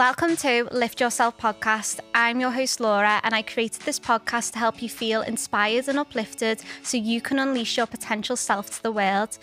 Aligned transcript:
Welcome 0.00 0.34
to 0.36 0.66
Lift 0.72 0.98
Yourself 0.98 1.36
podcast. 1.36 2.00
I'm 2.14 2.40
your 2.40 2.50
host, 2.50 2.80
Laura, 2.80 3.20
and 3.22 3.34
I 3.34 3.42
created 3.42 3.82
this 3.82 4.00
podcast 4.00 4.52
to 4.52 4.58
help 4.58 4.80
you 4.80 4.88
feel 4.88 5.20
inspired 5.20 5.88
and 5.88 5.98
uplifted 5.98 6.62
so 6.82 6.96
you 6.96 7.20
can 7.20 7.38
unleash 7.38 7.76
your 7.76 7.84
potential 7.84 8.34
self 8.34 8.70
to 8.70 8.82
the 8.82 8.92
world. 8.92 9.36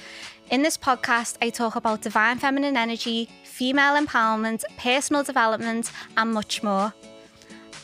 In 0.49 0.63
this 0.63 0.75
podcast, 0.75 1.37
I 1.43 1.51
talk 1.51 1.75
about 1.75 2.01
divine 2.01 2.39
feminine 2.39 2.75
energy, 2.75 3.29
female 3.43 4.03
empowerment, 4.03 4.63
personal 4.79 5.21
development, 5.21 5.91
and 6.17 6.33
much 6.33 6.63
more. 6.63 6.91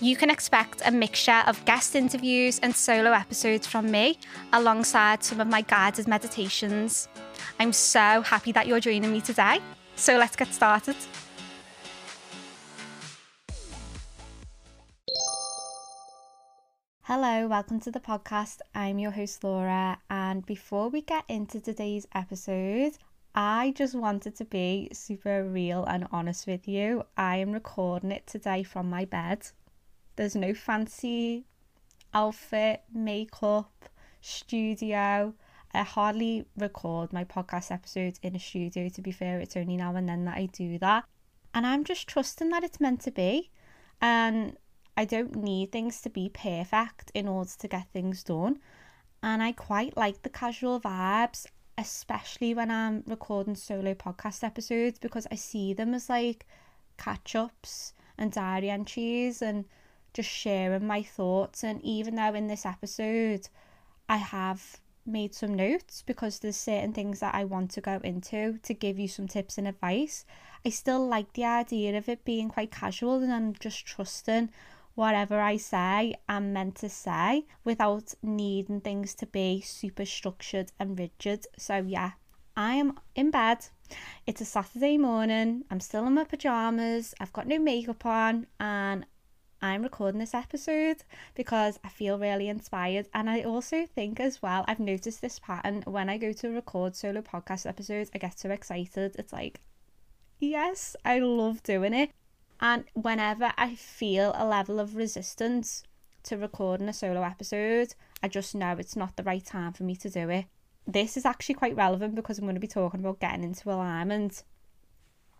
You 0.01 0.15
can 0.15 0.31
expect 0.31 0.81
a 0.83 0.89
mixture 0.89 1.43
of 1.45 1.63
guest 1.65 1.95
interviews 1.95 2.59
and 2.63 2.75
solo 2.75 3.11
episodes 3.11 3.67
from 3.67 3.91
me, 3.91 4.17
alongside 4.51 5.23
some 5.23 5.39
of 5.39 5.47
my 5.47 5.61
guided 5.61 6.07
meditations. 6.07 7.07
I'm 7.59 7.71
so 7.71 8.23
happy 8.23 8.51
that 8.53 8.65
you're 8.65 8.79
joining 8.79 9.11
me 9.11 9.21
today. 9.21 9.59
So 9.95 10.17
let's 10.17 10.35
get 10.35 10.51
started. 10.51 10.95
Hello, 17.07 17.47
welcome 17.47 17.81
to 17.81 17.91
the 17.91 17.99
podcast. 17.99 18.59
I'm 18.73 18.97
your 18.97 19.11
host 19.11 19.43
Laura, 19.43 19.97
and 20.09 20.45
before 20.45 20.87
we 20.87 21.01
get 21.01 21.25
into 21.27 21.59
today's 21.59 22.07
episode, 22.15 22.93
I 23.35 23.73
just 23.75 23.93
wanted 23.93 24.37
to 24.37 24.45
be 24.45 24.87
super 24.93 25.43
real 25.43 25.83
and 25.83 26.07
honest 26.13 26.47
with 26.47 26.65
you. 26.65 27.03
I 27.17 27.35
am 27.35 27.51
recording 27.51 28.13
it 28.13 28.25
today 28.25 28.63
from 28.63 28.89
my 28.89 29.03
bed. 29.03 29.45
There's 30.15 30.33
no 30.33 30.53
fancy 30.53 31.43
outfit, 32.13 32.83
makeup, 32.93 33.89
studio. 34.21 35.33
I 35.73 35.81
hardly 35.81 36.45
record 36.55 37.11
my 37.11 37.25
podcast 37.25 37.69
episodes 37.69 38.17
in 38.23 38.33
a 38.33 38.39
studio, 38.39 38.87
to 38.87 39.01
be 39.01 39.11
fair. 39.11 39.41
It's 39.41 39.57
only 39.57 39.75
now 39.75 39.93
and 39.97 40.07
then 40.07 40.23
that 40.23 40.37
I 40.37 40.45
do 40.45 40.79
that. 40.79 41.03
And 41.53 41.67
I'm 41.67 41.83
just 41.83 42.07
trusting 42.07 42.47
that 42.51 42.63
it's 42.63 42.79
meant 42.79 43.01
to 43.01 43.11
be. 43.11 43.49
And 44.01 44.55
I 44.95 45.05
don't 45.05 45.35
need 45.35 45.71
things 45.71 46.01
to 46.01 46.09
be 46.09 46.29
perfect 46.29 47.11
in 47.13 47.27
order 47.27 47.51
to 47.57 47.67
get 47.67 47.87
things 47.91 48.23
done. 48.23 48.59
And 49.23 49.41
I 49.41 49.51
quite 49.51 49.97
like 49.97 50.21
the 50.21 50.29
casual 50.29 50.79
vibes, 50.79 51.47
especially 51.77 52.53
when 52.53 52.69
I'm 52.69 53.03
recording 53.07 53.55
solo 53.55 53.93
podcast 53.95 54.43
episodes 54.43 54.99
because 54.99 55.25
I 55.31 55.35
see 55.35 55.73
them 55.73 55.93
as 55.93 56.09
like 56.09 56.45
catch 56.97 57.35
ups 57.35 57.93
and 58.17 58.31
diary 58.31 58.69
entries 58.69 59.41
and 59.41 59.65
just 60.13 60.29
sharing 60.29 60.85
my 60.85 61.01
thoughts. 61.01 61.63
And 61.63 61.81
even 61.81 62.15
though 62.15 62.33
in 62.35 62.47
this 62.47 62.65
episode 62.65 63.49
I 64.07 64.17
have 64.17 64.79
made 65.05 65.33
some 65.33 65.53
notes 65.53 66.03
because 66.05 66.39
there's 66.39 66.55
certain 66.55 66.93
things 66.93 67.19
that 67.19 67.35
I 67.35 67.43
want 67.45 67.71
to 67.71 67.81
go 67.81 67.99
into 68.03 68.59
to 68.61 68.73
give 68.73 68.99
you 68.99 69.07
some 69.07 69.27
tips 69.27 69.57
and 69.57 69.67
advice, 69.67 70.25
I 70.65 70.69
still 70.69 71.05
like 71.07 71.33
the 71.33 71.45
idea 71.45 71.97
of 71.97 72.07
it 72.07 72.23
being 72.23 72.49
quite 72.49 72.71
casual 72.71 73.21
and 73.21 73.33
I'm 73.33 73.53
just 73.53 73.85
trusting 73.85 74.49
whatever 74.95 75.39
I 75.39 75.57
say, 75.57 76.15
I'm 76.29 76.53
meant 76.53 76.75
to 76.77 76.89
say 76.89 77.45
without 77.63 78.13
needing 78.21 78.81
things 78.81 79.15
to 79.15 79.25
be 79.25 79.61
super 79.61 80.05
structured 80.05 80.71
and 80.79 80.97
rigid. 80.97 81.45
So, 81.57 81.77
yeah, 81.77 82.11
I 82.55 82.75
am 82.75 82.99
in 83.15 83.31
bed. 83.31 83.65
It's 84.27 84.41
a 84.41 84.45
Saturday 84.45 84.97
morning. 84.97 85.63
I'm 85.71 85.79
still 85.79 86.05
in 86.07 86.13
my 86.13 86.23
pajamas. 86.23 87.13
I've 87.19 87.33
got 87.33 87.47
no 87.47 87.59
makeup 87.59 88.05
on 88.05 88.47
and 88.59 89.05
I'm 89.61 89.81
recording 89.81 90.19
this 90.19 90.33
episode 90.33 90.97
because 91.35 91.79
I 91.85 91.89
feel 91.89 92.19
really 92.19 92.49
inspired. 92.49 93.07
And 93.13 93.29
I 93.29 93.43
also 93.43 93.85
think, 93.85 94.19
as 94.19 94.41
well, 94.41 94.65
I've 94.67 94.79
noticed 94.79 95.21
this 95.21 95.39
pattern 95.39 95.83
when 95.85 96.09
I 96.09 96.17
go 96.17 96.33
to 96.33 96.49
record 96.49 96.97
solo 96.97 97.21
podcast 97.21 97.65
episodes, 97.65 98.11
I 98.13 98.17
get 98.17 98.37
so 98.37 98.49
excited. 98.49 99.15
It's 99.17 99.31
like, 99.31 99.61
yes, 100.37 100.97
I 101.05 101.19
love 101.19 101.63
doing 101.63 101.93
it. 101.93 102.11
And 102.59 102.85
whenever 102.93 103.51
I 103.57 103.75
feel 103.75 104.31
a 104.35 104.45
level 104.45 104.79
of 104.79 104.95
resistance 104.95 105.83
to 106.23 106.37
recording 106.37 106.87
a 106.87 106.93
solo 106.93 107.23
episode, 107.23 107.95
I 108.21 108.27
just 108.27 108.55
know 108.55 108.75
it's 108.77 108.95
not 108.95 109.15
the 109.15 109.23
right 109.23 109.45
time 109.45 109.73
for 109.73 109.83
me 109.83 109.95
to 109.97 110.09
do 110.09 110.29
it. 110.29 110.45
This 110.87 111.17
is 111.17 111.25
actually 111.25 111.55
quite 111.55 111.75
relevant 111.75 112.15
because 112.15 112.37
I'm 112.37 112.45
going 112.45 112.55
to 112.55 112.61
be 112.61 112.67
talking 112.67 112.99
about 112.99 113.19
getting 113.19 113.43
into 113.43 113.69
alignment. 113.69 114.43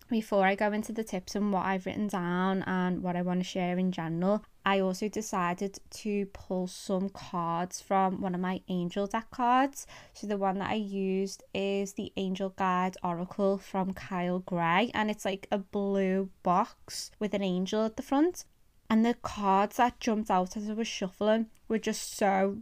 Before 0.10 0.46
I 0.46 0.56
go 0.56 0.72
into 0.72 0.92
the 0.92 1.04
tips 1.04 1.36
and 1.36 1.52
what 1.52 1.66
I've 1.66 1.86
written 1.86 2.08
down 2.08 2.64
and 2.64 3.02
what 3.02 3.16
I 3.16 3.22
want 3.22 3.40
to 3.40 3.46
share 3.46 3.78
in 3.78 3.92
general, 3.92 4.44
I 4.66 4.80
also 4.80 5.10
decided 5.10 5.80
to 5.90 6.26
pull 6.28 6.68
some 6.68 7.10
cards 7.10 7.82
from 7.82 8.22
one 8.22 8.34
of 8.34 8.42
my 8.42 8.62
angel 8.70 9.08
deck 9.08 9.30
cards. 9.30 9.86
So 10.14 10.26
the 10.28 10.38
one 10.38 10.60
that 10.60 10.70
I 10.72 10.76
used 10.76 11.44
is 11.54 11.94
the 11.94 12.14
Angel 12.16 12.50
Guide 12.50 12.96
Oracle 13.04 13.58
from 13.58 13.94
Kyle 13.94 14.40
Gray, 14.40 14.90
and 14.94 15.12
it's 15.12 15.26
like 15.26 15.48
a 15.52 15.58
blue 15.58 16.30
box 16.44 17.12
with 17.20 17.34
an 17.34 17.44
angel 17.44 17.86
at 17.86 17.98
the 17.98 18.04
front. 18.04 18.46
And 18.90 19.06
the 19.06 19.16
cards 19.16 19.78
that 19.78 20.00
jumped 20.00 20.32
out 20.32 20.56
as 20.56 20.70
I 20.70 20.74
was 20.74 20.88
shuffling 20.88 21.48
were 21.68 21.80
just 21.80 22.16
so 22.16 22.60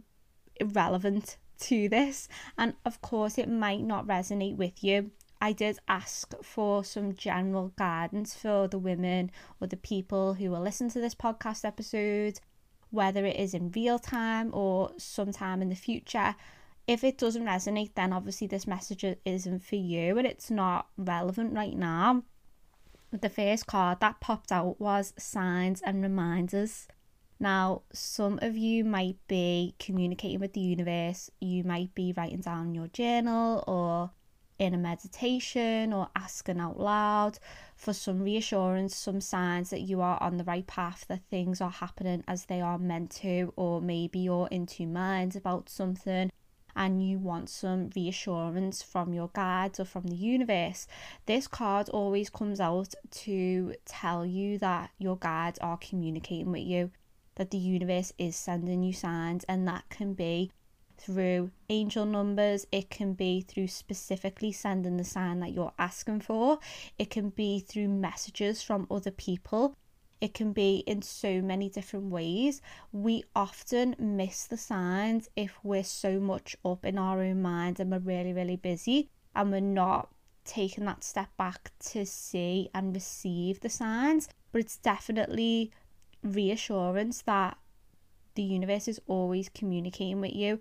irrelevant 0.56 1.36
to 1.60 1.88
this. 1.88 2.28
And 2.58 2.74
of 2.84 3.00
course, 3.00 3.38
it 3.38 3.48
might 3.48 3.82
not 3.82 4.06
resonate 4.06 4.56
with 4.56 4.82
you 4.82 5.12
I 5.42 5.50
did 5.50 5.80
ask 5.88 6.32
for 6.40 6.84
some 6.84 7.16
general 7.16 7.72
guidance 7.76 8.32
for 8.32 8.68
the 8.68 8.78
women 8.78 9.32
or 9.60 9.66
the 9.66 9.76
people 9.76 10.34
who 10.34 10.52
will 10.52 10.60
listen 10.60 10.88
to 10.90 11.00
this 11.00 11.16
podcast 11.16 11.64
episode, 11.64 12.38
whether 12.90 13.26
it 13.26 13.34
is 13.34 13.52
in 13.52 13.72
real 13.72 13.98
time 13.98 14.54
or 14.54 14.92
sometime 14.98 15.60
in 15.60 15.68
the 15.68 15.74
future. 15.74 16.36
If 16.86 17.02
it 17.02 17.18
doesn't 17.18 17.44
resonate, 17.44 17.96
then 17.96 18.12
obviously 18.12 18.46
this 18.46 18.68
message 18.68 19.04
isn't 19.24 19.64
for 19.64 19.74
you 19.74 20.16
and 20.16 20.28
it's 20.28 20.48
not 20.48 20.86
relevant 20.96 21.54
right 21.54 21.76
now. 21.76 22.22
The 23.10 23.28
first 23.28 23.66
card 23.66 23.98
that 23.98 24.20
popped 24.20 24.52
out 24.52 24.80
was 24.80 25.12
signs 25.18 25.82
and 25.82 26.04
reminders. 26.04 26.86
Now, 27.40 27.82
some 27.92 28.38
of 28.42 28.56
you 28.56 28.84
might 28.84 29.16
be 29.26 29.74
communicating 29.80 30.38
with 30.38 30.52
the 30.52 30.60
universe, 30.60 31.32
you 31.40 31.64
might 31.64 31.96
be 31.96 32.14
writing 32.16 32.42
down 32.42 32.76
your 32.76 32.86
journal 32.86 33.64
or 33.66 34.12
in 34.62 34.74
a 34.74 34.78
meditation 34.78 35.92
or 35.92 36.08
asking 36.14 36.60
out 36.60 36.78
loud 36.78 37.36
for 37.74 37.92
some 37.92 38.20
reassurance, 38.20 38.94
some 38.94 39.20
signs 39.20 39.70
that 39.70 39.80
you 39.80 40.00
are 40.00 40.22
on 40.22 40.36
the 40.36 40.44
right 40.44 40.68
path, 40.68 41.04
that 41.08 41.20
things 41.28 41.60
are 41.60 41.68
happening 41.68 42.22
as 42.28 42.44
they 42.44 42.60
are 42.60 42.78
meant 42.78 43.10
to, 43.10 43.52
or 43.56 43.80
maybe 43.80 44.20
you're 44.20 44.46
in 44.52 44.64
two 44.64 44.86
minds 44.86 45.34
about 45.34 45.68
something 45.68 46.30
and 46.76 47.04
you 47.04 47.18
want 47.18 47.50
some 47.50 47.90
reassurance 47.96 48.84
from 48.84 49.12
your 49.12 49.30
guides 49.34 49.80
or 49.80 49.84
from 49.84 50.04
the 50.04 50.14
universe. 50.14 50.86
This 51.26 51.48
card 51.48 51.88
always 51.88 52.30
comes 52.30 52.60
out 52.60 52.94
to 53.10 53.74
tell 53.84 54.24
you 54.24 54.58
that 54.58 54.90
your 54.96 55.16
guides 55.16 55.58
are 55.58 55.76
communicating 55.76 56.52
with 56.52 56.62
you, 56.62 56.92
that 57.34 57.50
the 57.50 57.58
universe 57.58 58.12
is 58.16 58.36
sending 58.36 58.84
you 58.84 58.92
signs, 58.92 59.42
and 59.48 59.66
that 59.66 59.88
can 59.90 60.14
be 60.14 60.52
through 61.04 61.50
angel 61.68 62.06
numbers, 62.06 62.66
it 62.70 62.88
can 62.90 63.14
be 63.14 63.40
through 63.40 63.68
specifically 63.68 64.52
sending 64.52 64.96
the 64.96 65.04
sign 65.04 65.40
that 65.40 65.52
you're 65.52 65.72
asking 65.78 66.20
for, 66.20 66.58
it 66.98 67.10
can 67.10 67.30
be 67.30 67.60
through 67.60 67.88
messages 67.88 68.62
from 68.62 68.86
other 68.90 69.10
people. 69.10 69.76
It 70.20 70.34
can 70.34 70.52
be 70.52 70.84
in 70.86 71.02
so 71.02 71.42
many 71.42 71.68
different 71.68 72.12
ways. 72.12 72.62
We 72.92 73.24
often 73.34 73.96
miss 73.98 74.46
the 74.46 74.56
signs 74.56 75.28
if 75.34 75.58
we're 75.64 75.82
so 75.82 76.20
much 76.20 76.56
up 76.64 76.84
in 76.84 76.96
our 76.96 77.20
own 77.20 77.42
minds 77.42 77.80
and 77.80 77.90
we're 77.90 77.98
really, 77.98 78.32
really 78.32 78.54
busy 78.54 79.10
and 79.34 79.50
we're 79.50 79.60
not 79.60 80.10
taking 80.44 80.84
that 80.84 81.02
step 81.02 81.36
back 81.36 81.72
to 81.90 82.06
see 82.06 82.70
and 82.72 82.94
receive 82.94 83.60
the 83.60 83.68
signs. 83.68 84.28
But 84.52 84.60
it's 84.60 84.76
definitely 84.76 85.72
reassurance 86.22 87.22
that 87.22 87.58
the 88.34 88.42
universe 88.42 88.86
is 88.86 89.00
always 89.08 89.48
communicating 89.48 90.20
with 90.20 90.34
you 90.34 90.60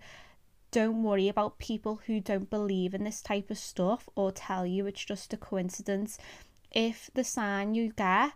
don't 0.71 1.03
worry 1.03 1.27
about 1.27 1.59
people 1.59 2.01
who 2.07 2.19
don't 2.19 2.49
believe 2.49 2.93
in 2.93 3.03
this 3.03 3.21
type 3.21 3.51
of 3.51 3.57
stuff 3.57 4.07
or 4.15 4.31
tell 4.31 4.65
you 4.65 4.85
it's 4.87 5.03
just 5.03 5.33
a 5.33 5.37
coincidence. 5.37 6.17
If 6.71 7.09
the 7.13 7.25
sign 7.25 7.75
you 7.75 7.91
get 7.91 8.31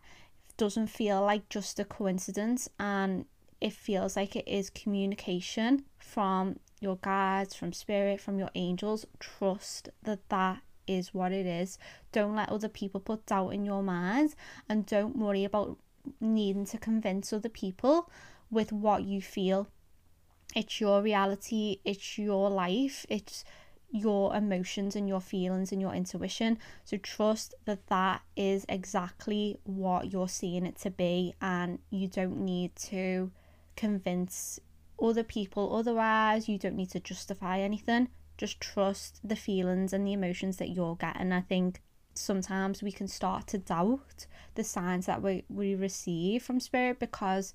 doesn't 0.57 0.87
feel 0.87 1.21
like 1.21 1.49
just 1.49 1.79
a 1.79 1.85
coincidence 1.85 2.69
and 2.77 3.25
it 3.61 3.71
feels 3.71 4.17
like 4.17 4.35
it 4.35 4.47
is 4.47 4.69
communication 4.69 5.85
from 5.97 6.59
your 6.81 6.97
guides, 6.97 7.55
from 7.55 7.71
spirit, 7.71 8.19
from 8.19 8.37
your 8.37 8.51
angels, 8.53 9.05
trust 9.19 9.89
that 10.03 10.27
that 10.29 10.59
is 10.87 11.13
what 11.13 11.31
it 11.31 11.45
is. 11.45 11.79
Don't 12.11 12.35
let 12.35 12.49
other 12.49 12.69
people 12.69 12.99
put 12.99 13.25
doubt 13.25 13.53
in 13.53 13.65
your 13.65 13.81
mind 13.81 14.35
and 14.67 14.85
don't 14.85 15.17
worry 15.17 15.45
about 15.45 15.77
needing 16.19 16.65
to 16.65 16.77
convince 16.77 17.31
other 17.31 17.49
people 17.49 18.09
with 18.51 18.71
what 18.71 19.03
you 19.03 19.21
feel 19.21 19.67
it's 20.55 20.79
your 20.79 21.01
reality, 21.01 21.79
it's 21.83 22.17
your 22.17 22.49
life, 22.49 23.05
it's 23.09 23.43
your 23.91 24.35
emotions 24.35 24.95
and 24.95 25.07
your 25.07 25.21
feelings 25.21 25.71
and 25.71 25.81
your 25.81 25.93
intuition. 25.93 26.57
So 26.83 26.97
trust 26.97 27.53
that 27.65 27.87
that 27.87 28.21
is 28.35 28.65
exactly 28.67 29.57
what 29.63 30.11
you're 30.11 30.27
seeing 30.29 30.65
it 30.65 30.77
to 30.79 30.89
be, 30.89 31.33
and 31.41 31.79
you 31.89 32.07
don't 32.07 32.37
need 32.37 32.75
to 32.77 33.31
convince 33.75 34.59
other 35.01 35.23
people 35.23 35.75
otherwise. 35.75 36.49
You 36.49 36.57
don't 36.57 36.75
need 36.75 36.91
to 36.91 36.99
justify 36.99 37.59
anything. 37.59 38.09
Just 38.37 38.59
trust 38.59 39.19
the 39.23 39.35
feelings 39.35 39.93
and 39.93 40.07
the 40.07 40.13
emotions 40.13 40.57
that 40.57 40.69
you're 40.69 40.95
getting. 40.95 41.31
I 41.31 41.41
think 41.41 41.81
sometimes 42.13 42.81
we 42.81 42.91
can 42.91 43.07
start 43.07 43.47
to 43.47 43.57
doubt 43.57 44.25
the 44.55 44.63
signs 44.63 45.05
that 45.05 45.21
we, 45.21 45.43
we 45.49 45.75
receive 45.75 46.43
from 46.43 46.59
spirit 46.59 46.99
because 46.99 47.53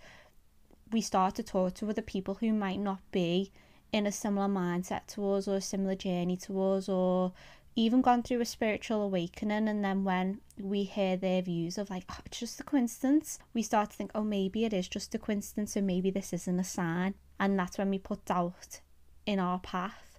we 0.93 1.01
start 1.01 1.35
to 1.37 1.43
talk 1.43 1.75
to 1.75 1.89
other 1.89 2.03
people 2.03 2.35
who 2.35 2.53
might 2.53 2.81
not 2.81 3.01
be 3.13 3.53
in 3.93 4.07
a 4.07 4.13
similar 4.13 4.49
mindset 4.49 5.07
to 5.09 5.33
us 5.33 5.49
or 5.49 5.57
a 5.57 5.61
similar 5.61 5.95
journey 5.95 6.37
to 6.37 6.61
us 6.63 6.89
or 6.89 7.33
even 7.77 8.03
gone 8.03 8.23
through 8.23 8.41
a 8.41 8.45
spiritual 8.45 9.03
awakening. 9.03 9.69
And 9.69 9.85
then 9.85 10.05
when 10.05 10.41
we 10.59 10.85
hear 10.85 11.17
their 11.17 11.43
views 11.43 11.79
of 11.79 11.91
like 11.91 12.05
oh, 12.11 12.19
it's 12.27 12.41
just 12.41 12.61
a 12.61 12.65
coincidence 12.65 13.39
we 13.55 13.63
start 13.63 13.91
to 13.91 13.97
think 13.97 14.11
oh 14.15 14.25
maybe 14.25 14.65
it 14.65 14.73
is 14.73 14.89
just 14.89 15.15
a 15.15 15.19
coincidence 15.19 15.77
or 15.77 15.83
maybe 15.83 16.11
this 16.11 16.33
isn't 16.33 16.61
a 16.61 16.65
sign. 16.65 17.15
And 17.39 17.59
that's 17.59 17.79
when 17.79 17.91
we 17.91 17.99
put 17.99 18.25
doubt 18.25 18.81
in 19.27 19.39
our 19.39 19.59
path. 19.59 20.19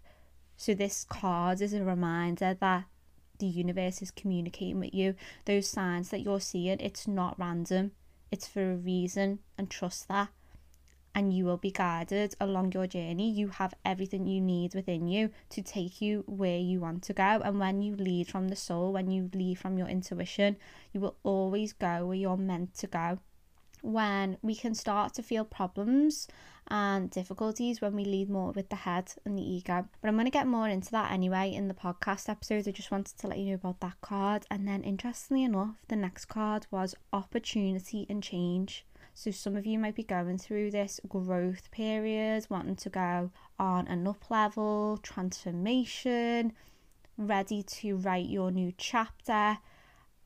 So 0.57 0.73
this 0.73 1.05
card 1.09 1.61
is 1.61 1.73
a 1.73 1.83
reminder 1.83 2.55
that 2.59 2.85
the 3.39 3.47
universe 3.47 4.01
is 4.01 4.11
communicating 4.11 4.79
with 4.79 4.93
you. 4.93 5.15
Those 5.45 5.67
signs 5.67 6.09
that 6.09 6.21
you're 6.21 6.39
seeing 6.39 6.79
it's 6.79 7.07
not 7.07 7.39
random. 7.39 7.91
It's 8.31 8.47
for 8.47 8.71
a 8.71 8.75
reason 8.75 9.39
and 9.57 9.69
trust 9.69 10.07
that 10.07 10.29
and 11.13 11.33
you 11.33 11.45
will 11.45 11.57
be 11.57 11.71
guided 11.71 12.35
along 12.39 12.71
your 12.71 12.87
journey. 12.87 13.29
You 13.29 13.49
have 13.49 13.73
everything 13.85 14.25
you 14.25 14.41
need 14.41 14.73
within 14.73 15.07
you 15.07 15.29
to 15.49 15.61
take 15.61 16.01
you 16.01 16.23
where 16.27 16.57
you 16.57 16.79
want 16.79 17.03
to 17.03 17.13
go. 17.13 17.41
And 17.43 17.59
when 17.59 17.81
you 17.81 17.95
lead 17.95 18.27
from 18.27 18.47
the 18.47 18.55
soul, 18.55 18.93
when 18.93 19.11
you 19.11 19.29
lead 19.33 19.59
from 19.59 19.77
your 19.77 19.87
intuition, 19.87 20.57
you 20.93 21.01
will 21.01 21.17
always 21.23 21.73
go 21.73 22.05
where 22.05 22.17
you're 22.17 22.37
meant 22.37 22.73
to 22.75 22.87
go. 22.87 23.19
When 23.81 24.37
we 24.41 24.55
can 24.55 24.75
start 24.75 25.15
to 25.15 25.23
feel 25.23 25.43
problems 25.43 26.27
and 26.67 27.09
difficulties 27.09 27.81
when 27.81 27.95
we 27.95 28.05
lead 28.05 28.29
more 28.29 28.51
with 28.51 28.69
the 28.69 28.75
head 28.75 29.11
and 29.25 29.37
the 29.37 29.43
ego. 29.43 29.87
But 29.99 30.07
I'm 30.07 30.15
going 30.15 30.25
to 30.25 30.31
get 30.31 30.47
more 30.47 30.69
into 30.69 30.91
that 30.91 31.11
anyway 31.11 31.51
in 31.51 31.67
the 31.67 31.73
podcast 31.73 32.29
episode. 32.29 32.67
I 32.67 32.71
just 32.71 32.91
wanted 32.91 33.17
to 33.17 33.27
let 33.27 33.39
you 33.39 33.47
know 33.47 33.55
about 33.55 33.79
that 33.81 33.99
card. 34.01 34.45
And 34.49 34.67
then, 34.67 34.83
interestingly 34.83 35.43
enough, 35.43 35.75
the 35.87 35.95
next 35.95 36.25
card 36.25 36.67
was 36.71 36.95
opportunity 37.11 38.05
and 38.09 38.21
change. 38.21 38.85
So 39.13 39.31
some 39.31 39.55
of 39.55 39.65
you 39.65 39.77
might 39.77 39.95
be 39.95 40.03
going 40.03 40.37
through 40.37 40.71
this 40.71 40.99
growth 41.07 41.69
period, 41.71 42.47
wanting 42.49 42.77
to 42.77 42.89
go 42.89 43.31
on 43.59 43.87
an 43.87 44.07
up 44.07 44.29
level, 44.29 44.99
transformation, 45.03 46.53
ready 47.17 47.61
to 47.63 47.97
write 47.97 48.29
your 48.29 48.51
new 48.51 48.73
chapter. 48.77 49.57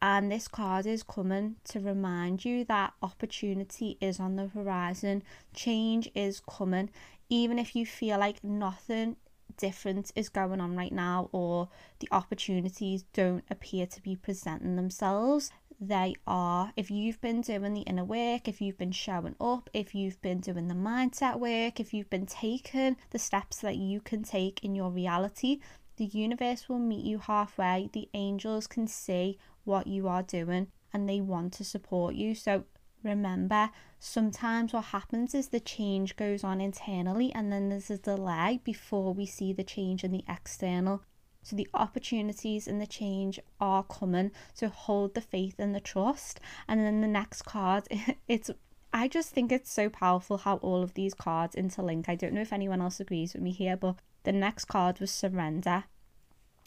And 0.02 0.32
this 0.32 0.48
card 0.48 0.86
is 0.86 1.04
coming 1.04 1.56
to 1.66 1.80
remind 1.80 2.46
you 2.46 2.64
that 2.66 2.94
opportunity 3.02 3.98
is 4.00 4.20
on 4.20 4.36
the 4.36 4.48
horizon, 4.48 5.24
change 5.54 6.10
is 6.14 6.42
coming, 6.48 6.92
even 7.30 7.58
if 7.58 7.76
you 7.76 7.86
feel 7.86 8.20
like 8.20 8.44
nothing 8.44 9.16
different 9.58 10.12
is 10.16 10.30
going 10.30 10.60
on 10.60 10.76
right 10.76 10.92
now 10.92 11.30
or 11.32 11.70
the 12.00 12.10
opportunities 12.12 13.04
don't 13.14 13.44
appear 13.50 13.86
to 13.86 14.02
be 14.02 14.16
presenting 14.16 14.76
themselves 14.76 15.50
they 15.80 16.16
are. 16.26 16.72
If 16.76 16.90
you've 16.90 17.20
been 17.22 17.42
doing 17.42 17.74
the 17.74 17.82
inner 17.82 18.04
work, 18.04 18.48
if 18.48 18.62
you've 18.62 18.78
been 18.78 18.92
showing 18.92 19.36
up, 19.40 19.70
if 19.74 19.94
you've 19.94 20.22
been 20.22 20.40
doing 20.40 20.68
the 20.68 20.76
mindset 20.76 21.40
work, 21.40 21.80
if 21.80 21.94
you've 21.94 22.10
been 22.10 22.26
taking 22.26 22.98
the 23.12 23.20
steps 23.20 23.58
that 23.60 23.76
you 23.76 24.02
can 24.02 24.24
take 24.24 24.64
in 24.64 24.76
your 24.76 24.90
reality, 24.90 25.60
the 25.98 26.06
universe 26.06 26.68
will 26.68 26.80
meet 26.80 27.06
you 27.06 27.20
halfway. 27.20 27.90
The 27.94 28.10
angels 28.14 28.68
can 28.68 28.88
see 28.88 29.38
what 29.64 29.88
you 29.88 30.08
are 30.08 30.24
doing 30.24 30.68
and 30.94 31.08
they 31.08 31.22
want 31.22 31.54
to 31.54 31.64
support 31.64 32.16
you. 32.16 32.36
So 32.36 32.64
remember, 33.04 33.70
sometimes 34.00 34.74
what 34.74 34.86
happens 34.86 35.36
is 35.36 35.50
the 35.50 35.60
change 35.60 36.16
goes 36.16 36.44
on 36.44 36.62
internally 36.62 37.34
and 37.34 37.52
then 37.52 37.70
there's 37.70 37.90
a 37.90 37.98
delay 37.98 38.62
before 38.64 39.14
we 39.14 39.26
see 39.26 39.54
the 39.54 39.64
change 39.64 40.04
in 40.04 40.12
the 40.12 40.24
external. 40.28 41.04
So 41.46 41.56
the 41.56 41.70
opportunities 41.76 42.68
and 42.68 42.82
the 42.82 42.88
change 42.88 43.40
are 43.62 43.84
coming. 43.84 44.32
So 44.56 44.68
hold 44.68 45.14
the 45.14 45.22
faith 45.22 45.60
and 45.60 45.76
the 45.76 45.80
trust. 45.80 46.40
And 46.68 46.82
then 46.82 47.02
the 47.02 47.08
next 47.08 47.44
card, 47.44 47.88
it's 48.28 48.50
I 48.92 49.08
just 49.08 49.30
think 49.30 49.52
it's 49.52 49.72
so 49.72 49.88
powerful 49.88 50.38
how 50.38 50.56
all 50.58 50.82
of 50.82 50.96
these 50.96 51.14
cards 51.14 51.56
interlink. 51.56 52.10
I 52.10 52.16
don't 52.16 52.34
know 52.34 52.42
if 52.42 52.52
anyone 52.52 52.82
else 52.82 53.00
agrees 53.00 53.34
with 53.34 53.44
me 53.44 53.52
here, 53.52 53.78
but 53.78 53.98
the 54.24 54.32
next 54.32 54.66
card 54.66 55.00
was 55.00 55.12
surrender. 55.12 55.84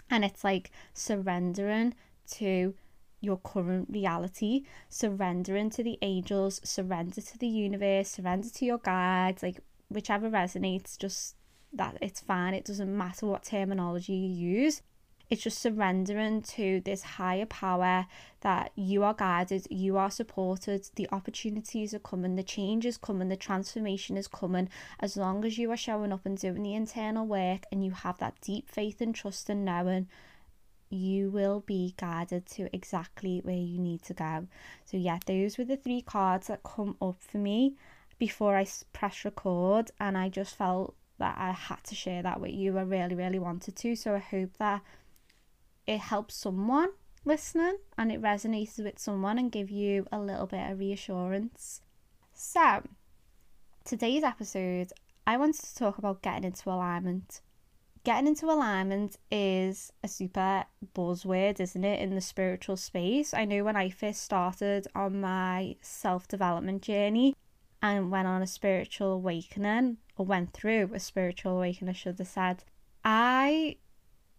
And 0.08 0.24
it's 0.24 0.44
like 0.44 0.70
surrendering 0.94 1.94
to 2.34 2.74
your 3.20 3.38
current 3.38 3.88
reality, 3.90 4.62
surrendering 4.88 5.70
to 5.70 5.82
the 5.82 5.98
angels, 6.02 6.60
surrender 6.62 7.20
to 7.20 7.38
the 7.38 7.48
universe, 7.48 8.10
surrender 8.10 8.48
to 8.50 8.64
your 8.64 8.78
guides, 8.78 9.42
like 9.42 9.58
whichever 9.88 10.30
resonates, 10.30 10.96
just 10.96 11.34
that 11.72 11.98
it's 12.00 12.20
fine. 12.20 12.54
It 12.54 12.64
doesn't 12.64 12.96
matter 12.96 13.26
what 13.26 13.44
terminology 13.44 14.14
you 14.14 14.60
use. 14.60 14.82
It's 15.30 15.42
just 15.42 15.58
surrendering 15.58 16.40
to 16.42 16.80
this 16.80 17.02
higher 17.02 17.44
power 17.44 18.06
that 18.40 18.72
you 18.74 19.02
are 19.04 19.12
guided, 19.12 19.66
you 19.68 19.98
are 19.98 20.10
supported, 20.10 20.88
the 20.94 21.06
opportunities 21.12 21.92
are 21.92 21.98
coming, 21.98 22.36
the 22.36 22.42
change 22.42 22.86
is 22.86 22.96
coming, 22.96 23.28
the 23.28 23.36
transformation 23.36 24.16
is 24.16 24.26
coming. 24.26 24.70
As 25.00 25.18
long 25.18 25.44
as 25.44 25.58
you 25.58 25.70
are 25.70 25.76
showing 25.76 26.12
up 26.12 26.24
and 26.24 26.38
doing 26.38 26.62
the 26.62 26.74
internal 26.74 27.26
work 27.26 27.64
and 27.70 27.84
you 27.84 27.90
have 27.90 28.16
that 28.18 28.40
deep 28.40 28.70
faith 28.70 29.02
and 29.02 29.14
trust 29.14 29.50
and 29.50 29.66
knowing, 29.66 30.08
you 30.88 31.28
will 31.28 31.60
be 31.60 31.94
guided 31.98 32.46
to 32.46 32.74
exactly 32.74 33.40
where 33.40 33.54
you 33.54 33.78
need 33.78 34.02
to 34.04 34.14
go. 34.14 34.48
So, 34.86 34.96
yeah, 34.96 35.18
those 35.26 35.58
were 35.58 35.64
the 35.64 35.76
three 35.76 36.00
cards 36.00 36.46
that 36.46 36.62
come 36.62 36.96
up 37.02 37.20
for 37.20 37.36
me 37.36 37.76
before 38.18 38.56
I 38.56 38.66
press 38.94 39.26
record, 39.26 39.90
and 40.00 40.16
I 40.16 40.30
just 40.30 40.56
felt 40.56 40.94
that 41.18 41.36
I 41.38 41.52
had 41.52 41.82
to 41.84 41.94
share 41.94 42.22
that 42.22 42.40
with 42.40 42.52
you. 42.52 42.78
I 42.78 42.82
really, 42.82 43.14
really 43.14 43.38
wanted 43.38 43.76
to. 43.76 43.96
So 43.96 44.14
I 44.14 44.18
hope 44.18 44.56
that 44.58 44.82
it 45.86 46.00
helps 46.00 46.34
someone 46.34 46.90
listening 47.24 47.78
and 47.96 48.12
it 48.12 48.22
resonates 48.22 48.78
with 48.82 48.98
someone 48.98 49.38
and 49.38 49.52
give 49.52 49.70
you 49.70 50.06
a 50.12 50.18
little 50.18 50.46
bit 50.46 50.70
of 50.70 50.78
reassurance. 50.78 51.82
So, 52.32 52.82
today's 53.84 54.22
episode, 54.22 54.92
I 55.26 55.36
wanted 55.36 55.62
to 55.62 55.74
talk 55.74 55.98
about 55.98 56.22
getting 56.22 56.44
into 56.44 56.70
alignment. 56.70 57.40
Getting 58.04 58.28
into 58.28 58.46
alignment 58.46 59.16
is 59.30 59.92
a 60.04 60.08
super 60.08 60.64
buzzword, 60.94 61.60
isn't 61.60 61.84
it, 61.84 62.00
in 62.00 62.14
the 62.14 62.20
spiritual 62.20 62.76
space? 62.76 63.34
I 63.34 63.44
know 63.44 63.64
when 63.64 63.76
I 63.76 63.90
first 63.90 64.22
started 64.22 64.86
on 64.94 65.20
my 65.20 65.76
self 65.82 66.28
development 66.28 66.82
journey 66.82 67.34
and 67.80 68.10
went 68.10 68.28
on 68.28 68.42
a 68.42 68.46
spiritual 68.46 69.12
awakening, 69.12 69.98
or 70.16 70.26
went 70.26 70.52
through 70.52 70.90
a 70.92 71.00
spiritual 71.00 71.56
awakening, 71.56 71.90
I 71.90 71.92
should 71.92 72.18
have 72.18 72.28
said, 72.28 72.64
I 73.04 73.76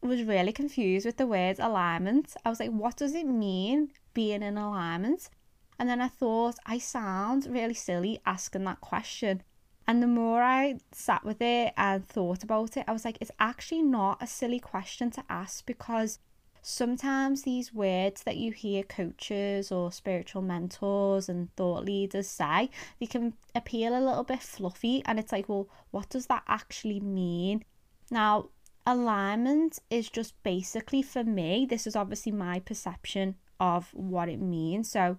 was 0.01 0.24
really 0.24 0.51
confused 0.51 1.06
with 1.06 1.18
the 1.18 1.27
word 1.27 1.59
alignment. 1.59 2.36
I 2.45 2.50
was 2.50 2.59
like, 2.59 2.71
what 2.71 2.97
does 2.97 3.15
it 3.15 3.25
mean 3.25 3.91
being 4.13 4.44
in 4.44 4.57
alignment? 4.57 5.30
And 5.77 5.89
then 5.89 6.01
I 6.01 6.09
thought, 6.09 6.56
I 6.65 6.77
sound 6.77 7.47
really 7.50 7.74
silly 7.74 8.19
asking 8.25 8.66
that 8.66 8.81
question. 8.81 9.44
And 9.87 10.04
the 10.04 10.07
more 10.07 10.44
I 10.44 10.80
sat 10.92 11.23
with 11.23 11.42
it 11.42 11.73
and 11.75 12.07
thought 12.07 12.44
about 12.44 12.78
it, 12.78 12.85
I 12.87 12.92
was 12.92 13.06
like, 13.06 13.18
it's 13.21 13.31
actually 13.40 13.81
not 13.81 14.21
a 14.21 14.28
silly 14.28 14.59
question 14.59 15.09
to 15.11 15.23
ask 15.30 15.66
because 15.66 16.19
sometimes 16.61 17.44
these 17.44 17.73
words 17.73 18.23
that 18.23 18.37
you 18.37 18.51
hear 18.51 18.83
coaches 18.83 19.71
or 19.71 19.92
spiritual 19.92 20.42
mentors 20.42 21.30
and 21.30 21.54
thought 21.56 21.85
leaders 21.85 22.28
say 22.28 22.69
they 22.99 23.06
can 23.06 23.33
appeal 23.56 23.97
a 23.97 24.06
little 24.06 24.23
bit 24.23 24.42
fluffy 24.42 25.01
and 25.06 25.19
it's 25.19 25.31
like 25.31 25.47
well 25.49 25.68
what 25.92 26.09
does 26.09 26.28
that 26.28 26.44
actually 26.47 26.99
mean? 26.99 27.63
Now 28.11 28.49
alignment 28.85 29.80
is 29.89 30.09
just 30.09 30.42
basically 30.44 31.01
for 31.01 31.23
me 31.23 31.66
this 31.69 31.87
is 31.87 31.95
obviously 31.95 32.31
my 32.31 32.59
perception 32.59 33.35
of 33.59 33.89
what 33.94 34.30
it 34.30 34.39
means. 34.39 34.92
So 34.92 35.18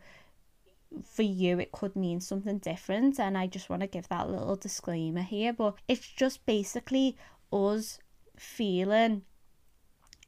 for 1.04 1.22
you 1.22 1.58
it 1.58 1.72
could 1.72 1.94
mean 1.94 2.20
something 2.20 2.58
different 2.58 3.20
and 3.20 3.38
I 3.38 3.46
just 3.46 3.70
want 3.70 3.82
to 3.82 3.86
give 3.86 4.08
that 4.08 4.28
little 4.28 4.56
disclaimer 4.56 5.22
here 5.22 5.52
but 5.52 5.76
it's 5.86 6.06
just 6.06 6.44
basically 6.46 7.16
us 7.52 7.98
feeling 8.36 9.22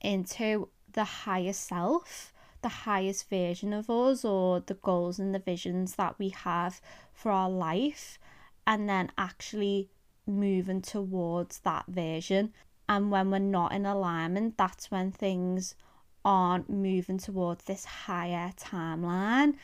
into 0.03 0.69
the 0.93 1.05
higher 1.05 1.53
self, 1.53 2.33
the 2.63 2.69
highest 2.69 3.29
version 3.29 3.73
of 3.73 3.91
us, 3.91 4.25
or 4.25 4.61
the 4.61 4.75
goals 4.75 5.19
and 5.19 5.35
the 5.35 5.39
visions 5.39 5.97
that 5.97 6.19
we 6.19 6.31
have 6.31 6.81
for 7.13 7.31
our 7.31 7.51
life, 7.51 8.19
and 8.67 8.89
then 8.89 9.11
actually 9.19 9.91
moving 10.27 10.83
towards 10.83 11.61
that 11.61 11.85
version. 11.89 12.53
And 12.89 13.11
when 13.11 13.31
we're 13.31 13.39
not 13.39 13.73
in 13.73 13.87
alignment, 13.87 14.57
that's 14.59 14.91
when 14.91 15.13
things 15.13 15.75
aren't 16.25 16.71
moving 16.71 17.19
towards 17.19 17.65
this 17.65 17.85
higher 17.85 18.53
timeline. 18.57 19.55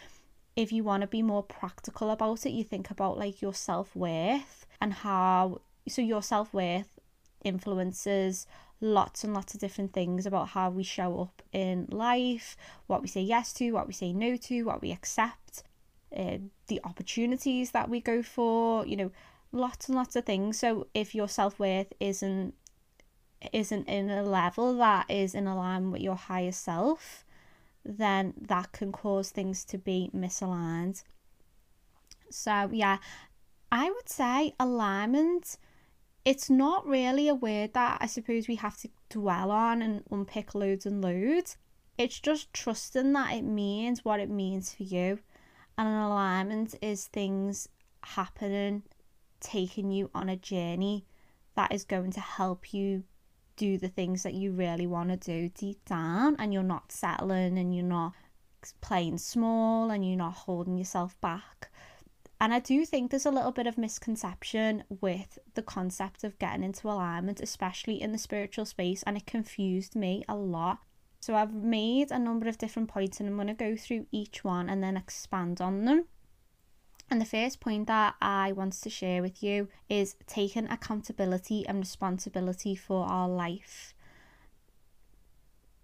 If 0.56 0.73
you 0.73 0.82
want 0.82 1.02
to 1.02 1.06
be 1.06 1.23
more 1.23 1.42
practical 1.42 2.11
about 2.11 2.47
it, 2.47 2.50
you 2.50 2.64
think 2.64 2.90
about 2.90 3.18
like 3.18 3.40
your 3.40 3.54
self 3.54 3.94
worth 3.94 4.66
and 4.80 4.92
how 4.92 5.61
so 5.88 6.02
your 6.02 6.23
self 6.23 6.52
worth 6.52 6.99
influences 7.44 8.47
lots 8.80 9.25
and 9.25 9.35
lots 9.35 9.54
of 9.54 9.61
different 9.61 9.92
things 9.92 10.26
about 10.26 10.49
how 10.49 10.70
we 10.70 10.82
show 10.82 11.20
up 11.20 11.42
in 11.52 11.87
life, 11.90 12.56
what 12.87 13.02
we 13.02 13.08
say 13.08 13.20
yes 13.20 13.52
to, 13.54 13.73
what 13.73 13.87
we 13.87 13.92
say 13.92 14.12
no 14.12 14.37
to, 14.37 14.62
what 14.62 14.80
we 14.80 14.92
accept, 14.92 15.62
uh, 16.16 16.38
the 16.68 16.80
opportunities 16.85 17.73
that 17.73 17.88
we 17.88 18.00
go 18.00 18.23
for, 18.23 18.87
you 18.87 18.97
know, 18.97 19.11
lots 19.52 19.88
and 19.88 19.97
lots 19.97 20.16
of 20.16 20.25
things. 20.25 20.58
So 20.58 20.87
if 20.94 21.14
your 21.14 21.28
self 21.28 21.58
worth 21.58 21.92
isn't 22.00 22.54
isn't 23.52 23.88
in 23.88 24.11
a 24.11 24.23
level 24.23 24.76
that 24.78 25.08
is 25.08 25.35
in 25.35 25.47
alignment 25.47 25.92
with 25.92 26.02
your 26.02 26.16
higher 26.16 26.52
self, 26.52 27.25
then 27.85 28.35
that 28.40 28.73
can 28.73 28.90
cause 28.92 29.30
things 29.30 29.64
to 29.64 29.78
be 29.78 30.11
misaligned. 30.14 31.04
So, 32.30 32.68
yeah, 32.73 32.99
I 33.70 33.90
would 33.90 34.08
say 34.08 34.54
alignment, 34.58 35.56
it's 36.28 36.50
not 36.50 36.87
really 36.87 37.26
a 37.26 37.35
word 37.35 37.73
that 37.73 37.97
I 38.02 38.06
suppose 38.06 38.49
we 38.49 38.56
have 38.56 38.76
to 38.80 38.90
dwell 39.08 39.50
on 39.50 39.80
and 39.80 40.02
unpick 40.11 40.54
loads 40.54 40.85
and 40.85 41.00
loads. 41.00 41.56
It's 41.97 42.20
just 42.20 42.52
trusting 42.52 43.14
that 43.14 43.32
it 43.32 43.44
means 43.44 44.04
what 44.04 44.20
it 44.20 44.28
means 44.28 44.75
for 44.75 44.82
you. 44.82 45.20
And 45.78 45.88
an 45.88 45.94
alignment 45.94 46.75
is 46.82 47.06
things 47.06 47.70
happening, 48.02 48.82
taking 49.40 49.90
you 49.90 50.11
on 50.14 50.28
a 50.28 50.37
journey 50.37 51.06
that 51.56 51.73
is 51.73 51.85
going 51.85 52.11
to 52.11 52.20
help 52.20 52.75
you 52.75 53.04
do 53.56 53.78
the 53.78 53.88
things 53.88 54.23
that 54.23 54.35
you 54.35 54.52
really 54.52 54.87
want 54.87 55.08
to 55.08 55.16
do 55.16 55.49
deep 55.49 55.82
down 55.87 56.37
and 56.38 56.52
you're 56.52 56.62
not 56.62 56.92
settling 56.92 57.56
and 57.56 57.75
you're 57.75 57.82
not 57.87 58.12
playing 58.82 59.16
small 59.16 59.90
and 59.90 60.06
you're 60.06 60.18
not 60.18 60.35
holding 60.35 60.76
yourself 60.76 61.18
back. 61.23 61.70
And 62.40 62.54
I 62.54 62.61
do 62.61 62.85
think 62.85 63.11
there's 63.11 63.26
a 63.26 63.33
little 63.33 63.50
bit 63.50 63.66
of 63.66 63.76
misconception 63.76 64.85
with 64.88 65.38
the 65.54 65.62
concept 65.62 66.23
of 66.23 66.38
getting 66.38 66.62
into 66.62 66.88
alignment, 66.88 67.40
especially 67.40 68.00
in 68.00 68.12
the 68.12 68.18
spiritual 68.18 68.64
space, 68.64 69.02
and 69.02 69.16
it 69.16 69.26
confused 69.26 69.97
me 69.97 70.25
a 70.28 70.37
lot. 70.37 70.78
So 71.21 71.35
I've 71.35 71.52
made 71.52 72.12
a 72.12 72.18
number 72.18 72.49
of 72.49 72.59
different 72.59 72.88
points 72.88 73.18
and 73.18 73.28
I'm 73.28 73.35
going 73.35 73.49
to 73.49 73.54
go 73.54 73.76
through 73.76 74.07
each 74.12 74.45
one 74.45 74.68
and 74.68 74.83
then 74.83 74.97
expand 74.97 75.61
on 75.61 75.85
them. 75.85 76.04
And 77.11 77.21
the 77.21 77.26
first 77.26 77.59
point 77.59 77.88
that 77.88 78.14
I 78.21 78.52
want 78.52 78.75
to 78.75 78.90
share 78.90 79.21
with 79.23 79.42
you 79.42 79.68
is 79.88 80.14
taking 80.26 80.68
accountability 80.68 81.66
and 81.66 81.78
responsibility 81.78 82.76
for 82.76 83.07
our 83.07 83.28
life. 83.28 83.95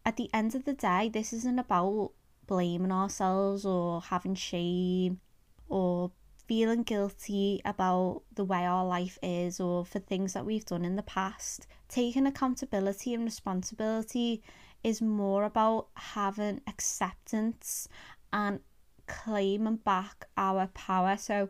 At 0.04 0.16
the 0.16 0.28
end 0.34 0.54
of 0.54 0.66
the 0.66 0.74
day, 0.74 1.08
this 1.08 1.32
isn't 1.32 1.58
about 1.58 2.12
blaming 2.46 2.92
ourselves 2.92 3.64
or 3.64 4.02
having 4.02 4.34
shame 4.34 5.20
or 5.68 6.12
feeling 6.46 6.82
guilty 6.82 7.60
about 7.64 8.22
the 8.34 8.44
way 8.44 8.64
our 8.64 8.84
life 8.84 9.18
is 9.22 9.60
or 9.60 9.84
for 9.84 9.98
things 9.98 10.32
that 10.34 10.44
we've 10.44 10.64
done 10.64 10.84
in 10.84 10.96
the 10.96 11.02
past. 11.02 11.66
Taking 11.88 12.26
accountability 12.26 13.14
and 13.14 13.24
responsibility 13.24 14.42
is 14.82 15.00
more 15.00 15.44
about 15.44 15.88
having 15.94 16.60
acceptance 16.66 17.88
and 18.32 18.60
claiming 19.06 19.76
back 19.76 20.26
our 20.36 20.66
power. 20.68 21.16
So, 21.16 21.48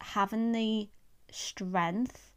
having 0.00 0.52
the 0.52 0.88
strength 1.30 2.32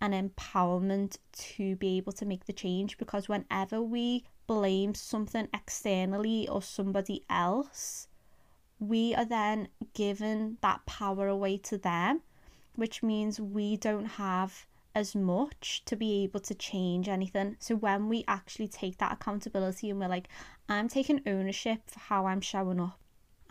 and 0.00 0.14
empowerment 0.14 1.18
to 1.32 1.76
be 1.76 1.96
able 1.96 2.12
to 2.12 2.26
make 2.26 2.46
the 2.46 2.52
change 2.52 2.98
because 2.98 3.28
whenever 3.28 3.80
we 3.80 4.24
blame 4.46 4.94
something 4.94 5.48
externally 5.54 6.48
or 6.48 6.60
somebody 6.60 7.24
else, 7.30 8.08
we 8.82 9.14
are 9.14 9.24
then 9.24 9.68
giving 9.94 10.58
that 10.60 10.84
power 10.86 11.28
away 11.28 11.56
to 11.56 11.78
them, 11.78 12.20
which 12.74 13.02
means 13.02 13.40
we 13.40 13.76
don't 13.76 14.06
have 14.06 14.66
as 14.94 15.14
much 15.14 15.82
to 15.86 15.96
be 15.96 16.24
able 16.24 16.40
to 16.40 16.54
change 16.54 17.08
anything. 17.08 17.56
So 17.60 17.76
when 17.76 18.08
we 18.08 18.24
actually 18.26 18.68
take 18.68 18.98
that 18.98 19.12
accountability 19.12 19.88
and 19.88 20.00
we're 20.00 20.08
like, 20.08 20.28
I'm 20.68 20.88
taking 20.88 21.22
ownership 21.26 21.82
for 21.86 22.00
how 22.00 22.26
I'm 22.26 22.40
showing 22.40 22.80
up. 22.80 22.98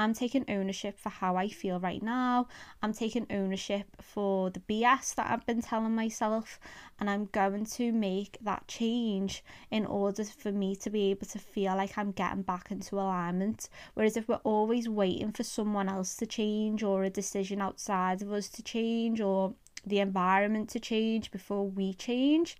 I'm 0.02 0.16
taking 0.16 0.46
ownership 0.50 0.98
for 0.98 1.10
how 1.10 1.36
I 1.36 1.48
feel 1.48 1.80
right 1.80 2.02
now. 2.02 2.48
I'm 2.82 2.92
taking 2.92 3.28
ownership 3.30 3.86
for 4.02 4.50
the 4.50 4.60
BS 4.62 5.14
that 5.14 5.30
I've 5.30 5.46
been 5.46 5.62
telling 5.62 5.94
myself, 5.94 6.60
and 7.00 7.08
I'm 7.08 7.26
going 7.26 7.68
to 7.68 7.92
make 7.92 8.40
that 8.42 8.68
change 8.68 9.44
in 9.70 9.86
order 9.86 10.24
for 10.24 10.52
me 10.52 10.76
to 10.78 10.90
be 10.90 11.12
able 11.12 11.28
to 11.28 11.38
feel 11.38 11.76
like 11.76 12.00
I'm 12.00 12.14
getting 12.14 12.42
back 12.42 12.72
into 12.72 12.96
alignment. 12.96 13.70
Whereas 13.94 14.18
if 14.18 14.28
we're 14.28 14.38
always 14.38 14.90
waiting 14.90 15.34
for 15.34 15.44
someone 15.44 15.88
else 15.88 16.16
to 16.16 16.26
change, 16.26 16.82
or 16.82 17.04
a 17.04 17.12
decision 17.12 17.62
outside 17.62 18.24
of 18.24 18.32
us 18.32 18.50
to 18.50 18.64
change, 18.64 19.22
or 19.22 19.54
the 19.86 20.00
environment 20.00 20.70
to 20.70 20.80
change 20.80 21.30
before 21.30 21.70
we 21.70 21.94
change, 21.94 22.58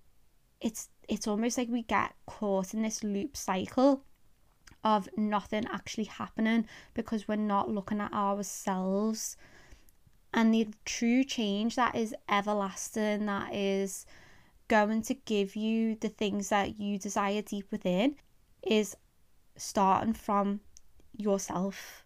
it's 0.60 0.90
it's 1.10 1.28
almost 1.28 1.58
like 1.58 1.70
we 1.70 1.82
get 1.82 2.14
caught 2.28 2.76
in 2.76 2.84
this 2.84 3.04
loop 3.04 3.36
cycle 3.36 4.06
of 4.84 5.10
nothing 5.16 5.66
actually 5.72 6.06
happening 6.06 6.66
because 6.94 7.28
we're 7.28 7.36
not 7.36 7.70
looking 7.70 8.02
at 8.02 8.14
ourselves. 8.14 9.38
And 10.34 10.54
the 10.54 10.68
true 10.86 11.24
change 11.24 11.76
that 11.76 11.96
is 11.96 12.16
everlasting, 12.30 13.26
that 13.26 13.54
is 13.54 14.06
going 14.68 15.02
to 15.04 15.14
give 15.14 15.56
you 15.56 15.96
the 16.00 16.10
things 16.10 16.50
that 16.50 16.80
you 16.80 16.98
desire 16.98 17.42
deep 17.42 17.68
within, 17.72 18.16
is 18.64 18.96
starting 19.58 20.14
from 20.14 20.62
yourself. 21.18 22.06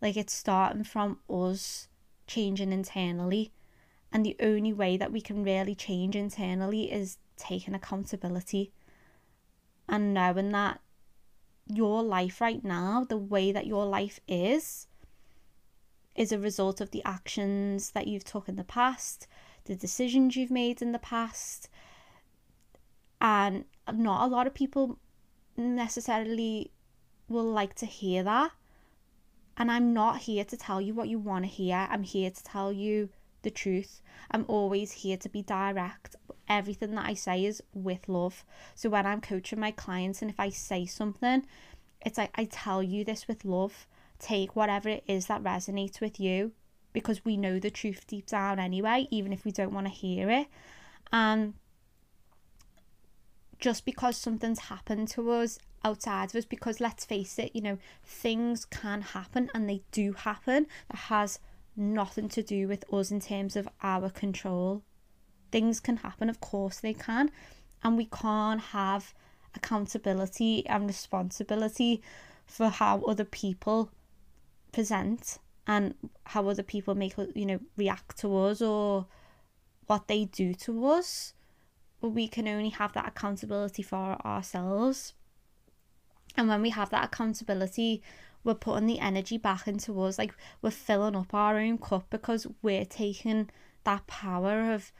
Like 0.00 0.16
it's 0.16 0.32
starting 0.32 0.84
from 0.84 1.18
us 1.28 1.88
changing 2.26 2.72
internally. 2.72 3.52
And 4.10 4.24
the 4.24 4.36
only 4.40 4.72
way 4.72 4.96
that 4.96 5.12
we 5.12 5.20
can 5.20 5.44
really 5.44 5.74
change 5.74 6.16
internally 6.16 6.90
is 6.90 7.18
taking 7.36 7.74
accountability 7.74 8.72
and 9.88 10.14
knowing 10.14 10.50
that 10.52 10.80
your 11.68 12.02
life 12.02 12.40
right 12.40 12.64
now, 12.64 13.04
the 13.08 13.16
way 13.16 13.52
that 13.52 13.66
your 13.66 13.86
life 13.86 14.20
is, 14.26 14.86
is 16.14 16.32
a 16.32 16.38
result 16.38 16.80
of 16.80 16.90
the 16.90 17.02
actions 17.04 17.90
that 17.90 18.06
you've 18.06 18.24
took 18.24 18.48
in 18.48 18.56
the 18.56 18.64
past, 18.64 19.26
the 19.64 19.76
decisions 19.76 20.34
you've 20.34 20.50
made 20.50 20.82
in 20.82 20.92
the 20.92 20.98
past. 20.98 21.68
And 23.20 23.64
not 23.92 24.24
a 24.24 24.30
lot 24.30 24.46
of 24.46 24.54
people 24.54 24.98
necessarily 25.56 26.72
will 27.28 27.44
like 27.44 27.74
to 27.74 27.86
hear 27.86 28.22
that. 28.22 28.52
And 29.56 29.70
I'm 29.70 29.92
not 29.92 30.18
here 30.20 30.44
to 30.44 30.56
tell 30.56 30.80
you 30.80 30.94
what 30.94 31.08
you 31.08 31.18
want 31.18 31.44
to 31.44 31.50
hear. 31.50 31.88
I'm 31.90 32.04
here 32.04 32.30
to 32.30 32.44
tell 32.44 32.72
you 32.72 33.10
the 33.42 33.50
truth. 33.50 34.02
I'm 34.30 34.44
always 34.48 34.92
here 34.92 35.16
to 35.18 35.28
be 35.28 35.42
direct. 35.42 36.16
Everything 36.48 36.94
that 36.94 37.06
I 37.06 37.14
say 37.14 37.44
is 37.44 37.62
with 37.72 38.08
love. 38.08 38.44
So 38.74 38.88
when 38.88 39.06
I'm 39.06 39.20
coaching 39.20 39.60
my 39.60 39.70
clients 39.70 40.22
and 40.22 40.30
if 40.30 40.40
I 40.40 40.50
say 40.50 40.86
something, 40.86 41.44
it's 42.04 42.18
like 42.18 42.30
I 42.34 42.44
tell 42.44 42.82
you 42.82 43.04
this 43.04 43.28
with 43.28 43.44
love. 43.44 43.86
Take 44.18 44.56
whatever 44.56 44.88
it 44.88 45.04
is 45.06 45.26
that 45.26 45.42
resonates 45.42 46.00
with 46.00 46.18
you 46.18 46.52
because 46.92 47.24
we 47.24 47.36
know 47.36 47.58
the 47.58 47.70
truth 47.70 48.06
deep 48.06 48.26
down 48.26 48.58
anyway, 48.58 49.06
even 49.10 49.32
if 49.32 49.44
we 49.44 49.52
don't 49.52 49.72
want 49.72 49.86
to 49.86 49.92
hear 49.92 50.30
it. 50.30 50.48
And 51.12 51.54
just 53.58 53.84
because 53.84 54.16
something's 54.16 54.60
happened 54.60 55.08
to 55.08 55.30
us 55.30 55.58
outside 55.84 56.30
of 56.30 56.36
us, 56.36 56.44
because 56.44 56.80
let's 56.80 57.04
face 57.04 57.38
it, 57.38 57.54
you 57.54 57.60
know, 57.60 57.78
things 58.04 58.64
can 58.64 59.02
happen 59.02 59.50
and 59.54 59.68
they 59.68 59.82
do 59.92 60.12
happen 60.12 60.66
that 60.90 60.96
has 60.96 61.38
nothing 61.78 62.28
to 62.30 62.42
do 62.42 62.68
with 62.68 62.84
us 62.92 63.10
in 63.10 63.20
terms 63.20 63.56
of 63.56 63.68
our 63.82 64.10
control. 64.10 64.82
Things 65.50 65.80
can 65.80 65.98
happen, 65.98 66.28
of 66.28 66.40
course 66.40 66.80
they 66.80 66.92
can, 66.92 67.30
and 67.82 67.96
we 67.96 68.06
can't 68.06 68.60
have 68.60 69.14
accountability 69.54 70.66
and 70.66 70.86
responsibility 70.86 72.02
for 72.46 72.68
how 72.68 73.02
other 73.02 73.24
people 73.24 73.90
present 74.72 75.38
and 75.66 75.94
how 76.24 76.48
other 76.48 76.62
people 76.62 76.94
make 76.94 77.14
you 77.34 77.46
know 77.46 77.60
react 77.76 78.18
to 78.18 78.36
us 78.36 78.62
or 78.62 79.06
what 79.86 80.08
they 80.08 80.24
do 80.24 80.54
to 80.54 80.86
us 80.86 81.34
but 82.00 82.10
we 82.10 82.28
can 82.28 82.46
only 82.48 82.70
have 82.70 82.92
that 82.92 83.08
accountability 83.08 83.82
for 83.82 84.16
ourselves 84.24 85.14
and 86.36 86.48
when 86.48 86.62
we 86.62 86.70
have 86.70 86.90
that 86.90 87.04
accountability 87.04 88.02
we're 88.44 88.54
putting 88.54 88.86
the 88.86 88.98
energy 88.98 89.38
back 89.38 89.66
into 89.66 90.00
us 90.02 90.18
like 90.18 90.34
we're 90.62 90.70
filling 90.70 91.16
up 91.16 91.34
our 91.34 91.58
own 91.58 91.78
cup 91.78 92.06
because 92.10 92.46
we're 92.62 92.84
taking 92.84 93.50
that 93.84 94.06
power 94.06 94.72
of 94.72 94.92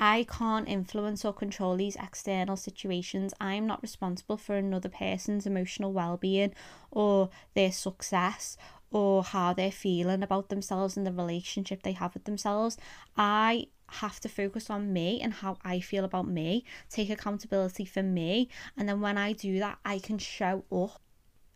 I 0.00 0.26
can't 0.28 0.68
influence 0.68 1.24
or 1.24 1.32
control 1.32 1.76
these 1.76 1.96
external 1.96 2.56
situations. 2.56 3.34
I'm 3.40 3.66
not 3.66 3.82
responsible 3.82 4.36
for 4.36 4.54
another 4.54 4.88
person's 4.88 5.46
emotional 5.46 5.92
well 5.92 6.16
being 6.16 6.54
or 6.90 7.30
their 7.54 7.72
success 7.72 8.56
or 8.90 9.24
how 9.24 9.52
they're 9.52 9.70
feeling 9.72 10.22
about 10.22 10.48
themselves 10.48 10.96
and 10.96 11.06
the 11.06 11.12
relationship 11.12 11.82
they 11.82 11.92
have 11.92 12.14
with 12.14 12.24
themselves. 12.24 12.76
I 13.16 13.66
have 13.90 14.20
to 14.20 14.28
focus 14.28 14.70
on 14.70 14.92
me 14.92 15.20
and 15.20 15.32
how 15.32 15.58
I 15.64 15.80
feel 15.80 16.04
about 16.04 16.28
me, 16.28 16.64
take 16.90 17.10
accountability 17.10 17.84
for 17.84 18.02
me, 18.02 18.48
and 18.76 18.88
then 18.88 19.00
when 19.00 19.18
I 19.18 19.32
do 19.32 19.58
that, 19.58 19.78
I 19.84 19.98
can 19.98 20.18
show 20.18 20.64
up 20.70 21.00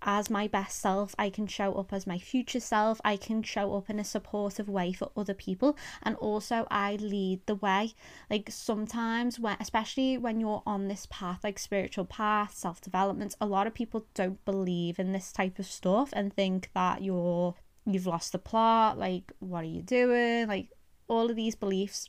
as 0.05 0.31
my 0.31 0.49
best 0.49 0.81
self, 0.81 1.15
I 1.19 1.31
can 1.31 1.47
show 1.47 1.75
up 1.75 1.93
as 1.93 2.07
my 2.07 2.19
future 2.19 2.61
self, 2.61 3.01
I 3.05 3.17
can 3.17 3.43
show 3.43 3.75
up 3.75 3.89
in 3.89 3.99
a 3.99 4.05
supportive 4.05 4.69
way 4.69 4.93
for 4.93 5.11
other 5.17 5.35
people, 5.35 5.77
and 6.03 6.17
also 6.17 6.67
I 6.71 6.97
lead 6.97 7.47
the 7.47 7.55
way. 7.57 7.95
Like 8.31 8.51
sometimes, 8.51 9.39
when 9.39 9.57
especially 9.61 10.19
when 10.19 10.41
you're 10.41 10.63
on 10.67 10.89
this 10.89 11.07
path, 11.11 11.41
like 11.45 11.59
spiritual 11.59 12.05
path, 12.05 12.55
self 12.55 12.81
development, 12.81 13.37
a 13.41 13.47
lot 13.47 13.67
of 13.67 13.75
people 13.75 14.07
don't 14.15 14.45
believe 14.45 14.99
in 14.99 15.13
this 15.13 15.33
type 15.33 15.59
of 15.59 15.67
stuff 15.67 16.11
and 16.13 16.33
think 16.33 16.71
that 16.75 17.03
you're 17.03 17.55
you've 17.87 18.07
lost 18.07 18.33
the 18.33 18.39
plot, 18.39 18.99
like 18.99 19.33
what 19.41 19.65
are 19.65 19.69
you 19.69 19.83
doing, 19.83 20.47
like 20.49 20.69
all 21.09 21.31
of 21.31 21.37
these 21.37 21.55
beliefs 21.55 22.09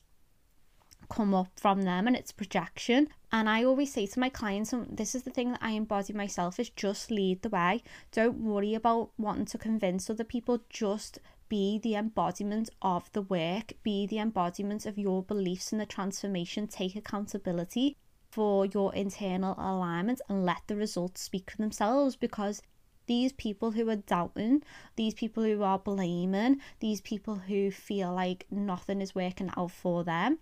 come 1.15 1.33
up 1.33 1.49
from 1.55 1.83
them 1.83 2.07
and 2.07 2.15
it's 2.15 2.31
projection. 2.31 3.07
And 3.31 3.47
I 3.47 3.63
always 3.63 3.93
say 3.93 4.07
to 4.07 4.19
my 4.19 4.29
clients, 4.29 4.73
and 4.73 4.97
this 4.97 5.13
is 5.13 5.23
the 5.23 5.29
thing 5.29 5.51
that 5.51 5.61
I 5.61 5.71
embody 5.71 6.13
myself, 6.13 6.59
is 6.59 6.69
just 6.69 7.11
lead 7.11 7.41
the 7.41 7.49
way. 7.49 7.83
Don't 8.11 8.39
worry 8.39 8.73
about 8.73 9.11
wanting 9.17 9.45
to 9.45 9.57
convince 9.57 10.09
other 10.09 10.23
people, 10.23 10.63
just 10.69 11.19
be 11.49 11.79
the 11.79 11.95
embodiment 11.95 12.69
of 12.81 13.11
the 13.11 13.21
work, 13.21 13.73
be 13.83 14.07
the 14.07 14.17
embodiment 14.17 14.85
of 14.85 14.97
your 14.97 15.21
beliefs 15.21 15.71
and 15.71 15.79
the 15.79 15.85
transformation, 15.85 16.67
take 16.67 16.95
accountability 16.95 17.95
for 18.31 18.65
your 18.65 18.93
internal 18.95 19.53
alignment 19.59 20.19
and 20.27 20.43
let 20.43 20.63
the 20.65 20.75
results 20.75 21.21
speak 21.21 21.51
for 21.51 21.57
themselves 21.57 22.15
because 22.15 22.63
these 23.05 23.33
people 23.33 23.71
who 23.71 23.87
are 23.89 23.97
doubting, 23.97 24.63
these 24.95 25.13
people 25.13 25.43
who 25.43 25.61
are 25.61 25.77
blaming, 25.77 26.59
these 26.79 27.01
people 27.01 27.35
who 27.35 27.69
feel 27.69 28.13
like 28.13 28.47
nothing 28.49 29.01
is 29.01 29.13
working 29.13 29.51
out 29.55 29.71
for 29.71 30.03
them, 30.03 30.39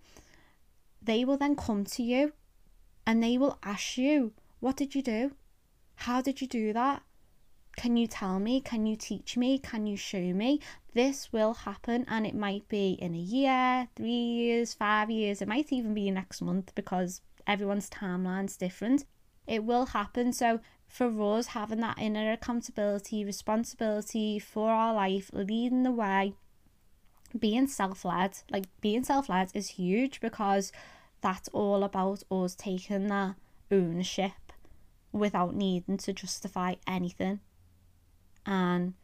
they 1.02 1.24
will 1.24 1.36
then 1.36 1.56
come 1.56 1.84
to 1.84 2.02
you 2.02 2.32
and 3.06 3.22
they 3.22 3.36
will 3.36 3.58
ask 3.62 3.98
you, 3.98 4.32
What 4.60 4.76
did 4.76 4.94
you 4.94 5.02
do? 5.02 5.32
How 5.96 6.20
did 6.20 6.40
you 6.40 6.46
do 6.46 6.72
that? 6.72 7.02
Can 7.76 7.96
you 7.96 8.06
tell 8.06 8.38
me? 8.38 8.60
Can 8.60 8.86
you 8.86 8.96
teach 8.96 9.36
me? 9.36 9.58
Can 9.58 9.86
you 9.86 9.96
show 9.96 10.20
me? 10.20 10.60
This 10.94 11.32
will 11.32 11.54
happen, 11.54 12.04
and 12.06 12.26
it 12.26 12.34
might 12.34 12.68
be 12.68 12.92
in 12.92 13.14
a 13.14 13.18
year, 13.18 13.88
three 13.96 14.10
years, 14.10 14.74
five 14.74 15.10
years, 15.10 15.40
it 15.40 15.48
might 15.48 15.72
even 15.72 15.94
be 15.94 16.10
next 16.10 16.42
month 16.42 16.74
because 16.74 17.22
everyone's 17.46 17.88
timeline's 17.88 18.56
different. 18.58 19.06
It 19.46 19.64
will 19.64 19.86
happen. 19.86 20.32
So, 20.32 20.60
for 20.86 21.38
us, 21.38 21.48
having 21.48 21.80
that 21.80 21.98
inner 21.98 22.32
accountability, 22.32 23.24
responsibility 23.24 24.38
for 24.38 24.70
our 24.70 24.92
life, 24.92 25.30
leading 25.32 25.82
the 25.82 25.90
way, 25.90 26.34
being 27.38 27.66
self 27.66 28.04
led, 28.04 28.38
like 28.50 28.64
being 28.80 29.04
self 29.04 29.28
led 29.28 29.50
is 29.54 29.70
huge 29.70 30.20
because 30.20 30.72
that's 31.20 31.48
all 31.48 31.84
about 31.84 32.22
us 32.30 32.54
taking 32.54 33.08
that 33.08 33.36
ownership 33.70 34.32
without 35.12 35.54
needing 35.54 35.96
to 35.98 36.12
justify 36.12 36.74
anything. 36.86 37.40
And 38.44 38.94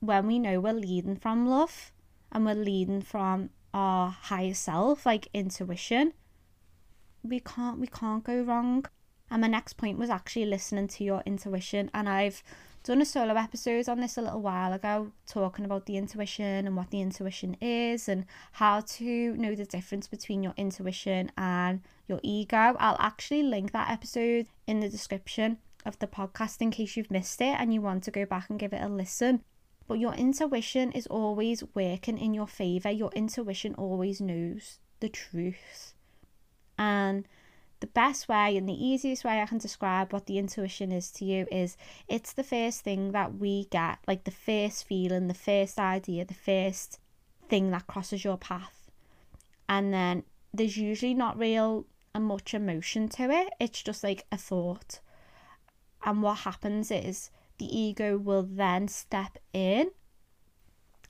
when 0.00 0.26
we 0.26 0.38
know 0.38 0.60
we're 0.60 0.72
leading 0.72 1.16
from 1.16 1.48
love 1.48 1.92
and 2.30 2.44
we're 2.44 2.54
leading 2.54 3.02
from 3.02 3.50
our 3.74 4.10
higher 4.10 4.54
self, 4.54 5.04
like 5.04 5.28
intuition, 5.34 6.12
we 7.22 7.40
can't 7.40 7.78
we 7.78 7.86
can't 7.86 8.24
go 8.24 8.42
wrong. 8.42 8.86
And 9.30 9.40
my 9.40 9.48
next 9.48 9.74
point 9.74 9.98
was 9.98 10.10
actually 10.10 10.46
listening 10.46 10.86
to 10.88 11.04
your 11.04 11.22
intuition. 11.26 11.90
And 11.92 12.08
I've 12.08 12.42
done 12.86 13.02
a 13.02 13.04
solo 13.04 13.34
episode 13.34 13.88
on 13.88 13.98
this 13.98 14.16
a 14.16 14.22
little 14.22 14.40
while 14.40 14.72
ago, 14.72 15.10
talking 15.26 15.64
about 15.64 15.86
the 15.86 15.96
intuition 15.96 16.68
and 16.68 16.76
what 16.76 16.88
the 16.90 17.00
intuition 17.00 17.56
is 17.60 18.08
and 18.08 18.24
how 18.52 18.80
to 18.80 19.36
know 19.36 19.56
the 19.56 19.64
difference 19.64 20.06
between 20.06 20.40
your 20.40 20.54
intuition 20.56 21.32
and 21.36 21.80
your 22.06 22.20
ego. 22.22 22.76
I'll 22.78 22.96
actually 23.00 23.42
link 23.42 23.72
that 23.72 23.90
episode 23.90 24.46
in 24.68 24.78
the 24.78 24.88
description 24.88 25.58
of 25.84 25.98
the 25.98 26.06
podcast 26.06 26.62
in 26.62 26.70
case 26.70 26.96
you've 26.96 27.10
missed 27.10 27.40
it 27.40 27.56
and 27.58 27.74
you 27.74 27.82
want 27.82 28.04
to 28.04 28.12
go 28.12 28.24
back 28.24 28.48
and 28.50 28.58
give 28.58 28.72
it 28.72 28.82
a 28.82 28.88
listen. 28.88 29.42
But 29.88 29.98
your 29.98 30.14
intuition 30.14 30.92
is 30.92 31.08
always 31.08 31.64
working 31.74 32.18
in 32.18 32.34
your 32.34 32.46
favor. 32.46 32.90
Your 32.90 33.10
intuition 33.16 33.74
always 33.74 34.20
knows 34.20 34.78
the 35.00 35.08
truth. 35.08 35.92
And 36.78 37.26
the 37.86 37.92
best 37.92 38.28
way 38.28 38.56
and 38.56 38.68
the 38.68 38.84
easiest 38.84 39.24
way 39.24 39.40
I 39.40 39.46
can 39.46 39.58
describe 39.58 40.12
what 40.12 40.26
the 40.26 40.38
intuition 40.38 40.90
is 40.90 41.10
to 41.12 41.24
you 41.24 41.46
is 41.52 41.76
it's 42.08 42.32
the 42.32 42.42
first 42.42 42.80
thing 42.80 43.12
that 43.12 43.36
we 43.38 43.66
get, 43.66 43.98
like 44.08 44.24
the 44.24 44.32
first 44.32 44.88
feeling, 44.88 45.28
the 45.28 45.34
first 45.34 45.78
idea, 45.78 46.24
the 46.24 46.34
first 46.34 46.98
thing 47.48 47.70
that 47.70 47.86
crosses 47.86 48.24
your 48.24 48.38
path. 48.38 48.90
And 49.68 49.94
then 49.94 50.24
there's 50.52 50.76
usually 50.76 51.14
not 51.14 51.38
real 51.38 51.86
and 52.12 52.24
much 52.24 52.54
emotion 52.54 53.08
to 53.10 53.30
it, 53.30 53.52
it's 53.60 53.82
just 53.82 54.02
like 54.02 54.26
a 54.32 54.36
thought. 54.36 54.98
And 56.04 56.22
what 56.22 56.38
happens 56.38 56.90
is 56.90 57.30
the 57.58 57.66
ego 57.66 58.18
will 58.18 58.42
then 58.42 58.88
step 58.88 59.38
in 59.52 59.90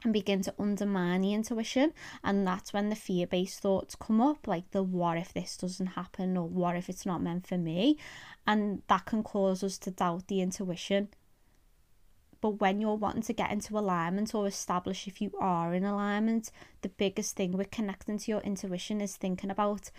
and 0.06 0.12
begin 0.12 0.40
to 0.40 0.54
undermine 0.56 1.20
the 1.20 1.34
intuition. 1.34 1.92
And 2.22 2.46
that's 2.46 2.72
when 2.72 2.90
the 2.90 2.94
fear 2.94 3.26
based 3.26 3.58
thoughts 3.58 3.96
come 3.96 4.20
up, 4.20 4.46
like 4.46 4.70
the 4.70 4.80
what 4.80 5.18
if 5.18 5.34
this 5.34 5.56
doesn't 5.56 5.98
happen 5.98 6.36
or 6.36 6.48
what 6.48 6.76
if 6.76 6.88
it's 6.88 7.04
not 7.04 7.20
meant 7.20 7.44
for 7.44 7.58
me. 7.58 7.98
And 8.46 8.82
that 8.86 9.04
can 9.04 9.24
cause 9.24 9.64
us 9.64 9.78
to 9.78 9.90
doubt 9.90 10.28
the 10.28 10.40
intuition. 10.40 11.08
But 12.40 12.60
when 12.60 12.80
you're 12.80 12.94
wanting 12.94 13.22
to 13.22 13.32
get 13.32 13.50
into 13.50 13.76
alignment 13.76 14.32
or 14.32 14.46
establish 14.46 15.08
if 15.08 15.20
you 15.20 15.32
are 15.40 15.74
in 15.74 15.84
alignment, 15.84 16.52
the 16.82 16.88
biggest 16.88 17.34
thing 17.34 17.50
with 17.50 17.72
connecting 17.72 18.18
to 18.18 18.30
your 18.30 18.40
intuition 18.42 19.00
is 19.00 19.16
thinking 19.16 19.50
about 19.50 19.90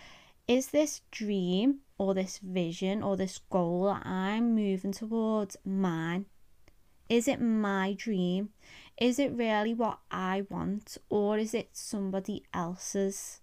is 0.47 0.67
this 0.67 1.01
dream 1.11 1.79
or 1.97 2.13
this 2.13 2.37
vision 2.37 3.03
or 3.03 3.17
this 3.17 3.41
goal 3.49 3.87
that 3.87 4.05
I'm 4.05 4.55
moving 4.55 4.93
towards 4.93 5.57
mine? 5.65 6.27
Is 7.09 7.27
it 7.27 7.41
my 7.41 7.93
dream? 7.97 8.49
Is 8.99 9.19
it 9.19 9.31
really 9.31 9.73
what 9.73 9.99
I 10.09 10.45
want 10.49 10.97
or 11.09 11.37
is 11.37 11.53
it 11.53 11.69
somebody 11.73 12.43
else's? 12.53 13.41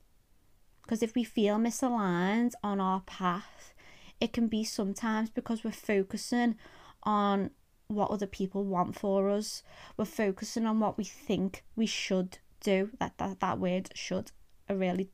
Because 0.83 1.03
if 1.03 1.14
we 1.14 1.24
feel 1.24 1.57
misaligned 1.57 2.53
on 2.62 2.81
our 2.81 3.00
path, 3.00 3.72
it 4.20 4.33
can 4.33 4.48
be 4.48 4.64
sometimes 4.64 5.31
because 5.31 5.64
we're 5.64 5.70
focusing 5.72 6.57
on 7.05 7.50
what 7.88 8.11
other 8.11 8.27
people 8.27 8.64
want 8.64 8.98
for 8.98 9.31
us. 9.31 9.62
We're 9.96 10.05
focusing 10.05 10.66
on 10.66 10.81
what 10.81 10.98
we 10.98 11.05
think 11.05 11.64
we 11.77 11.87
should 11.87 12.38
do. 12.61 12.90
That 12.98 13.18
that, 13.18 13.40
that 13.40 13.59
word 13.59 13.90
should. 13.94 14.33
I 14.68 14.72
really 14.74 15.11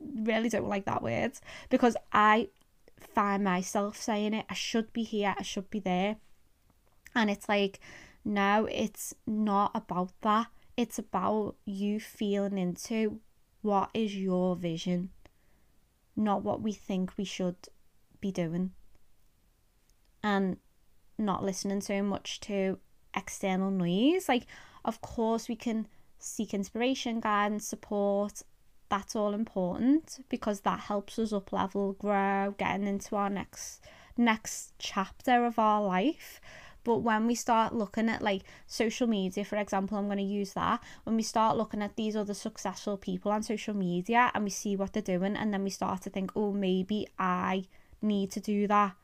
really 0.00 0.48
don't 0.48 0.68
like 0.68 0.86
that 0.86 1.02
word 1.02 1.32
because 1.68 1.96
I 2.12 2.48
find 2.98 3.44
myself 3.44 4.00
saying 4.00 4.34
it. 4.34 4.46
I 4.48 4.54
should 4.54 4.92
be 4.92 5.02
here, 5.02 5.34
I 5.38 5.42
should 5.42 5.70
be 5.70 5.80
there. 5.80 6.16
And 7.14 7.30
it's 7.30 7.48
like 7.48 7.80
no, 8.24 8.68
it's 8.70 9.14
not 9.26 9.70
about 9.74 10.12
that. 10.22 10.48
It's 10.76 10.98
about 10.98 11.56
you 11.64 12.00
feeling 12.00 12.58
into 12.58 13.20
what 13.62 13.90
is 13.94 14.14
your 14.16 14.56
vision, 14.56 15.10
not 16.16 16.42
what 16.42 16.62
we 16.62 16.72
think 16.72 17.16
we 17.16 17.24
should 17.24 17.56
be 18.20 18.30
doing. 18.30 18.72
And 20.22 20.58
not 21.18 21.44
listening 21.44 21.80
so 21.80 22.02
much 22.02 22.40
to 22.40 22.78
external 23.14 23.70
noise. 23.70 24.28
Like, 24.28 24.46
of 24.84 25.00
course, 25.00 25.48
we 25.48 25.56
can 25.56 25.86
seek 26.18 26.52
inspiration, 26.54 27.20
guidance, 27.20 27.66
support. 27.66 28.42
That's 28.88 29.14
all 29.14 29.34
important 29.34 30.24
because 30.28 30.60
that 30.60 30.80
helps 30.80 31.18
us 31.18 31.32
up 31.32 31.52
level, 31.52 31.92
grow, 31.94 32.54
getting 32.58 32.86
into 32.86 33.16
our 33.16 33.30
next 33.30 33.82
next 34.16 34.74
chapter 34.78 35.46
of 35.46 35.58
our 35.58 35.82
life. 35.82 36.40
But 36.84 36.98
when 36.98 37.26
we 37.26 37.34
start 37.34 37.74
looking 37.74 38.08
at 38.08 38.22
like 38.22 38.42
social 38.66 39.06
media, 39.06 39.44
for 39.44 39.56
example, 39.56 39.98
I'm 39.98 40.06
going 40.06 40.18
to 40.18 40.24
use 40.24 40.52
that. 40.54 40.82
When 41.04 41.16
we 41.16 41.22
start 41.22 41.56
looking 41.56 41.82
at 41.82 41.96
these 41.96 42.16
other 42.16 42.34
successful 42.34 42.96
people 42.96 43.32
on 43.32 43.42
social 43.42 43.74
media 43.74 44.30
and 44.34 44.44
we 44.44 44.50
see 44.50 44.76
what 44.76 44.92
they're 44.92 45.02
doing, 45.02 45.36
and 45.36 45.52
then 45.52 45.64
we 45.64 45.70
start 45.70 46.02
to 46.02 46.10
think, 46.10 46.32
oh, 46.34 46.52
maybe 46.52 47.06
I 47.18 47.64
need 48.00 48.30
to 48.32 48.40
do 48.40 48.66
that. 48.68 48.94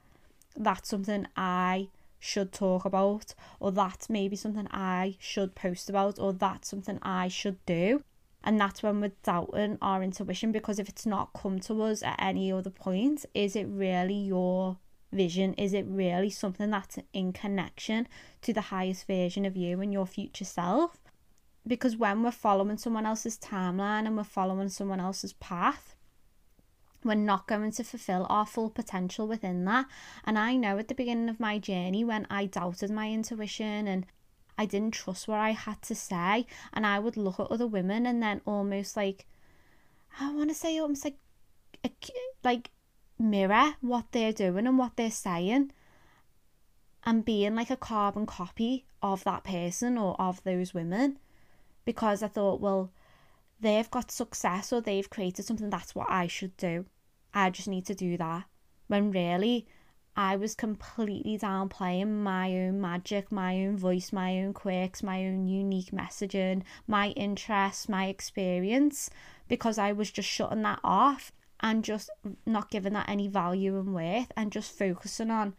That's 0.57 0.89
something 0.89 1.27
I 1.37 1.89
should 2.19 2.53
talk 2.53 2.85
about, 2.85 3.35
or 3.61 3.73
that's 3.73 4.09
maybe 4.09 4.37
something 4.37 4.67
I 4.71 5.17
should 5.19 5.55
post 5.55 5.91
about, 5.91 6.19
or 6.19 6.33
that's 6.33 6.69
something 6.69 6.99
I 7.03 7.29
should 7.29 7.65
do. 7.67 8.03
And 8.43 8.61
that's 8.61 8.83
when 8.83 9.01
we're 9.01 9.13
doubting 9.25 9.77
our 9.83 10.03
intuition 10.03 10.53
because 10.53 10.79
if 10.79 10.89
it's 10.89 11.05
not 11.05 11.33
come 11.33 11.59
to 11.61 11.83
us 11.83 12.03
at 12.03 12.15
any 12.21 12.53
other 12.53 12.71
point, 12.71 13.27
is 13.35 13.57
it 13.57 13.65
really 13.65 14.15
your 14.15 14.79
vision? 15.13 15.55
Is 15.55 15.73
it 15.73 15.87
really 15.89 16.31
something 16.31 16.71
that's 16.71 16.99
in 17.13 17.33
connection 17.33 18.09
to 18.43 18.53
the 18.53 18.61
highest 18.63 19.07
version 19.07 19.45
of 19.45 19.57
you 19.57 19.81
and 19.81 19.93
your 19.93 20.07
future 20.07 20.45
self? 20.45 20.99
Because 21.67 21.97
when 21.97 22.23
we're 22.23 22.31
following 22.31 22.79
someone 22.79 23.07
else's 23.07 23.39
timeline 23.39 24.07
and 24.07 24.17
we're 24.17 24.25
following 24.25 24.69
someone 24.69 25.01
else's 25.01 25.33
path, 25.35 25.97
we're 27.03 27.15
not 27.15 27.47
going 27.47 27.73
to 27.73 27.85
fulfill 27.85 28.27
our 28.29 28.47
full 28.47 28.71
potential 28.71 29.27
within 29.27 29.65
that. 29.65 29.87
And 30.25 30.39
I 30.39 30.57
know 30.57 30.79
at 30.79 30.89
the 30.89 30.95
beginning 30.95 31.29
of 31.29 31.41
my 31.41 31.59
journey 31.59 32.05
when 32.05 32.27
I 32.31 32.47
doubted 32.47 32.91
my 32.91 33.11
intuition 33.11 33.87
and 33.87 34.07
I 34.59 34.67
didn't 34.67 34.95
trust 34.95 35.29
what 35.29 35.39
I 35.39 35.51
had 35.51 35.83
to 35.83 35.95
say, 35.95 36.47
and 36.73 36.87
I 36.87 36.99
would 36.99 37.17
look 37.17 37.39
at 37.39 37.51
other 37.51 37.67
women 37.67 38.07
and 38.07 38.23
then 38.23 38.41
almost 38.47 38.97
like, 38.97 39.27
I 40.19 40.33
want 40.33 40.49
to 40.49 40.55
say 40.55 40.79
almost 40.79 41.05
like, 41.05 41.19
like 42.43 42.71
mirror 43.19 43.75
what 43.81 44.07
they're 44.13 44.33
doing 44.33 44.67
and 44.67 44.79
what 44.79 44.97
they're 44.97 45.11
saying 45.11 45.73
and 47.05 47.25
being 47.25 47.55
like 47.55 47.71
a 47.71 47.77
carbon 47.77 48.27
copy 48.27 48.85
of 49.03 49.25
that 49.25 49.45
person 49.45 49.97
or 49.97 50.21
of 50.21 50.43
those 50.43 50.75
women 50.75 51.19
because 51.85 52.23
I 52.23 52.29
thought, 52.29 52.61
well, 52.61 52.91
they've 53.61 53.91
got 53.91 54.11
success 54.11 54.73
or 54.73 54.81
they've 54.81 55.09
created 55.09 55.45
something, 55.45 55.71
that's 55.71 55.95
what 55.95 56.11
I 56.11 56.27
should 56.27 56.57
do. 56.57 56.85
I 57.33 57.51
just 57.51 57.69
need 57.69 57.87
to 57.87 57.95
do 57.95 58.17
that. 58.17 58.45
When 58.89 59.11
really, 59.13 59.67
I 60.17 60.37
was 60.37 60.55
completely 60.55 61.39
downplaying 61.39 62.23
my 62.23 62.51
own 62.59 62.81
magic, 62.81 63.31
my 63.31 63.65
own 63.65 63.77
voice, 63.77 64.13
my 64.13 64.39
own 64.41 64.55
quirks, 64.55 65.03
my 65.03 65.27
own 65.27 65.47
unique 65.47 65.91
messaging, 65.91 66.63
my 66.87 67.09
interests, 67.11 67.89
my 67.89 68.07
experience, 68.07 69.11
because 69.49 69.79
I 69.79 69.93
was 69.93 70.11
just 70.11 70.29
shutting 70.29 70.63
that 70.63 70.81
off 70.83 71.33
and 71.61 71.85
just 71.85 72.11
not 72.45 72.71
giving 72.71 72.93
that 72.93 73.09
any 73.09 73.29
value 73.29 73.79
and 73.79 73.95
worth 73.95 74.31
and 74.37 74.53
just 74.53 74.77
focusing 74.77 75.31
on 75.31 75.55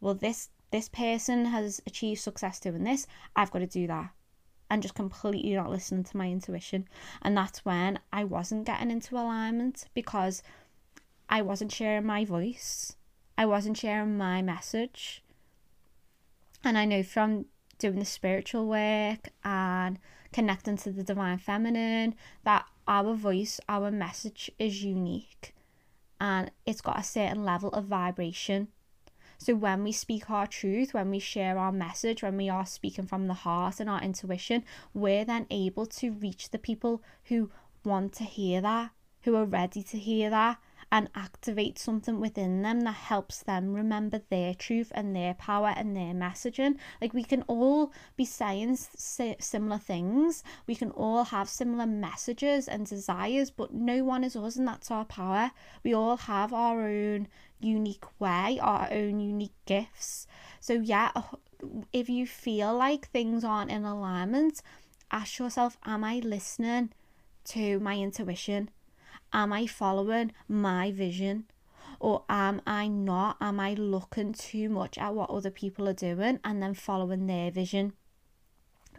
well 0.00 0.14
this 0.14 0.50
this 0.70 0.88
person 0.88 1.46
has 1.46 1.80
achieved 1.86 2.20
success 2.20 2.60
doing 2.60 2.84
this 2.84 3.06
i've 3.36 3.50
got 3.50 3.60
to 3.60 3.66
do 3.66 3.86
that. 3.86 4.10
And 4.70 4.82
just 4.82 4.94
completely 4.94 5.54
not 5.54 5.70
listening 5.70 6.04
to 6.04 6.16
my 6.18 6.30
intuition. 6.30 6.86
And 7.22 7.34
that's 7.34 7.64
when 7.64 7.98
i 8.12 8.22
wasn't 8.24 8.66
getting 8.66 8.90
into 8.90 9.14
alignment 9.14 9.86
because 9.94 10.42
i 11.30 11.40
wasn't 11.40 11.72
sharing 11.72 12.04
my 12.04 12.24
voice. 12.26 12.94
I 13.38 13.46
wasn't 13.46 13.78
sharing 13.78 14.18
my 14.18 14.42
message. 14.42 15.22
And 16.62 16.76
i 16.76 16.84
know 16.84 17.02
from 17.02 17.46
doing 17.78 17.98
the 17.98 18.04
spiritual 18.04 18.66
work 18.66 19.30
and 19.42 19.98
connecting 20.32 20.76
to 20.76 20.90
the 20.90 21.02
divine 21.02 21.38
feminine 21.38 22.14
that 22.44 22.66
our 22.88 23.14
voice, 23.14 23.60
our 23.68 23.90
message 23.90 24.50
is 24.58 24.82
unique 24.82 25.54
and 26.20 26.50
it's 26.66 26.80
got 26.80 26.98
a 26.98 27.04
certain 27.04 27.44
level 27.44 27.70
of 27.70 27.84
vibration. 27.84 28.68
So 29.36 29.54
when 29.54 29.84
we 29.84 29.92
speak 29.92 30.28
our 30.30 30.48
truth, 30.48 30.94
when 30.94 31.10
we 31.10 31.20
share 31.20 31.58
our 31.58 31.70
message, 31.70 32.22
when 32.22 32.36
we 32.36 32.48
are 32.48 32.66
speaking 32.66 33.06
from 33.06 33.28
the 33.28 33.34
heart 33.34 33.78
and 33.78 33.88
our 33.88 34.02
intuition, 34.02 34.64
we're 34.92 35.24
then 35.24 35.46
able 35.50 35.86
to 35.86 36.10
reach 36.10 36.50
the 36.50 36.58
people 36.58 37.02
who 37.24 37.50
want 37.84 38.14
to 38.14 38.24
hear 38.24 38.60
that, 38.62 38.90
who 39.22 39.36
are 39.36 39.44
ready 39.44 39.82
to 39.84 39.98
hear 39.98 40.28
that, 40.30 40.58
and 40.90 41.08
activate 41.14 41.78
something 41.78 42.18
within 42.18 42.62
them 42.62 42.80
that 42.80 42.92
helps 42.92 43.42
them 43.42 43.74
remember 43.74 44.22
their 44.30 44.54
truth 44.54 44.90
and 44.94 45.14
their 45.14 45.34
power 45.34 45.74
and 45.76 45.94
their 45.94 46.14
messaging. 46.14 46.76
Like 47.00 47.12
we 47.12 47.24
can 47.24 47.42
all 47.42 47.92
be 48.16 48.24
saying 48.24 48.76
similar 48.76 49.78
things, 49.78 50.42
we 50.66 50.74
can 50.74 50.90
all 50.92 51.24
have 51.24 51.48
similar 51.48 51.86
messages 51.86 52.68
and 52.68 52.86
desires, 52.86 53.50
but 53.50 53.74
no 53.74 54.02
one 54.02 54.24
is 54.24 54.34
us, 54.36 54.56
and 54.56 54.66
that's 54.66 54.90
our 54.90 55.04
power. 55.04 55.50
We 55.82 55.94
all 55.94 56.16
have 56.16 56.52
our 56.52 56.88
own 56.88 57.28
unique 57.60 58.06
way, 58.18 58.58
our 58.62 58.88
own 58.90 59.20
unique 59.20 59.56
gifts. 59.66 60.26
So, 60.60 60.74
yeah, 60.74 61.10
uh, 61.14 61.22
if 61.92 62.08
you 62.08 62.26
feel 62.26 62.76
like 62.76 63.08
things 63.08 63.44
aren't 63.44 63.70
in 63.70 63.84
alignment, 63.84 64.62
ask 65.10 65.38
yourself, 65.38 65.76
Am 65.84 66.04
I 66.04 66.16
listening 66.16 66.92
to 67.46 67.78
my 67.80 67.96
intuition? 67.96 68.70
Am 69.32 69.52
I 69.52 69.66
following 69.66 70.32
my 70.48 70.90
vision? 70.90 71.44
Or 72.00 72.24
am 72.28 72.62
I 72.66 72.88
not? 72.88 73.36
Am 73.40 73.60
I 73.60 73.74
looking 73.74 74.32
too 74.32 74.68
much 74.68 74.96
at 74.98 75.14
what 75.14 75.30
other 75.30 75.50
people 75.50 75.88
are 75.88 75.94
doing 75.94 76.40
and 76.44 76.62
then 76.62 76.74
following 76.74 77.26
their 77.26 77.50
vision? 77.50 77.92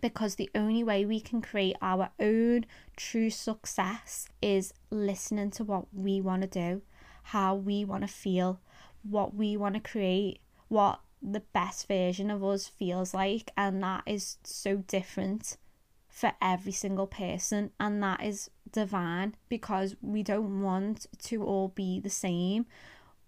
Because 0.02 0.36
the 0.36 0.50
only 0.56 0.84
way 0.84 1.06
we 1.06 1.20
can 1.20 1.42
create 1.42 1.76
our 1.82 2.10
own 2.20 2.66
true 2.96 3.30
success 3.30 4.28
is 4.42 4.74
listening 4.90 5.52
to 5.52 5.64
what 5.64 5.86
we 5.94 6.22
want 6.22 6.42
to 6.44 6.48
do, 6.48 6.82
how 7.24 7.56
we 7.56 7.84
want 7.84 8.02
to 8.02 8.08
feel, 8.08 8.60
what 9.04 9.34
we 9.34 9.58
want 9.58 9.76
to 9.76 9.82
create, 9.82 10.40
what 10.68 11.02
the 11.22 11.42
best 11.42 11.88
version 11.88 12.32
of 12.32 12.44
us 12.44 12.68
feels 12.68 13.14
like. 13.14 13.52
And 13.58 13.84
that 13.84 14.04
is 14.06 14.38
so 14.44 14.78
different 14.78 15.58
for 16.20 16.34
every 16.42 16.74
single 16.74 17.08
person. 17.08 17.72
And 17.80 18.04
that 18.04 18.22
is 18.22 18.50
divine 18.70 19.36
because 19.48 19.96
we 20.02 20.22
don't 20.22 20.62
want 20.62 21.06
to 21.24 21.44
all 21.44 21.70
be 21.70 22.02
the 22.02 22.10
same. 22.10 22.66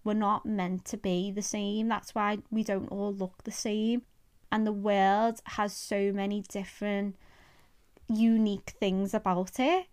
We're 0.04 0.12
not 0.12 0.44
meant 0.44 0.84
to 0.86 0.98
be 0.98 1.30
the 1.30 1.40
same. 1.40 1.88
That's 1.88 2.14
why 2.14 2.38
we 2.50 2.62
don't 2.62 2.88
all 2.88 3.14
look 3.14 3.44
the 3.44 3.50
same. 3.50 4.02
And 4.50 4.66
the 4.66 4.72
world 4.72 5.40
has 5.44 5.72
so 5.74 6.12
many 6.12 6.42
different 6.42 7.16
unique 8.08 8.74
things 8.78 9.14
about 9.14 9.58
it 9.58 9.86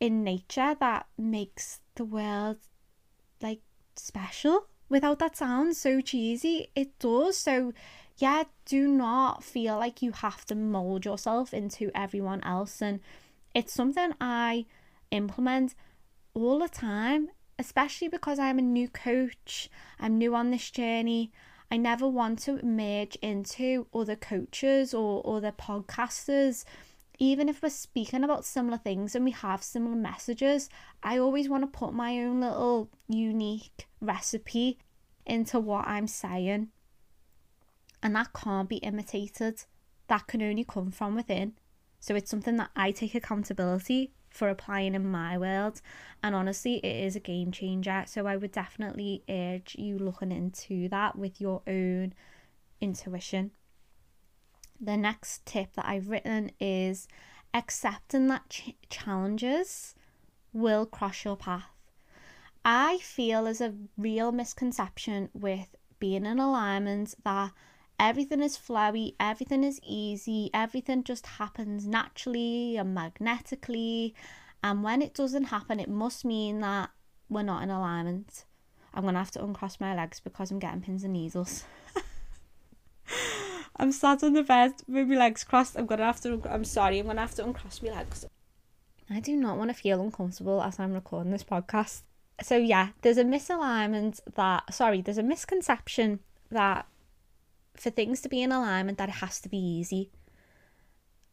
in 0.00 0.24
nature 0.24 0.74
that 0.80 1.06
makes 1.18 1.80
the 1.96 2.04
world 2.06 2.56
like 3.42 3.60
special. 3.94 4.68
Without 4.88 5.18
that 5.18 5.36
sound 5.36 5.76
so 5.76 6.00
cheesy, 6.00 6.68
it 6.74 6.98
does. 6.98 7.36
So 7.36 7.74
yeah, 8.18 8.44
do 8.66 8.88
not 8.88 9.42
feel 9.42 9.78
like 9.78 10.02
you 10.02 10.12
have 10.12 10.44
to 10.46 10.54
mold 10.54 11.04
yourself 11.04 11.52
into 11.52 11.90
everyone 11.94 12.42
else 12.44 12.80
and 12.82 13.00
it's 13.54 13.72
something 13.72 14.12
I 14.20 14.66
implement 15.10 15.74
all 16.34 16.58
the 16.58 16.68
time, 16.68 17.28
especially 17.58 18.08
because 18.08 18.38
I'm 18.38 18.58
a 18.58 18.62
new 18.62 18.88
coach, 18.88 19.68
I'm 20.00 20.18
new 20.18 20.34
on 20.34 20.50
this 20.50 20.70
journey. 20.70 21.30
I 21.70 21.76
never 21.78 22.06
want 22.06 22.38
to 22.40 22.62
merge 22.62 23.16
into 23.16 23.86
other 23.94 24.16
coaches 24.16 24.92
or 24.92 25.26
other 25.26 25.52
podcasters. 25.52 26.64
Even 27.18 27.48
if 27.48 27.62
we're 27.62 27.70
speaking 27.70 28.24
about 28.24 28.44
similar 28.44 28.76
things 28.76 29.14
and 29.14 29.24
we 29.24 29.30
have 29.30 29.62
similar 29.62 29.96
messages, 29.96 30.68
I 31.02 31.18
always 31.18 31.48
want 31.48 31.62
to 31.62 31.78
put 31.78 31.94
my 31.94 32.18
own 32.18 32.40
little 32.40 32.90
unique 33.08 33.86
recipe 34.00 34.78
into 35.24 35.60
what 35.60 35.86
I'm 35.86 36.06
saying. 36.06 36.68
And 38.02 38.16
that 38.16 38.32
can't 38.32 38.68
be 38.68 38.76
imitated, 38.76 39.64
that 40.08 40.26
can 40.26 40.42
only 40.42 40.64
come 40.64 40.90
from 40.90 41.14
within. 41.14 41.54
So 42.00 42.16
it's 42.16 42.30
something 42.30 42.56
that 42.56 42.70
I 42.74 42.90
take 42.90 43.14
accountability 43.14 44.12
for 44.28 44.48
applying 44.48 44.94
in 44.94 45.06
my 45.06 45.38
world. 45.38 45.80
And 46.22 46.34
honestly, 46.34 46.76
it 46.76 47.04
is 47.06 47.14
a 47.14 47.20
game 47.20 47.52
changer. 47.52 48.04
So 48.06 48.26
I 48.26 48.36
would 48.36 48.52
definitely 48.52 49.22
urge 49.28 49.76
you 49.78 49.98
looking 49.98 50.32
into 50.32 50.88
that 50.88 51.16
with 51.16 51.40
your 51.40 51.62
own 51.66 52.14
intuition. 52.80 53.52
The 54.80 54.96
next 54.96 55.46
tip 55.46 55.74
that 55.74 55.86
I've 55.86 56.08
written 56.08 56.50
is 56.58 57.06
accepting 57.54 58.26
that 58.28 58.48
ch- 58.48 58.74
challenges 58.90 59.94
will 60.52 60.86
cross 60.86 61.24
your 61.24 61.36
path. 61.36 61.70
I 62.64 62.98
feel 62.98 63.44
there's 63.44 63.60
a 63.60 63.74
real 63.96 64.32
misconception 64.32 65.28
with 65.34 65.74
being 65.98 66.26
in 66.26 66.38
alignment 66.38 67.14
that 67.24 67.52
everything 68.02 68.42
is 68.42 68.58
flowy, 68.58 69.14
everything 69.20 69.62
is 69.62 69.80
easy, 69.86 70.50
everything 70.52 71.04
just 71.04 71.24
happens 71.24 71.86
naturally 71.86 72.76
and 72.76 72.92
magnetically. 72.92 74.12
And 74.64 74.82
when 74.82 75.00
it 75.00 75.14
doesn't 75.14 75.44
happen, 75.44 75.78
it 75.78 75.88
must 75.88 76.24
mean 76.24 76.60
that 76.60 76.90
we're 77.28 77.44
not 77.44 77.62
in 77.62 77.70
alignment. 77.70 78.44
I'm 78.92 79.04
gonna 79.04 79.20
have 79.20 79.30
to 79.32 79.44
uncross 79.44 79.78
my 79.78 79.94
legs 79.94 80.18
because 80.18 80.50
I'm 80.50 80.58
getting 80.58 80.80
pins 80.80 81.04
and 81.04 81.12
needles. 81.12 81.62
I'm 83.76 83.92
sat 83.92 84.24
on 84.24 84.32
the 84.32 84.42
bed 84.42 84.72
with 84.88 85.08
my 85.08 85.16
legs 85.16 85.44
crossed. 85.44 85.78
I'm 85.78 85.86
gonna 85.86 86.04
have 86.04 86.20
to. 86.22 86.42
I'm 86.50 86.64
sorry. 86.64 86.98
I'm 86.98 87.06
gonna 87.06 87.20
have 87.20 87.36
to 87.36 87.44
uncross 87.44 87.82
my 87.82 87.90
legs. 87.90 88.26
I 89.08 89.20
do 89.20 89.36
not 89.36 89.58
want 89.58 89.70
to 89.70 89.74
feel 89.74 90.02
uncomfortable 90.02 90.60
as 90.60 90.80
I'm 90.80 90.92
recording 90.92 91.30
this 91.30 91.44
podcast. 91.44 92.02
So 92.42 92.56
yeah, 92.56 92.88
there's 93.02 93.16
a 93.16 93.24
misalignment 93.24 94.20
that. 94.34 94.74
Sorry, 94.74 95.00
there's 95.00 95.18
a 95.18 95.22
misconception 95.22 96.20
that 96.50 96.86
for 97.76 97.90
things 97.90 98.20
to 98.22 98.28
be 98.28 98.42
in 98.42 98.52
alignment 98.52 98.98
that 98.98 99.08
it 99.08 99.16
has 99.16 99.40
to 99.40 99.48
be 99.48 99.58
easy. 99.58 100.10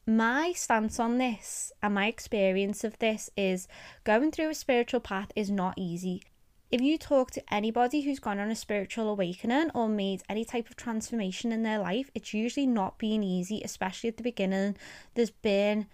My 0.05 0.53
stance 0.53 0.99
on 0.99 1.19
this 1.19 1.71
and 1.83 1.93
my 1.93 2.07
experience 2.07 2.83
of 2.83 2.97
this 2.97 3.29
is 3.37 3.67
going 4.03 4.31
through 4.31 4.49
a 4.49 4.55
spiritual 4.55 4.99
path 4.99 5.31
is 5.35 5.51
not 5.51 5.75
easy. 5.77 6.23
If 6.71 6.81
you 6.81 6.97
talk 6.97 7.31
to 7.31 7.53
anybody 7.53 8.01
who's 8.01 8.19
gone 8.19 8.39
on 8.39 8.51
a 8.51 8.55
spiritual 8.55 9.09
awakening 9.09 9.71
or 9.73 9.87
made 9.87 10.21
any 10.29 10.45
type 10.45 10.69
of 10.69 10.75
transformation 10.75 11.51
in 11.51 11.63
their 11.63 11.79
life, 11.79 12.11
it's 12.13 12.33
usually 12.33 12.67
not 12.67 12.99
been 12.99 13.23
easy, 13.23 13.61
especially 13.63 14.09
at 14.09 14.17
the 14.17 14.23
beginning. 14.23 14.77
There's 15.15 15.31
been 15.31 15.87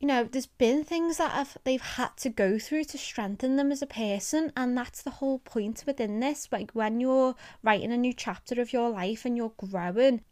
you 0.00 0.08
know, 0.08 0.24
there's 0.24 0.46
been 0.46 0.84
things 0.84 1.18
that 1.18 1.30
have 1.30 1.56
they've 1.64 1.80
had 1.80 2.16
to 2.18 2.28
go 2.28 2.58
through 2.58 2.84
to 2.84 2.98
strengthen 2.98 3.56
them 3.56 3.72
as 3.72 3.80
a 3.80 3.86
person, 3.86 4.52
and 4.56 4.76
that's 4.76 5.02
the 5.02 5.10
whole 5.10 5.38
point 5.38 5.84
within 5.86 6.20
this. 6.20 6.48
Like 6.50 6.72
when 6.72 7.00
you're 7.00 7.34
writing 7.62 7.92
a 7.92 7.96
new 7.96 8.12
chapter 8.12 8.60
of 8.60 8.72
your 8.72 8.90
life 8.90 9.24
and 9.24 9.36
you're 9.36 9.52
growing, 9.56 10.22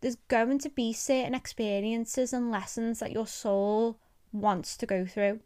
there's 0.00 0.16
going 0.28 0.58
to 0.58 0.68
be 0.68 0.92
certain 0.92 1.34
experiences 1.34 2.32
and 2.32 2.50
lessons 2.50 2.98
that 2.98 3.12
your 3.12 3.26
soul 3.26 3.98
wants 4.32 4.76
to 4.78 4.86
go 4.86 5.06
through. 5.06 5.40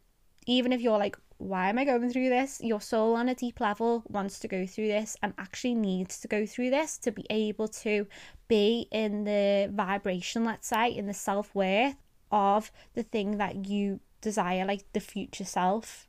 Even 0.47 0.73
if 0.73 0.81
you're 0.81 0.99
like, 0.99 1.17
why 1.39 1.69
am 1.69 1.79
I 1.79 1.85
going 1.85 2.11
through 2.11 2.31
this? 2.31 2.61
Your 2.63 2.81
soul 2.81 3.15
on 3.15 3.29
a 3.29 3.35
deep 3.35 3.61
level 3.61 4.03
wants 4.09 4.39
to 4.39 4.49
go 4.49 4.67
through 4.67 4.89
this 4.89 5.17
and 5.23 5.35
actually 5.39 5.75
needs 5.75 6.19
to 6.21 6.29
go 6.29 6.47
through 6.47 6.71
this 6.71 6.97
to 6.99 7.13
be 7.13 7.27
able 7.29 7.69
to 7.69 8.07
be 8.49 8.89
in 8.91 9.25
the 9.25 9.71
vibration, 9.73 10.45
let's 10.45 10.69
say, 10.69 10.89
in 10.89 11.07
the 11.07 11.15
self 11.15 11.55
worth 11.55 11.97
of 12.31 12.73
the 12.95 13.03
thing 13.03 13.39
that 13.39 13.67
you 13.67 14.01
desire, 14.21 14.65
like 14.65 14.85
the 14.93 15.01
future 15.01 15.45
self. 15.45 16.07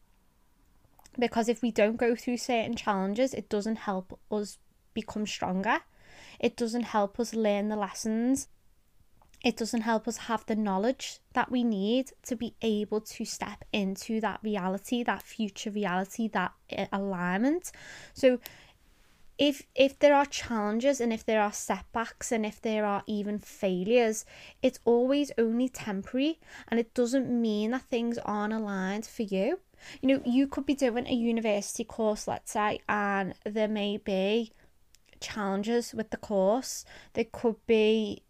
Because 1.19 1.49
if 1.49 1.61
we 1.61 1.71
don't 1.71 1.97
go 1.97 2.15
through 2.15 2.37
certain 2.37 2.75
challenges, 2.75 3.33
it 3.33 3.49
doesn't 3.49 3.77
help 3.77 4.19
us 4.31 4.57
become 4.93 5.25
stronger. 5.25 5.79
It 6.39 6.55
doesn't 6.55 6.83
help 6.83 7.19
us 7.19 7.33
learn 7.33 7.69
the 7.69 7.75
lessons. 7.75 8.47
It 9.43 9.55
doesn't 9.55 9.81
help 9.81 10.07
us 10.07 10.17
have 10.17 10.45
the 10.45 10.55
knowledge 10.55 11.19
that 11.33 11.51
we 11.51 11.63
need 11.63 12.11
to 12.23 12.35
be 12.35 12.55
able 12.61 13.01
to 13.01 13.23
step 13.23 13.63
into 13.71 14.19
that 14.21 14.39
reality, 14.43 15.03
that 15.03 15.21
future 15.21 15.69
reality, 15.69 16.27
that 16.29 16.53
eh, 16.69 16.87
alignment. 16.91 17.71
So, 18.13 18.39
if 19.37 19.63
if 19.75 19.99
there 19.99 20.15
are 20.15 20.25
challenges 20.25 20.99
and 20.99 21.13
if 21.13 21.25
there 21.25 21.41
are 21.41 21.53
setbacks 21.53 22.31
and 22.31 22.45
if 22.45 22.61
there 22.61 22.85
are 22.85 23.03
even 23.07 23.39
failures 23.39 24.25
it's 24.61 24.79
always 24.85 25.31
only 25.37 25.69
temporary 25.69 26.39
and 26.67 26.79
it 26.79 26.93
doesn't 26.93 27.29
mean 27.29 27.71
that 27.71 27.83
things 27.83 28.17
aren't 28.25 28.53
aligned 28.53 29.05
for 29.05 29.23
you 29.23 29.59
You 30.01 30.07
know, 30.09 30.21
you 30.25 30.47
could 30.47 30.65
be 30.65 30.75
doing 30.75 31.07
a 31.07 31.13
university 31.13 31.83
course, 31.83 32.27
let's 32.27 32.51
say, 32.51 32.79
and 32.89 33.33
there 33.45 33.67
may 33.67 33.97
be 33.97 34.51
challenges 35.19 35.93
with 35.93 36.09
the 36.09 36.17
course. 36.17 36.85
There 37.13 37.25
could 37.31 37.57
be 37.67 38.23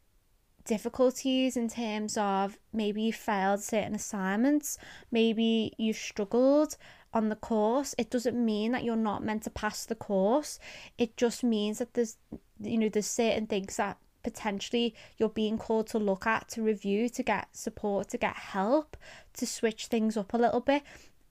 difficulties 0.65 1.55
in 1.55 1.69
terms 1.69 2.17
of 2.17 2.57
maybe 2.73 3.01
you 3.03 3.13
failed 3.13 3.61
certain 3.61 3.95
assignments, 3.95 4.77
maybe 5.11 5.73
you 5.77 5.93
struggled 5.93 6.75
on 7.13 7.29
the 7.29 7.35
course. 7.35 7.95
It 7.97 8.09
doesn't 8.09 8.43
mean 8.43 8.71
that 8.71 8.83
you're 8.83 8.95
not 8.95 9.23
meant 9.23 9.43
to 9.43 9.49
pass 9.49 9.85
the 9.85 9.95
course. 9.95 10.59
It 10.97 11.17
just 11.17 11.43
means 11.43 11.79
that 11.79 11.93
there's 11.93 12.17
you 12.59 12.77
know 12.77 12.89
there's 12.89 13.07
certain 13.07 13.47
things 13.47 13.77
that 13.77 13.97
potentially 14.23 14.93
you're 15.17 15.29
being 15.29 15.57
called 15.57 15.87
to 15.87 15.97
look 15.99 16.27
at, 16.27 16.49
to 16.49 16.61
review, 16.61 17.07
to 17.09 17.23
get 17.23 17.47
support, 17.55 18.09
to 18.09 18.17
get 18.17 18.35
help, 18.35 18.97
to 19.33 19.45
switch 19.45 19.87
things 19.87 20.17
up 20.17 20.33
a 20.33 20.37
little 20.37 20.59
bit. 20.59 20.83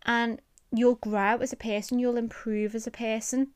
And 0.05 0.41
you'll 0.73 0.95
grow 0.95 1.37
as 1.39 1.53
a 1.53 1.57
person, 1.57 1.99
you'll 1.99 2.17
improve 2.17 2.75
as 2.75 2.87
a 2.87 2.91
person. 2.91 3.49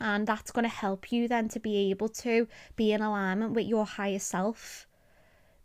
And 0.00 0.26
that's 0.26 0.50
going 0.50 0.64
to 0.64 0.68
help 0.68 1.12
you 1.12 1.28
then 1.28 1.48
to 1.50 1.60
be 1.60 1.90
able 1.90 2.08
to 2.08 2.48
be 2.74 2.92
in 2.92 3.02
alignment 3.02 3.52
with 3.52 3.66
your 3.66 3.84
higher 3.84 4.18
self. 4.18 4.86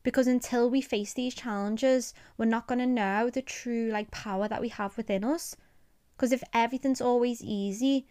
Because 0.07 0.27
until 0.27 0.69
we 0.69 0.79
face 0.79 1.11
these 1.11 1.35
challenges, 1.35 2.13
we're 2.37 2.45
not 2.45 2.65
going 2.65 2.79
to 2.79 2.85
know 2.85 3.29
the 3.29 3.41
true 3.41 3.89
like 3.91 4.09
power 4.09 4.47
that 4.47 4.61
we 4.61 4.69
have 4.69 4.95
within 4.95 5.25
us. 5.25 5.57
Because 6.15 6.31
if 6.31 6.41
everything's 6.53 7.01
always 7.01 7.43
easy, 7.43 8.07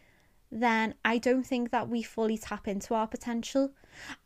then 0.52 0.94
I 1.06 1.16
don't 1.16 1.46
think 1.46 1.70
that 1.70 1.88
we 1.88 2.02
fully 2.02 2.36
tap 2.36 2.68
into 2.68 2.92
our 2.92 3.06
potential. 3.06 3.70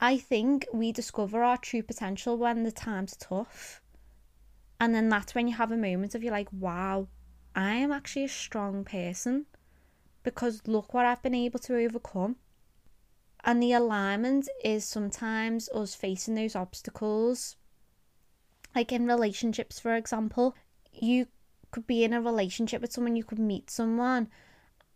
I 0.01 0.19
think 0.19 0.67
we 0.73 0.91
discover 0.91 1.45
our 1.45 1.59
true 1.59 1.85
potential 1.85 2.37
when 2.37 2.65
the 2.65 2.73
times 2.73 3.17
tough. 3.21 3.81
And 4.81 4.93
then 4.93 5.09
that's 5.09 5.37
when 5.37 5.47
you 5.47 5.55
have 5.55 5.71
a 5.71 5.77
moment 5.77 6.17
of 6.17 6.25
you're 6.25 6.33
like, 6.33 6.49
wow, 6.53 7.07
I 7.55 7.75
am 7.75 7.93
actually 7.93 8.25
a 8.25 8.29
strong 8.29 8.83
person 8.83 9.47
because 10.25 10.67
look 10.67 10.93
what 10.93 11.07
I've 11.07 11.23
been 11.23 11.37
able 11.37 11.61
to 11.61 11.77
overcome. 11.77 12.35
And 13.45 13.63
the 13.63 13.75
alignment 13.75 14.49
is 14.65 14.85
sometimes 14.85 15.69
us 15.69 15.95
facing 15.95 16.35
those 16.35 16.57
obstacles. 16.57 17.55
Like 18.75 18.93
in 18.93 19.07
relationships, 19.07 19.81
for 19.81 19.95
example, 19.95 20.55
you 20.93 21.27
could 21.71 21.87
be 21.87 22.05
in 22.05 22.13
a 22.13 22.21
relationship 22.21 22.83
with 22.83 22.93
someone, 22.93 23.17
you 23.17 23.25
could 23.25 23.39
meet 23.39 23.71
someone, 23.71 24.29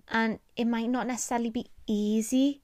and 0.09 0.39
it 0.57 0.67
might 0.67 0.91
not 0.91 1.07
necessarily 1.07 1.51
be 1.51 1.67
easy, 1.87 2.63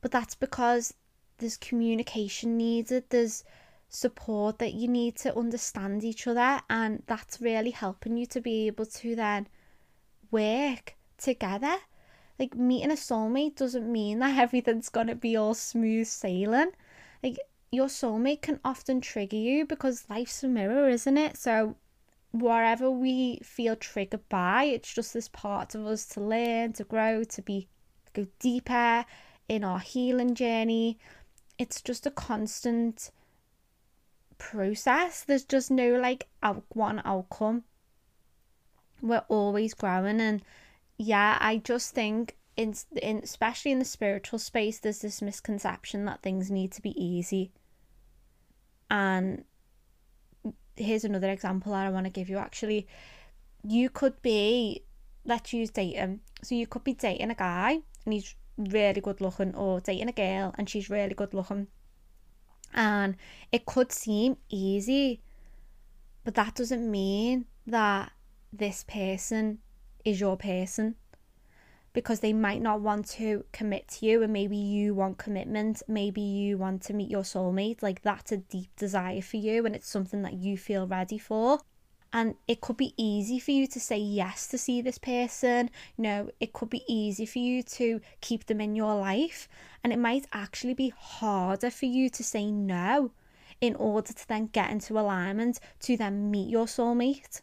but 0.00 0.10
that's 0.10 0.34
because 0.34 0.94
there's 1.38 1.56
communication 1.56 2.56
needed, 2.56 3.04
there's 3.08 3.44
support 3.88 4.58
that 4.58 4.74
you 4.74 4.86
need 4.86 5.16
to 5.16 5.36
understand 5.36 6.04
each 6.04 6.26
other, 6.26 6.60
and 6.68 7.02
that's 7.06 7.40
really 7.40 7.70
helping 7.70 8.16
you 8.16 8.26
to 8.26 8.40
be 8.40 8.66
able 8.66 8.86
to 8.86 9.16
then 9.16 9.48
work 10.30 10.94
together. 11.16 11.76
Like 12.38 12.54
meeting 12.54 12.90
a 12.90 12.94
soulmate 12.94 13.56
doesn't 13.56 13.90
mean 13.90 14.20
that 14.20 14.38
everything's 14.44 14.88
gonna 14.88 15.14
be 15.14 15.36
all 15.36 15.54
smooth 15.54 16.06
sailing. 16.06 16.70
Like 17.22 17.38
your 17.70 17.86
soulmate 17.86 18.42
can 18.42 18.60
often 18.64 19.00
trigger 19.00 19.36
you 19.36 19.66
because 19.66 20.08
life's 20.08 20.42
a 20.42 20.48
mirror, 20.48 20.88
isn't 20.88 21.18
it? 21.18 21.36
So 21.36 21.76
whatever 22.30 22.90
we 22.90 23.40
feel 23.42 23.76
triggered 23.76 24.28
by, 24.28 24.64
it's 24.64 24.92
just 24.92 25.12
this 25.14 25.28
part 25.28 25.74
of 25.74 25.86
us 25.86 26.06
to 26.06 26.20
learn, 26.20 26.72
to 26.74 26.84
grow, 26.84 27.24
to 27.24 27.42
be 27.42 27.68
go 28.14 28.26
deeper 28.38 29.04
in 29.48 29.64
our 29.64 29.80
healing 29.80 30.34
journey. 30.34 30.98
It's 31.58 31.80
just 31.82 32.06
a 32.06 32.10
constant 32.10 33.10
process. 34.38 35.24
There's 35.24 35.44
just 35.44 35.70
no 35.70 35.98
like 36.00 36.28
out 36.42 36.64
one 36.70 37.02
outcome. 37.04 37.64
We're 39.02 39.24
always 39.28 39.74
growing 39.74 40.20
and 40.20 40.42
yeah, 40.96 41.38
I 41.40 41.58
just 41.58 41.94
think 41.94 42.36
in, 42.56 42.74
in 43.00 43.18
especially 43.18 43.70
in 43.70 43.78
the 43.78 43.84
spiritual 43.84 44.40
space 44.40 44.80
there's 44.80 45.00
this 45.00 45.22
misconception 45.22 46.04
that 46.06 46.22
things 46.22 46.50
need 46.50 46.72
to 46.72 46.82
be 46.82 47.00
easy. 47.02 47.52
And 48.90 49.44
here's 50.76 51.04
another 51.04 51.30
example 51.30 51.72
that 51.72 51.86
I 51.86 51.90
want 51.90 52.06
to 52.06 52.10
give 52.10 52.28
you 52.28 52.38
actually. 52.38 52.86
You 53.62 53.90
could 53.90 54.20
be, 54.22 54.84
let's 55.24 55.52
use 55.52 55.70
dating. 55.70 56.20
So 56.42 56.54
you 56.54 56.66
could 56.66 56.84
be 56.84 56.94
dating 56.94 57.30
a 57.30 57.34
guy 57.34 57.80
and 58.04 58.12
he's 58.14 58.34
really 58.56 59.00
good 59.00 59.20
looking, 59.20 59.54
or 59.54 59.80
dating 59.80 60.08
a 60.08 60.12
girl 60.12 60.54
and 60.56 60.68
she's 60.68 60.88
really 60.88 61.14
good 61.14 61.34
looking. 61.34 61.66
And 62.74 63.16
it 63.50 63.66
could 63.66 63.92
seem 63.92 64.36
easy, 64.48 65.22
but 66.24 66.34
that 66.34 66.54
doesn't 66.54 66.90
mean 66.90 67.46
that 67.66 68.12
this 68.52 68.84
person 68.84 69.58
is 70.04 70.20
your 70.20 70.36
person 70.36 70.94
because 71.98 72.20
they 72.20 72.32
might 72.32 72.62
not 72.62 72.80
want 72.80 73.08
to 73.08 73.44
commit 73.50 73.88
to 73.88 74.06
you 74.06 74.22
and 74.22 74.32
maybe 74.32 74.56
you 74.56 74.94
want 74.94 75.18
commitment 75.18 75.82
maybe 75.88 76.20
you 76.20 76.56
want 76.56 76.80
to 76.80 76.94
meet 76.94 77.10
your 77.10 77.24
soulmate. 77.24 77.82
Like 77.82 78.02
that's 78.02 78.30
a 78.30 78.36
deep 78.36 78.70
desire 78.76 79.20
for 79.20 79.36
you 79.36 79.66
and 79.66 79.74
it's 79.74 79.88
something 79.88 80.22
that 80.22 80.34
you 80.34 80.56
feel 80.56 80.86
ready 80.86 81.18
for. 81.18 81.58
And 82.12 82.36
it 82.46 82.60
could 82.60 82.76
be 82.76 82.94
easy 82.96 83.40
for 83.40 83.50
you 83.50 83.66
to 83.66 83.80
say 83.80 83.98
yes 83.98 84.46
to 84.46 84.58
see 84.58 84.80
this 84.80 84.96
person. 84.96 85.70
You 85.96 86.04
know 86.04 86.30
it 86.38 86.52
could 86.52 86.70
be 86.70 86.84
easy 86.86 87.26
for 87.26 87.40
you 87.40 87.64
to 87.64 88.00
keep 88.20 88.46
them 88.46 88.60
in 88.60 88.76
your 88.76 88.94
life. 88.94 89.48
And 89.82 89.92
it 89.92 89.98
might 89.98 90.28
actually 90.32 90.74
be 90.74 90.92
harder 90.96 91.68
for 91.68 91.86
you 91.86 92.08
to 92.10 92.22
say 92.22 92.52
no 92.52 93.10
in 93.60 93.74
order 93.74 94.12
to 94.12 94.28
then 94.28 94.50
get 94.52 94.70
into 94.70 95.00
alignment 95.00 95.58
to 95.80 95.96
then 95.96 96.30
meet 96.30 96.48
your 96.48 96.66
soulmate 96.66 97.40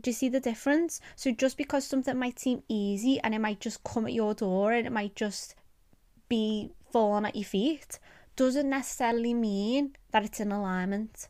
do 0.00 0.10
you 0.10 0.14
see 0.14 0.28
the 0.28 0.40
difference? 0.40 1.00
So 1.16 1.30
just 1.30 1.56
because 1.56 1.84
something 1.84 2.16
might 2.16 2.38
seem 2.38 2.62
easy 2.68 3.20
and 3.20 3.34
it 3.34 3.40
might 3.40 3.60
just 3.60 3.84
come 3.84 4.06
at 4.06 4.12
your 4.12 4.34
door 4.34 4.72
and 4.72 4.86
it 4.86 4.92
might 4.92 5.14
just 5.14 5.54
be 6.28 6.72
falling 6.90 7.26
at 7.26 7.36
your 7.36 7.44
feet, 7.44 7.98
doesn't 8.36 8.68
necessarily 8.68 9.34
mean 9.34 9.96
that 10.10 10.24
it's 10.24 10.40
in 10.40 10.52
alignment. 10.52 11.28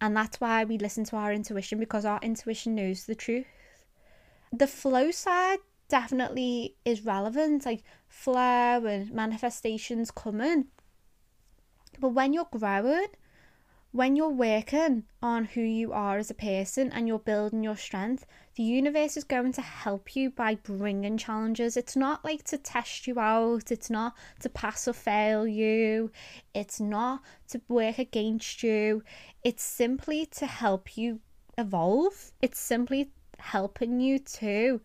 And 0.00 0.16
that's 0.16 0.40
why 0.40 0.64
we 0.64 0.78
listen 0.78 1.04
to 1.04 1.16
our 1.16 1.32
intuition 1.32 1.78
because 1.78 2.04
our 2.04 2.20
intuition 2.22 2.74
knows 2.74 3.04
the 3.04 3.14
truth. 3.14 3.46
The 4.52 4.66
flow 4.66 5.10
side 5.10 5.58
definitely 5.88 6.76
is 6.84 7.04
relevant, 7.04 7.66
like 7.66 7.82
flow 8.06 8.84
and 8.84 9.10
manifestations 9.12 10.10
coming. 10.10 10.66
But 11.98 12.10
when 12.10 12.32
you're 12.32 12.48
growing, 12.50 13.08
when 13.90 14.16
you're 14.16 14.28
working 14.28 15.04
on 15.22 15.46
who 15.46 15.62
you 15.62 15.92
are 15.92 16.18
as 16.18 16.30
a 16.30 16.34
person 16.34 16.92
and 16.92 17.08
you're 17.08 17.18
building 17.18 17.62
your 17.62 17.76
strength, 17.76 18.26
the 18.54 18.62
universe 18.62 19.16
is 19.16 19.24
going 19.24 19.52
to 19.52 19.62
help 19.62 20.14
you 20.14 20.30
by 20.30 20.54
bringing 20.56 21.16
challenges. 21.16 21.76
It's 21.76 21.96
not 21.96 22.22
like 22.24 22.44
to 22.44 22.58
test 22.58 23.06
you 23.06 23.18
out, 23.18 23.72
it's 23.72 23.88
not 23.88 24.14
to 24.40 24.50
pass 24.50 24.86
or 24.86 24.92
fail 24.92 25.46
you, 25.46 26.10
it's 26.54 26.80
not 26.80 27.22
to 27.48 27.62
work 27.68 27.98
against 27.98 28.62
you. 28.62 29.02
It's 29.42 29.62
simply 29.62 30.26
to 30.26 30.46
help 30.46 30.98
you 30.98 31.20
evolve, 31.56 32.32
it's 32.42 32.60
simply 32.60 33.10
helping 33.38 34.00
you 34.00 34.18
to 34.18 34.82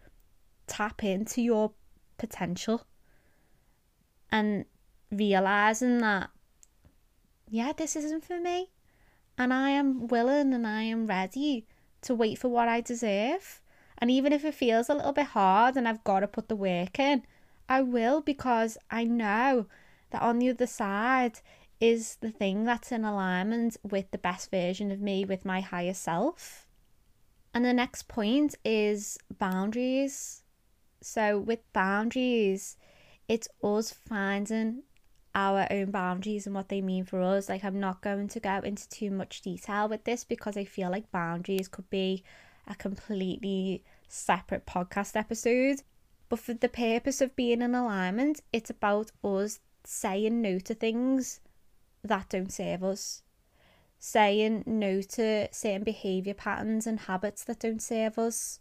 tap 0.67 1.03
into 1.03 1.41
your 1.41 1.73
potential 2.17 2.85
and 4.31 4.63
realizing 5.11 5.97
that, 5.97 6.29
yeah, 7.49 7.73
this 7.75 7.97
isn't 7.97 8.23
for 8.23 8.39
me 8.39 8.69
and 9.37 9.53
I 9.53 9.69
am 9.71 10.07
willing 10.07 10.53
and 10.53 10.65
I 10.67 10.83
am 10.83 11.07
ready 11.07 11.65
to 12.01 12.15
wait 12.15 12.37
for 12.37 12.49
what 12.49 12.67
I 12.67 12.81
deserve. 12.81 13.61
And 13.97 14.11
even 14.11 14.33
if 14.33 14.43
it 14.43 14.55
feels 14.55 14.89
a 14.89 14.93
little 14.93 15.13
bit 15.13 15.27
hard 15.27 15.75
and 15.75 15.87
I've 15.87 16.03
got 16.03 16.21
to 16.21 16.27
put 16.27 16.49
the 16.49 16.55
work 16.55 16.99
in, 16.99 17.23
I 17.69 17.81
will 17.81 18.21
because 18.21 18.77
I 18.91 19.03
know 19.03 19.67
that 20.11 20.21
on 20.21 20.39
the 20.39 20.49
other 20.49 20.67
side 20.67 21.39
is 21.79 22.17
the 22.21 22.31
thing 22.31 22.65
that's 22.65 22.91
in 22.91 23.03
alignment 23.03 23.77
with 23.83 24.11
the 24.11 24.17
best 24.17 24.51
version 24.51 24.91
of 24.91 25.01
me, 25.01 25.25
with 25.25 25.45
my 25.45 25.61
higher 25.61 25.93
self. 25.93 26.67
And 27.53 27.65
the 27.65 27.73
next 27.73 28.07
point 28.07 28.55
is 28.63 29.17
boundaries. 29.37 30.43
So, 31.01 31.37
with 31.37 31.59
boundaries, 31.73 32.77
it's 33.27 33.47
us 33.63 33.91
finding 33.91 34.83
our 35.35 35.67
own 35.71 35.91
boundaries 35.91 36.45
and 36.45 36.55
what 36.55 36.69
they 36.69 36.81
mean 36.81 37.05
for 37.05 37.21
us. 37.21 37.49
Like, 37.49 37.63
I'm 37.63 37.79
not 37.79 38.01
going 38.01 38.27
to 38.29 38.39
go 38.39 38.57
into 38.57 38.87
too 38.89 39.09
much 39.09 39.41
detail 39.41 39.89
with 39.89 40.03
this 40.03 40.23
because 40.23 40.55
I 40.57 40.63
feel 40.63 40.91
like 40.91 41.11
boundaries 41.11 41.67
could 41.67 41.89
be 41.89 42.23
a 42.67 42.75
completely 42.75 43.83
separate 44.07 44.65
podcast 44.65 45.15
episode. 45.15 45.81
But 46.29 46.39
for 46.39 46.53
the 46.53 46.69
purpose 46.69 47.19
of 47.21 47.35
being 47.35 47.61
in 47.61 47.75
alignment, 47.75 48.41
it's 48.51 48.69
about 48.69 49.11
us 49.23 49.59
saying 49.83 50.41
no 50.41 50.59
to 50.59 50.73
things 50.73 51.39
that 52.03 52.29
don't 52.29 52.51
serve 52.51 52.83
us. 52.83 53.23
Saying 53.99 54.63
no 54.65 55.01
to 55.01 55.47
certain 55.51 55.83
behaviour 55.83 56.33
patterns 56.33 56.85
and 56.85 56.99
habits 57.01 57.43
that 57.45 57.59
don't 57.59 57.81
serve 57.81 58.19
us. 58.19 58.59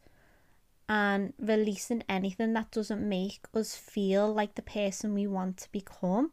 And 0.89 1.33
releasing 1.39 2.03
anything 2.09 2.55
that 2.55 2.71
doesn't 2.71 3.07
make 3.07 3.47
us 3.55 3.77
feel 3.77 4.33
like 4.33 4.55
the 4.55 4.63
person 4.63 5.15
we 5.15 5.27
want 5.27 5.59
to 5.59 5.73
become 5.73 6.33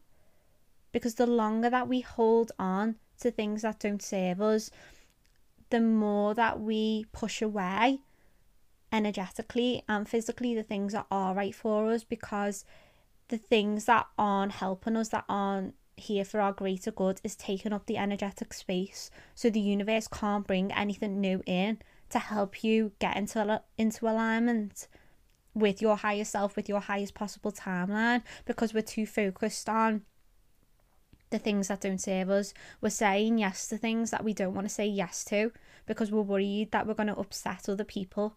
because 0.92 1.16
the 1.16 1.28
longer 1.28 1.70
that 1.70 1.88
we 1.88 2.02
hold 2.02 2.52
on 2.58 2.96
to 3.20 3.32
things 3.32 3.62
that 3.62 3.80
don't 3.80 4.02
serve 4.02 4.42
us, 4.42 4.72
the 5.70 5.80
more 5.80 6.34
that 6.34 6.60
we 6.60 7.06
push 7.12 7.42
away 7.42 8.00
energetically 8.92 9.84
and 9.88 10.10
physically 10.10 10.56
the 10.56 10.64
things 10.64 10.94
that 10.94 11.06
are 11.12 11.36
right 11.36 11.54
for 11.54 11.92
us 11.92 12.04
because 12.04 12.66
the 13.28 13.38
things 13.38 13.86
that 13.86 14.08
aren't 14.18 14.54
helping 14.54 14.96
us, 14.96 15.10
that 15.10 15.26
aren't 15.30 15.76
here 15.96 16.26
for 16.26 16.42
our 16.42 16.54
greater 16.54 16.92
good, 16.92 17.22
is 17.24 17.36
taking 17.36 17.74
up 17.74 17.86
the 17.86 17.98
energetic 17.98 18.54
space. 18.54 19.12
So 19.36 19.50
the 19.50 19.60
universe 19.60 20.08
can't 20.08 20.48
bring 20.48 20.72
anything 20.72 21.22
new 21.22 21.44
in 21.46 21.80
to 22.10 22.20
help 22.20 22.64
you 22.64 22.92
get 22.98 23.16
into 23.16 23.62
into 23.78 24.06
alignment 24.10 24.88
with 25.54 25.82
your 25.82 25.98
higher 25.98 26.24
self, 26.24 26.56
with 26.56 26.68
your 26.68 26.80
highest 26.80 27.14
possible 27.14 27.52
timeline, 27.52 28.24
because 28.46 28.74
we're 28.74 28.82
too 28.82 29.06
focused 29.06 29.70
on 29.70 30.02
the 31.30 31.40
things 31.40 31.68
that 31.68 31.82
don't 31.82 32.02
serve 32.02 32.30
us. 32.30 32.54
We're 32.82 32.90
saying 32.90 33.38
yes 33.38 33.68
to 33.68 33.78
things 33.78 34.12
that 34.12 34.24
we 34.24 34.34
don't 34.34 34.54
want 34.54 34.68
to 34.68 34.74
say 34.74 34.88
yes 34.88 35.24
to 35.26 35.52
because 35.86 36.12
we're 36.12 36.22
worried 36.22 36.72
that 36.72 36.88
we're 36.88 36.94
going 36.94 37.08
to 37.08 37.18
upset 37.18 37.70
other 37.70 37.84
people. 37.84 38.36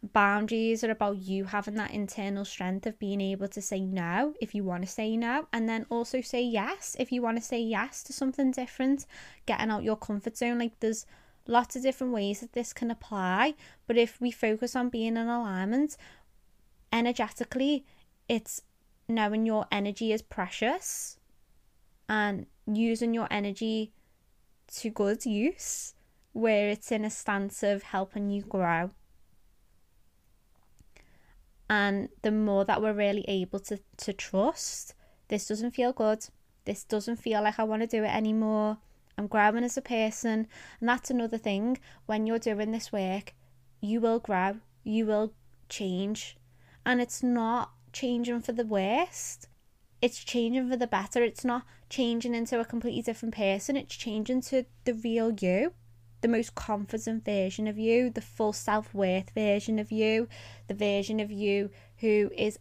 Boundaries 0.00 0.84
are 0.84 0.92
about 0.92 1.18
you 1.18 1.44
having 1.44 1.74
that 1.74 1.90
internal 1.90 2.44
strength 2.44 2.86
of 2.86 2.98
being 3.00 3.20
able 3.20 3.48
to 3.48 3.60
say 3.60 3.80
no 3.80 4.34
if 4.40 4.54
you 4.54 4.62
want 4.62 4.84
to 4.84 4.88
say 4.88 5.16
no 5.16 5.48
and 5.52 5.68
then 5.68 5.86
also 5.90 6.20
say 6.20 6.40
yes 6.40 6.94
if 7.00 7.10
you 7.10 7.20
want 7.20 7.36
to 7.36 7.42
say 7.42 7.60
yes 7.60 8.04
to 8.04 8.12
something 8.12 8.52
different. 8.52 9.06
Getting 9.46 9.70
out 9.70 9.82
your 9.82 9.96
comfort 9.96 10.36
zone 10.36 10.60
like 10.60 10.78
there's 10.78 11.04
lots 11.48 11.74
of 11.74 11.82
different 11.82 12.12
ways 12.12 12.40
that 12.40 12.52
this 12.52 12.72
can 12.72 12.90
apply 12.90 13.54
but 13.86 13.96
if 13.96 14.20
we 14.20 14.30
focus 14.30 14.76
on 14.76 14.90
being 14.90 15.16
in 15.16 15.28
alignment 15.28 15.96
energetically 16.92 17.86
it's 18.28 18.60
knowing 19.08 19.46
your 19.46 19.66
energy 19.72 20.12
is 20.12 20.20
precious 20.20 21.17
and 22.08 22.46
using 22.66 23.14
your 23.14 23.28
energy 23.30 23.92
to 24.74 24.90
good 24.90 25.24
use 25.24 25.94
where 26.32 26.68
it's 26.68 26.92
in 26.92 27.04
a 27.04 27.10
stance 27.10 27.62
of 27.62 27.82
helping 27.82 28.30
you 28.30 28.42
grow 28.42 28.90
and 31.70 32.08
the 32.22 32.30
more 32.30 32.64
that 32.64 32.80
we're 32.80 32.94
really 32.94 33.24
able 33.28 33.60
to, 33.60 33.78
to 33.98 34.12
trust, 34.12 34.94
this 35.28 35.46
doesn't 35.46 35.72
feel 35.72 35.92
good. 35.92 36.26
This 36.64 36.84
doesn't 36.84 37.16
feel 37.16 37.42
like 37.42 37.58
I 37.58 37.64
want 37.64 37.82
to 37.82 37.86
do 37.86 38.04
it 38.04 38.14
anymore. 38.14 38.78
I'm 39.16 39.26
growing 39.26 39.64
as 39.64 39.76
a 39.76 39.82
person. 39.82 40.46
And 40.80 40.88
that's 40.88 41.10
another 41.10 41.38
thing. 41.38 41.78
When 42.06 42.26
you're 42.26 42.38
doing 42.38 42.72
this 42.72 42.92
work, 42.92 43.34
you 43.80 44.00
will 44.00 44.18
grow, 44.18 44.56
you 44.82 45.06
will 45.06 45.34
change. 45.68 46.36
And 46.86 47.00
it's 47.00 47.22
not 47.22 47.72
changing 47.92 48.40
for 48.40 48.52
the 48.52 48.64
worst, 48.64 49.48
it's 50.00 50.22
changing 50.22 50.68
for 50.70 50.76
the 50.76 50.86
better. 50.86 51.22
It's 51.22 51.44
not 51.44 51.64
changing 51.90 52.34
into 52.34 52.60
a 52.60 52.64
completely 52.64 53.02
different 53.02 53.34
person, 53.34 53.76
it's 53.76 53.96
changing 53.96 54.42
to 54.42 54.64
the 54.84 54.94
real 54.94 55.32
you 55.32 55.72
the 56.20 56.28
most 56.28 56.54
confident 56.54 57.24
version 57.24 57.66
of 57.66 57.78
you, 57.78 58.10
the 58.10 58.20
full 58.20 58.52
self 58.52 58.92
worth 58.94 59.30
version 59.30 59.78
of 59.78 59.92
you, 59.92 60.28
the 60.66 60.74
version 60.74 61.20
of 61.20 61.30
you 61.30 61.70
who 61.98 62.30
is 62.36 62.58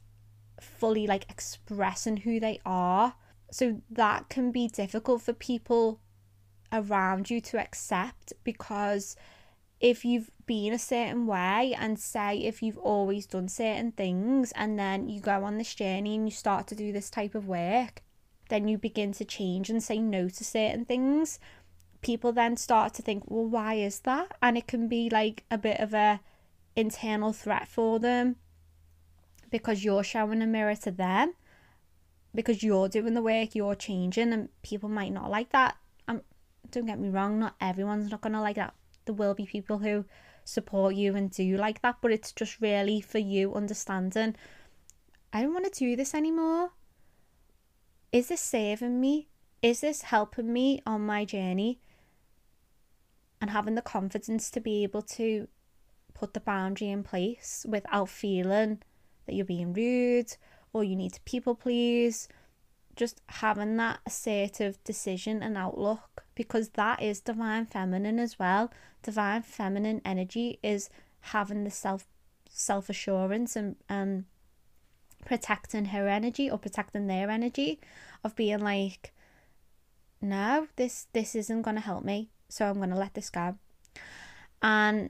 fully 0.60 1.08
like 1.08 1.30
expressing 1.30 2.18
who 2.18 2.40
they 2.40 2.60
are. 2.66 3.16
So 3.52 3.82
that 3.90 4.30
can 4.30 4.52
be 4.52 4.68
difficult 4.68 5.22
for 5.22 5.34
people 5.34 6.00
around 6.72 7.30
you 7.30 7.40
to 7.42 7.60
accept 7.60 8.34
because 8.44 9.16
if 9.80 10.04
you've 10.04 10.32
been 10.46 10.74
a 10.74 10.80
certain 10.80 11.28
way 11.28 11.76
and 11.78 12.00
say 12.00 12.38
if 12.38 12.64
you've 12.64 12.78
always 12.78 13.26
done 13.26 13.48
certain 13.48 13.92
things 13.92 14.52
and 14.54 14.80
then 14.80 15.10
you 15.10 15.20
go 15.20 15.44
on 15.44 15.58
this 15.58 15.76
journey 15.76 16.16
and 16.16 16.26
you 16.26 16.32
start 16.32 16.68
to 16.68 16.76
do 16.76 16.92
this 16.92 17.10
type 17.10 17.36
of 17.36 17.48
work, 17.48 18.02
then 18.50 18.68
you 18.68 18.78
begin 18.78 19.12
to 19.14 19.26
change 19.26 19.70
and 19.70 19.84
say 19.84 20.00
no 20.00 20.30
to 20.30 20.44
certain 20.44 20.86
things 20.86 21.40
people 22.02 22.32
then 22.32 22.58
start 22.58 22.94
to 22.96 23.02
think, 23.02 23.24
well, 23.28 23.46
why 23.46 23.76
is 23.76 24.00
that? 24.02 24.36
And 24.42 24.58
it 24.58 24.68
can 24.68 24.88
be 24.88 25.10
like 25.10 25.44
a 25.50 25.58
bit 25.58 25.80
of 25.80 25.94
a 25.94 26.22
internal 26.76 27.34
threat 27.34 27.68
for 27.68 28.00
them 28.00 28.36
because 29.50 29.84
you're 29.84 30.04
showing 30.04 30.42
a 30.42 30.48
mirror 30.48 30.76
to 30.76 30.92
them 30.92 31.34
because 32.36 32.62
you're 32.62 32.88
doing 32.88 33.14
the 33.14 33.22
work, 33.22 33.56
you're 33.56 33.76
changing, 33.76 34.32
and 34.32 34.50
people 34.62 34.90
might 34.90 35.12
not 35.12 35.30
like 35.30 35.52
that. 35.52 35.76
Um, 36.08 36.22
don't 36.70 36.86
get 36.86 37.00
me 37.00 37.10
wrong, 37.10 37.40
not 37.40 37.56
everyone's 37.60 38.12
not 38.12 38.22
gonna 38.22 38.42
like 38.42 38.58
that. 38.58 38.74
There 39.08 39.16
will 39.16 39.34
be 39.34 39.48
people 39.48 39.80
who 39.80 40.06
support 40.44 40.94
you 40.94 41.16
and 41.16 41.32
do 41.32 41.58
like 41.58 41.82
that, 41.82 41.98
but 42.02 42.12
it's 42.12 42.32
just 42.32 42.62
really 42.62 43.02
for 43.02 43.18
you 43.18 43.56
understanding. 43.56 44.36
I 45.34 45.42
don't 45.42 45.54
want 45.54 45.66
to 45.74 45.80
do 45.80 45.96
this 45.96 46.14
anymore. 46.14 46.70
Is 48.12 48.28
this 48.28 48.42
saving 48.42 49.02
me? 49.02 49.28
Is 49.64 49.82
this 49.82 50.04
helping 50.04 50.54
me 50.54 50.82
on 50.86 51.02
my 51.02 51.26
journey? 51.26 51.80
and 53.42 53.52
having 53.52 53.76
the 53.76 53.82
confidence 53.82 54.50
to 54.52 54.60
be 54.60 54.84
able 54.84 55.02
to 55.02 55.48
put 56.14 56.34
the 56.34 56.40
boundary 56.40 56.90
in 56.90 57.04
place 57.04 57.66
without 57.68 58.10
feeling 58.10 58.82
that 59.26 59.36
you're 59.36 59.46
being 59.46 59.74
rude 59.74 60.36
or 60.74 60.84
you 60.84 60.96
need 60.96 61.14
to 61.14 61.22
people 61.22 61.56
please. 61.56 62.28
Just 62.96 63.22
having 63.28 63.78
that 63.78 64.00
assertive 64.06 64.84
decision 64.84 65.44
and 65.44 65.56
outlook 65.56 66.26
because 66.38 66.70
that 66.70 67.02
is 67.02 67.20
divine 67.20 67.66
feminine 67.66 68.20
as 68.20 68.38
well. 68.38 68.72
Divine 69.02 69.42
feminine 69.42 70.02
energy 70.06 70.60
is 70.62 70.90
having 71.20 71.64
the 71.64 71.72
self 71.72 72.06
self 72.50 72.90
assurance 72.90 73.56
and, 73.56 73.76
and 73.90 74.26
protecting 75.26 75.86
her 75.86 76.08
energy 76.08 76.50
or 76.50 76.58
protecting 76.58 77.08
their 77.08 77.30
energy 77.30 77.80
of 78.24 78.36
being 78.36 78.60
like 78.60 79.14
no 80.22 80.68
this 80.78 81.08
this 81.14 81.36
isn't 81.36 81.62
going 81.64 81.76
to 81.76 81.82
help 81.82 82.04
me 82.04 82.30
so 82.50 82.66
I'm 82.66 82.78
going 82.78 82.90
to 82.90 82.96
let 82.96 83.14
this 83.14 83.30
go. 83.30 83.56
And 84.62 85.10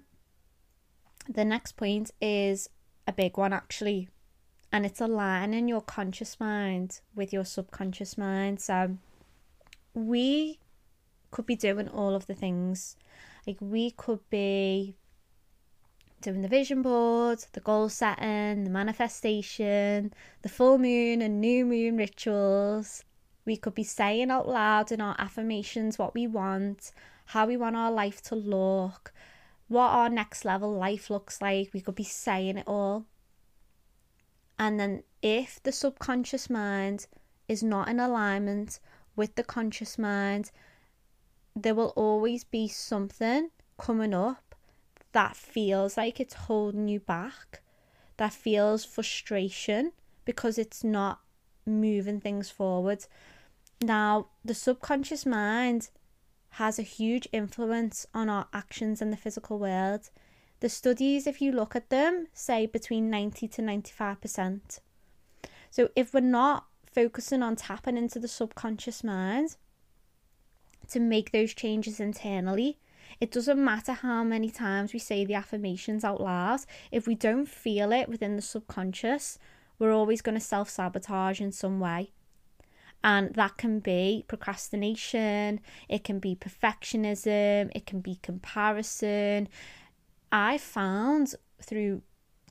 the 1.30 1.46
next 1.46 1.74
point 1.74 2.12
is 2.22 2.70
a 3.06 3.13
big 3.13 3.38
one 3.38 3.54
actually, 3.54 4.10
and 4.72 4.86
it's 4.86 5.02
aligning 5.02 5.68
your 5.68 5.82
conscious 5.82 6.40
mind 6.40 7.02
with 7.16 7.32
your 7.32 7.46
subconscious 7.46 8.18
mind. 8.18 8.60
So 8.60 8.98
we 9.94 10.60
could 11.32 11.46
be 11.46 11.56
doing 11.56 11.88
all 11.88 12.16
of 12.16 12.28
the 12.28 12.34
things. 12.34 12.96
Like 13.46 13.58
we 13.60 13.92
could 13.92 14.28
be 14.30 14.96
doing 16.22 16.42
the 16.42 16.48
vision 16.48 16.82
board, 16.82 17.46
the 17.54 17.60
goal 17.60 17.90
setting, 17.90 18.63
the 18.63 18.70
manifestation, 18.70 20.13
the 20.42 20.50
full 20.50 20.78
moon 20.78 21.22
and 21.22 21.40
new 21.40 21.66
moon 21.66 21.98
rituals. 21.98 23.04
We 23.46 23.56
could 23.56 23.76
be 23.76 23.84
saying 23.84 24.32
out 24.32 24.48
loud 24.48 24.92
in 24.92 25.00
our 25.00 25.16
affirmations 25.20 25.98
what 25.98 26.13
we 26.13 26.28
want 26.28 26.92
how 27.28 27.46
we 27.46 27.58
want 27.58 27.76
our 27.76 27.92
life 27.92 28.22
to 28.22 28.36
look, 28.36 29.13
what 29.68 29.90
our 29.90 30.10
next 30.10 30.46
level 30.46 30.74
life 30.74 31.10
looks 31.10 31.42
like. 31.42 31.74
We 31.74 31.82
could 31.82 31.96
be 31.96 32.04
saying 32.04 32.58
it 32.58 32.68
all. 32.68 33.06
And 34.58 34.80
then, 34.80 35.04
if 35.22 35.62
the 35.62 35.74
subconscious 35.74 36.50
mind 36.50 37.08
is 37.48 37.62
not 37.62 37.90
in 37.90 38.00
alignment 38.00 38.80
with 39.16 39.36
the 39.36 39.44
conscious 39.44 39.98
mind, 39.98 40.52
there 41.58 41.76
will 41.76 41.93
always 41.96 42.43
be 42.43 42.67
something 42.67 43.50
coming 43.78 44.13
up 44.13 44.56
that 45.12 45.36
feels 45.36 45.98
like 45.98 46.20
it's 46.20 46.34
holding 46.34 46.88
you 46.88 47.00
back, 47.00 47.62
that 48.17 48.34
feels 48.34 48.86
frustration 48.86 49.91
because 50.26 50.58
it's 50.58 50.84
not 50.84 51.20
moving 51.65 52.20
things 52.20 52.50
forward. 52.50 53.06
Now, 53.82 54.28
the 54.43 54.54
subconscious 54.54 55.26
mind 55.26 55.89
has 56.52 56.78
a 56.78 56.84
huge 56.84 57.28
influence 57.32 58.06
on 58.13 58.30
our 58.30 58.48
actions 58.54 59.02
in 59.02 59.12
the 59.12 59.17
physical 59.17 59.60
world. 59.60 60.10
The 60.60 60.70
studies, 60.70 61.28
if 61.28 61.41
you 61.41 61.52
look 61.52 61.76
at 61.76 61.89
them, 61.89 62.28
say 62.34 62.65
between 62.65 63.10
90 63.10 63.48
to 63.48 63.62
95%. 63.62 64.80
So 65.70 65.89
if 65.96 66.13
we're 66.13 66.22
not 66.22 66.65
focusing 66.91 67.43
on 67.43 67.56
tapping 67.56 67.98
into 67.98 68.20
the 68.20 68.28
subconscious 68.28 69.04
mind 69.04 69.56
to 70.89 71.00
make 71.00 71.32
those 71.32 71.54
changes 71.54 72.00
internally, 72.00 72.78
it 73.19 73.32
doesn't 73.32 73.63
matter 73.63 73.93
how 73.93 74.23
many 74.23 74.50
times 74.50 74.93
we 74.93 75.00
say 75.00 75.26
the 75.26 75.34
affirmations 75.34 76.04
out 76.04 76.21
loud, 76.21 76.62
if 76.91 77.08
we 77.08 77.15
don't 77.15 77.47
feel 77.47 77.91
it 77.91 78.10
within 78.10 78.36
the 78.36 78.41
subconscious, 78.41 79.39
we're 79.80 79.93
always 79.93 80.21
going 80.21 80.36
to 80.38 80.43
self 80.43 80.69
sabotage 80.69 81.41
in 81.41 81.52
some 81.52 81.80
way. 81.80 82.12
And 83.04 83.34
that 83.36 83.58
can 83.58 83.80
be 83.80 84.26
procrastination, 84.28 85.59
it 85.88 86.03
can 86.03 86.20
be 86.20 86.36
perfectionism, 86.36 87.72
it 87.76 87.86
can 87.86 88.01
be 88.01 88.20
comparison. 88.22 89.47
I 90.32 90.57
found 90.57 91.36
through 91.62 92.01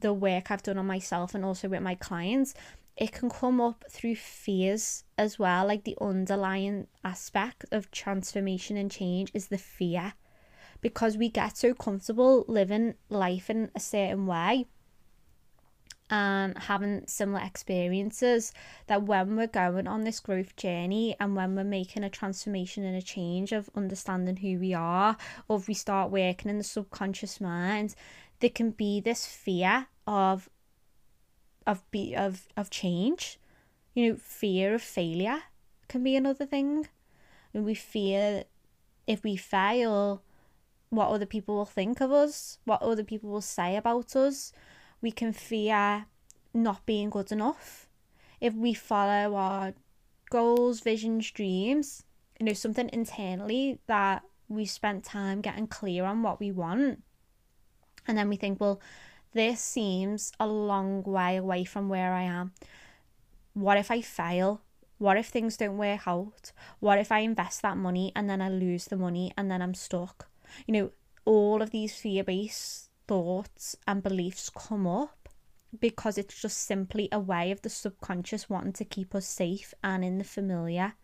the 0.00 0.12
work 0.12 0.50
I've 0.50 0.62
done 0.62 0.78
on 0.78 0.86
myself 0.86 1.34
and 1.34 1.44
also 1.44 1.68
with 1.68 1.82
my 1.82 1.94
clients, 1.94 2.54
it 2.96 3.12
can 3.12 3.28
come 3.28 3.60
up 3.60 3.84
through 3.90 4.16
fears 4.16 5.04
as 5.18 5.38
well. 5.38 5.66
Like 5.66 5.84
the 5.84 5.98
underlying 6.00 6.86
aspect 7.04 7.64
of 7.70 7.90
transformation 7.90 8.76
and 8.76 8.90
change 8.90 9.30
is 9.34 9.48
the 9.48 9.58
fear 9.58 10.14
because 10.80 11.16
we 11.16 11.28
get 11.28 11.56
so 11.56 11.74
comfortable 11.74 12.44
living 12.48 12.94
life 13.08 13.50
in 13.50 13.70
a 13.74 13.80
certain 13.80 14.26
way 14.26 14.66
and 16.08 16.56
having 16.56 17.04
similar 17.06 17.44
experiences 17.44 18.52
that 18.86 19.02
when 19.02 19.36
we're 19.36 19.46
going 19.48 19.88
on 19.88 20.04
this 20.04 20.20
growth 20.20 20.54
journey 20.54 21.16
and 21.18 21.34
when 21.34 21.56
we're 21.56 21.64
making 21.64 22.04
a 22.04 22.10
transformation 22.10 22.84
and 22.84 22.96
a 22.96 23.02
change 23.02 23.50
of 23.50 23.68
understanding 23.74 24.36
who 24.36 24.58
we 24.58 24.72
are 24.72 25.16
or 25.48 25.56
if 25.56 25.66
we 25.66 25.74
start 25.74 26.10
working 26.12 26.48
in 26.48 26.58
the 26.58 26.64
subconscious 26.64 27.40
mind 27.40 27.94
there 28.38 28.50
can 28.50 28.70
be 28.70 29.00
this 29.00 29.26
fear 29.26 29.88
of 30.06 30.48
of 31.66 31.88
be 31.90 32.14
of 32.14 32.48
of 32.56 32.70
change. 32.70 33.38
You 33.94 34.12
know, 34.12 34.18
fear 34.18 34.74
of 34.74 34.82
failure 34.82 35.42
can 35.88 36.02
be 36.02 36.16
another 36.16 36.46
thing. 36.46 36.88
And 37.54 37.64
we 37.64 37.74
fear 37.74 38.44
if 39.06 39.22
we 39.22 39.36
fail, 39.36 40.22
what 40.90 41.08
other 41.08 41.26
people 41.26 41.56
will 41.56 41.64
think 41.64 42.00
of 42.00 42.12
us, 42.12 42.58
what 42.64 42.82
other 42.82 43.04
people 43.04 43.30
will 43.30 43.40
say 43.40 43.76
about 43.76 44.16
us. 44.16 44.52
We 45.00 45.10
can 45.10 45.32
fear 45.32 46.06
not 46.52 46.84
being 46.86 47.10
good 47.10 47.30
enough. 47.30 47.88
If 48.40 48.54
we 48.54 48.74
follow 48.74 49.34
our 49.34 49.74
goals, 50.30 50.80
visions, 50.80 51.30
dreams, 51.30 52.04
you 52.38 52.46
know, 52.46 52.52
something 52.52 52.90
internally 52.92 53.78
that 53.86 54.22
we 54.48 54.64
spent 54.64 55.04
time 55.04 55.40
getting 55.40 55.66
clear 55.66 56.04
on 56.04 56.22
what 56.22 56.40
we 56.40 56.52
want. 56.52 57.02
And 58.06 58.16
then 58.16 58.28
we 58.28 58.36
think, 58.36 58.60
well, 58.60 58.80
this 59.32 59.60
seems 59.60 60.32
a 60.40 60.46
long 60.46 61.02
way 61.02 61.36
away 61.36 61.64
from 61.64 61.88
where 61.88 62.12
I 62.12 62.22
am. 62.22 62.52
What 63.54 63.78
if 63.78 63.90
I 63.90 64.00
fail? 64.00 64.62
What 64.98 65.18
if 65.18 65.26
things 65.26 65.56
don't 65.56 65.76
work 65.76 66.06
out? 66.06 66.52
What 66.80 66.98
if 66.98 67.12
I 67.12 67.18
invest 67.18 67.62
that 67.62 67.76
money 67.76 68.12
and 68.16 68.30
then 68.30 68.40
I 68.40 68.48
lose 68.48 68.86
the 68.86 68.96
money 68.96 69.32
and 69.36 69.50
then 69.50 69.60
I'm 69.60 69.74
stuck? 69.74 70.28
You 70.66 70.72
know, 70.72 70.90
all 71.24 71.60
of 71.60 71.70
these 71.70 71.94
fear 71.94 72.24
based 72.24 72.90
thoughts 73.06 73.76
and 73.86 74.02
beliefs 74.02 74.50
come 74.50 74.86
up 74.86 75.28
because 75.78 76.16
it's 76.16 76.40
just 76.40 76.58
simply 76.58 77.08
a 77.12 77.20
way 77.20 77.50
of 77.50 77.62
the 77.62 77.68
subconscious 77.68 78.48
wanting 78.48 78.72
to 78.74 78.84
keep 78.84 79.14
us 79.14 79.26
safe 79.26 79.74
and 79.84 80.04
in 80.04 80.18
the 80.18 80.24
familiar. 80.24 80.94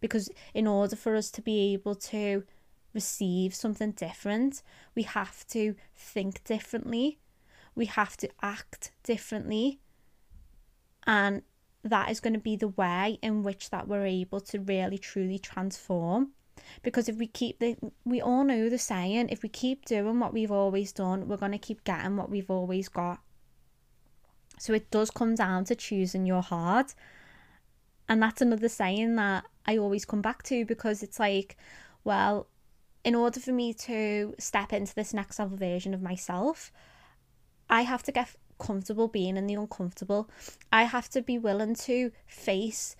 Because 0.00 0.30
in 0.52 0.66
order 0.66 0.96
for 0.96 1.16
us 1.16 1.30
to 1.32 1.42
be 1.42 1.72
able 1.72 1.94
to 1.96 2.44
receive 2.92 3.54
something 3.54 3.92
different, 3.92 4.62
we 4.94 5.02
have 5.02 5.46
to 5.48 5.74
think 5.96 6.44
differently, 6.44 7.18
we 7.74 7.86
have 7.86 8.16
to 8.18 8.28
act 8.42 8.92
differently, 9.02 9.80
and 11.06 11.42
that 11.82 12.10
is 12.10 12.20
going 12.20 12.32
to 12.34 12.40
be 12.40 12.56
the 12.56 12.68
way 12.68 13.18
in 13.22 13.42
which 13.42 13.70
that 13.70 13.86
we're 13.88 14.06
able 14.06 14.40
to 14.40 14.58
really 14.60 14.98
truly 14.98 15.38
transform. 15.38 16.30
Because 16.82 17.08
if 17.08 17.16
we 17.16 17.26
keep 17.26 17.58
the 17.58 17.76
we 18.04 18.20
all 18.20 18.44
know 18.44 18.68
the 18.68 18.78
saying 18.78 19.28
if 19.28 19.42
we 19.42 19.48
keep 19.48 19.84
doing 19.84 20.20
what 20.20 20.32
we've 20.32 20.52
always 20.52 20.92
done 20.92 21.26
we're 21.26 21.36
going 21.36 21.52
to 21.52 21.58
keep 21.58 21.82
getting 21.82 22.16
what 22.16 22.30
we've 22.30 22.50
always 22.50 22.88
got. 22.88 23.20
So 24.58 24.72
it 24.72 24.90
does 24.90 25.10
come 25.10 25.34
down 25.34 25.64
to 25.64 25.74
choosing 25.74 26.24
your 26.26 26.42
heart. 26.42 26.94
And 28.08 28.22
that's 28.22 28.40
another 28.40 28.68
saying 28.68 29.16
that 29.16 29.44
i 29.66 29.76
always 29.76 30.04
come 30.04 30.22
back 30.22 30.42
to 30.44 30.64
because 30.64 31.02
it's 31.02 31.18
like 31.18 31.56
well 32.04 32.46
in 33.02 33.14
order 33.14 33.40
for 33.40 33.52
me 33.52 33.72
to 33.74 34.34
step 34.38 34.72
into 34.72 34.94
this 34.94 35.12
next 35.12 35.38
level 35.38 35.56
version 35.56 35.94
of 35.94 36.02
myself 36.02 36.72
i 37.68 37.82
have 37.82 38.02
to 38.02 38.12
get 38.12 38.34
comfortable 38.58 39.08
being 39.08 39.36
in 39.36 39.46
the 39.46 39.54
uncomfortable. 39.54 40.28
I 40.72 40.84
have 40.84 41.08
to 41.10 41.22
be 41.22 41.38
willing 41.38 41.74
to 41.76 42.10
face 42.26 42.96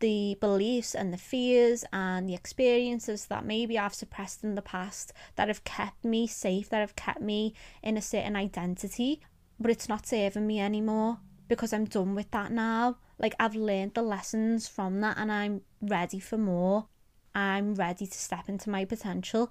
the 0.00 0.36
beliefs 0.40 0.94
and 0.94 1.12
the 1.12 1.18
fears 1.18 1.84
and 1.92 2.28
the 2.28 2.34
experiences 2.34 3.26
that 3.26 3.44
maybe 3.44 3.78
I've 3.78 3.94
suppressed 3.94 4.44
in 4.44 4.54
the 4.54 4.62
past 4.62 5.12
that 5.36 5.48
have 5.48 5.64
kept 5.64 6.04
me 6.04 6.26
safe, 6.26 6.68
that 6.70 6.80
have 6.80 6.96
kept 6.96 7.20
me 7.20 7.54
in 7.82 7.96
a 7.96 8.02
certain 8.02 8.36
identity, 8.36 9.20
but 9.58 9.70
it's 9.70 9.88
not 9.88 10.06
serving 10.06 10.46
me 10.46 10.60
anymore 10.60 11.18
because 11.48 11.72
I'm 11.72 11.84
done 11.84 12.14
with 12.14 12.30
that 12.32 12.52
now. 12.52 12.96
Like 13.18 13.34
I've 13.38 13.54
learned 13.54 13.94
the 13.94 14.02
lessons 14.02 14.68
from 14.68 15.00
that 15.00 15.16
and 15.16 15.30
I'm 15.30 15.62
ready 15.80 16.18
for 16.18 16.36
more. 16.36 16.86
I'm 17.34 17.74
ready 17.74 18.06
to 18.06 18.18
step 18.18 18.48
into 18.48 18.70
my 18.70 18.84
potential. 18.84 19.50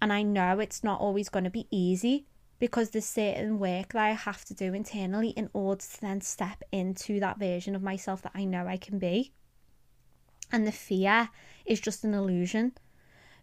And 0.00 0.12
I 0.12 0.22
know 0.22 0.58
it's 0.58 0.82
not 0.82 1.00
always 1.00 1.28
going 1.28 1.44
to 1.44 1.50
be 1.50 1.68
easy 1.70 2.26
because 2.62 2.90
there's 2.90 3.04
certain 3.04 3.58
work 3.58 3.92
that 3.92 4.00
I 4.04 4.10
have 4.10 4.44
to 4.44 4.54
do 4.54 4.72
internally 4.72 5.30
in 5.30 5.50
order 5.52 5.82
to 5.82 6.00
then 6.00 6.20
step 6.20 6.62
into 6.70 7.18
that 7.18 7.40
version 7.40 7.74
of 7.74 7.82
myself 7.82 8.22
that 8.22 8.30
I 8.36 8.44
know 8.44 8.68
I 8.68 8.76
can 8.76 9.00
be. 9.00 9.32
And 10.52 10.64
the 10.64 10.70
fear 10.70 11.30
is 11.66 11.80
just 11.80 12.04
an 12.04 12.14
illusion 12.14 12.74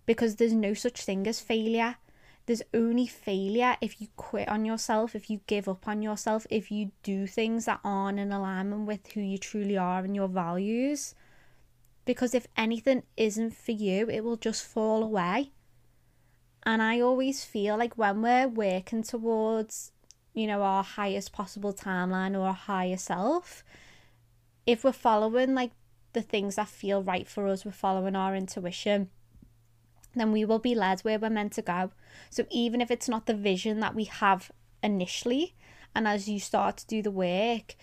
because 0.05 0.37
there's 0.37 0.53
no 0.53 0.73
such 0.73 1.01
thing 1.01 1.27
as 1.27 1.41
failure. 1.41 1.97
There's 2.45 2.61
only 2.73 3.07
failure 3.07 3.75
if 3.81 3.99
you 3.99 4.07
quit 4.15 4.47
on 4.47 4.63
yourself, 4.63 5.13
if 5.15 5.29
you 5.29 5.41
give 5.47 5.67
up 5.67 5.85
on 5.85 6.01
yourself, 6.01 6.47
if 6.49 6.71
you 6.71 6.91
do 7.03 7.27
things 7.27 7.65
that 7.65 7.81
aren't 7.83 8.19
in 8.19 8.31
alignment 8.31 8.87
with 8.87 9.05
who 9.11 9.19
you 9.19 9.37
truly 9.37 9.75
are 9.75 10.01
and 10.01 10.15
your 10.15 10.29
values. 10.29 11.13
Because 12.05 12.33
if 12.33 12.47
anything 12.55 13.03
isn't 13.17 13.53
for 13.53 13.73
you, 13.73 14.07
it 14.09 14.23
will 14.23 14.37
just 14.37 14.63
fall 14.63 15.03
away. 15.03 15.51
And 16.63 16.81
I 16.81 16.99
always 16.99 17.43
feel 17.45 17.77
like 17.77 17.97
when 17.97 18.21
we're 18.21 18.47
working 18.47 19.03
towards, 19.03 19.91
you 20.33 20.47
know, 20.47 20.61
our 20.61 20.83
highest 20.83 21.31
possible 21.31 21.73
timeline 21.73 22.37
or 22.37 22.47
our 22.47 22.53
higher 22.53 22.97
self, 22.97 23.63
if 24.65 24.83
we're 24.83 24.91
following 24.91 25.55
like 25.55 25.71
the 26.13 26.21
things 26.21 26.55
that 26.55 26.67
feel 26.67 27.01
right 27.01 27.27
for 27.27 27.47
us, 27.47 27.65
we're 27.65 27.71
following 27.71 28.15
our 28.15 28.35
intuition, 28.35 29.09
then 30.15 30.31
we 30.31 30.43
will 30.43 30.59
be 30.59 30.75
led 30.75 31.01
where 31.01 31.19
we're 31.19 31.29
meant 31.29 31.53
to 31.53 31.61
go. 31.61 31.91
So 32.29 32.45
even 32.49 32.81
if 32.81 32.91
it's 32.91 33.09
not 33.09 33.25
the 33.25 33.33
vision 33.33 33.79
that 33.79 33.95
we 33.95 34.05
have 34.05 34.51
initially, 34.83 35.55
and 35.95 36.07
as 36.07 36.27
you 36.27 36.39
start 36.39 36.77
to 36.77 36.87
do 36.87 37.01
the 37.01 37.11
work, 37.11 37.75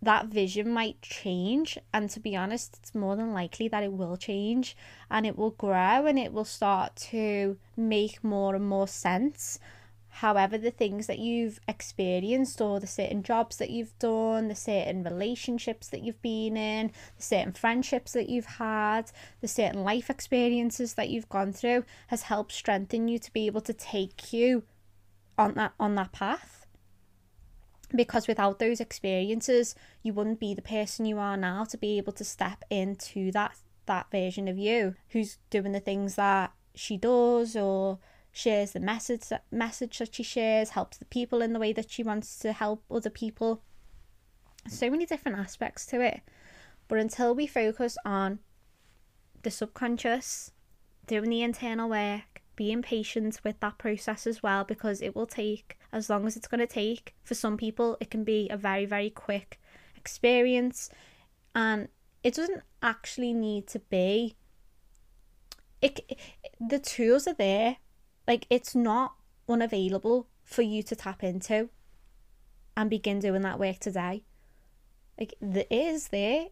that 0.00 0.26
vision 0.26 0.70
might 0.70 1.00
change 1.02 1.76
and 1.92 2.08
to 2.10 2.20
be 2.20 2.36
honest 2.36 2.78
it's 2.80 2.94
more 2.94 3.16
than 3.16 3.32
likely 3.32 3.68
that 3.68 3.82
it 3.82 3.92
will 3.92 4.16
change 4.16 4.76
and 5.10 5.26
it 5.26 5.36
will 5.36 5.50
grow 5.50 6.06
and 6.06 6.18
it 6.18 6.32
will 6.32 6.44
start 6.44 6.94
to 6.96 7.56
make 7.76 8.22
more 8.22 8.54
and 8.54 8.68
more 8.68 8.86
sense. 8.88 9.58
However 10.08 10.56
the 10.58 10.70
things 10.70 11.06
that 11.06 11.18
you've 11.18 11.60
experienced 11.68 12.60
or 12.60 12.80
the 12.80 12.86
certain 12.86 13.22
jobs 13.22 13.56
that 13.58 13.70
you've 13.70 13.96
done 13.98 14.48
the 14.48 14.54
certain 14.54 15.04
relationships 15.04 15.88
that 15.88 16.02
you've 16.02 16.22
been 16.22 16.56
in 16.56 16.92
the 17.16 17.22
certain 17.22 17.52
friendships 17.52 18.12
that 18.12 18.28
you've 18.28 18.46
had 18.46 19.10
the 19.40 19.48
certain 19.48 19.84
life 19.84 20.10
experiences 20.10 20.94
that 20.94 21.08
you've 21.08 21.28
gone 21.28 21.52
through 21.52 21.84
has 22.08 22.22
helped 22.22 22.52
strengthen 22.52 23.06
you 23.06 23.18
to 23.18 23.32
be 23.32 23.46
able 23.46 23.60
to 23.60 23.72
take 23.72 24.32
you 24.32 24.64
on 25.36 25.54
that 25.54 25.72
on 25.78 25.94
that 25.94 26.10
path 26.10 26.57
because 27.94 28.28
without 28.28 28.58
those 28.58 28.80
experiences 28.80 29.74
you 30.02 30.12
wouldn't 30.12 30.40
be 30.40 30.54
the 30.54 30.62
person 30.62 31.06
you 31.06 31.18
are 31.18 31.36
now 31.36 31.64
to 31.64 31.78
be 31.78 31.96
able 31.96 32.12
to 32.12 32.24
step 32.24 32.64
into 32.70 33.32
that 33.32 33.56
that 33.86 34.10
version 34.10 34.46
of 34.46 34.58
you 34.58 34.94
who's 35.10 35.38
doing 35.50 35.72
the 35.72 35.80
things 35.80 36.14
that 36.16 36.52
she 36.74 36.96
does 36.96 37.56
or 37.56 37.98
shares 38.30 38.72
the 38.72 38.80
message 38.80 39.24
message 39.50 39.98
that 39.98 40.14
she 40.14 40.22
shares 40.22 40.70
helps 40.70 40.96
the 40.96 41.04
people 41.06 41.42
in 41.42 41.52
the 41.52 41.58
way 41.58 41.72
that 41.72 41.90
she 41.90 42.02
wants 42.02 42.38
to 42.38 42.52
help 42.52 42.84
other 42.90 43.10
people. 43.10 43.62
So 44.68 44.90
many 44.90 45.06
different 45.06 45.38
aspects 45.38 45.86
to 45.86 46.00
it. 46.00 46.20
But 46.86 46.98
until 46.98 47.34
we 47.34 47.46
focus 47.46 47.96
on 48.04 48.38
the 49.42 49.50
subconscious 49.50 50.52
doing 51.06 51.30
the 51.30 51.42
internal 51.42 51.88
work 51.88 52.37
being 52.58 52.82
patient 52.82 53.38
with 53.44 53.60
that 53.60 53.78
process 53.78 54.26
as 54.26 54.42
well 54.42 54.64
because 54.64 55.00
it 55.00 55.14
will 55.14 55.28
take 55.28 55.78
as 55.92 56.10
long 56.10 56.26
as 56.26 56.36
it's 56.36 56.48
going 56.48 56.58
to 56.58 56.66
take. 56.66 57.14
For 57.22 57.36
some 57.36 57.56
people, 57.56 57.96
it 58.00 58.10
can 58.10 58.24
be 58.24 58.48
a 58.50 58.56
very, 58.56 58.84
very 58.84 59.10
quick 59.10 59.60
experience, 59.96 60.90
and 61.54 61.86
it 62.24 62.34
doesn't 62.34 62.64
actually 62.82 63.32
need 63.32 63.68
to 63.68 63.78
be. 63.78 64.34
It, 65.80 66.00
it 66.08 66.18
the 66.58 66.80
tools 66.80 67.28
are 67.28 67.34
there, 67.34 67.76
like 68.26 68.44
it's 68.50 68.74
not 68.74 69.14
unavailable 69.48 70.26
for 70.42 70.62
you 70.62 70.82
to 70.82 70.96
tap 70.96 71.22
into 71.22 71.68
and 72.76 72.90
begin 72.90 73.20
doing 73.20 73.42
that 73.42 73.60
work 73.60 73.78
today. 73.78 74.24
Like 75.16 75.34
it 75.40 75.68
is 75.70 76.08
there. 76.08 76.46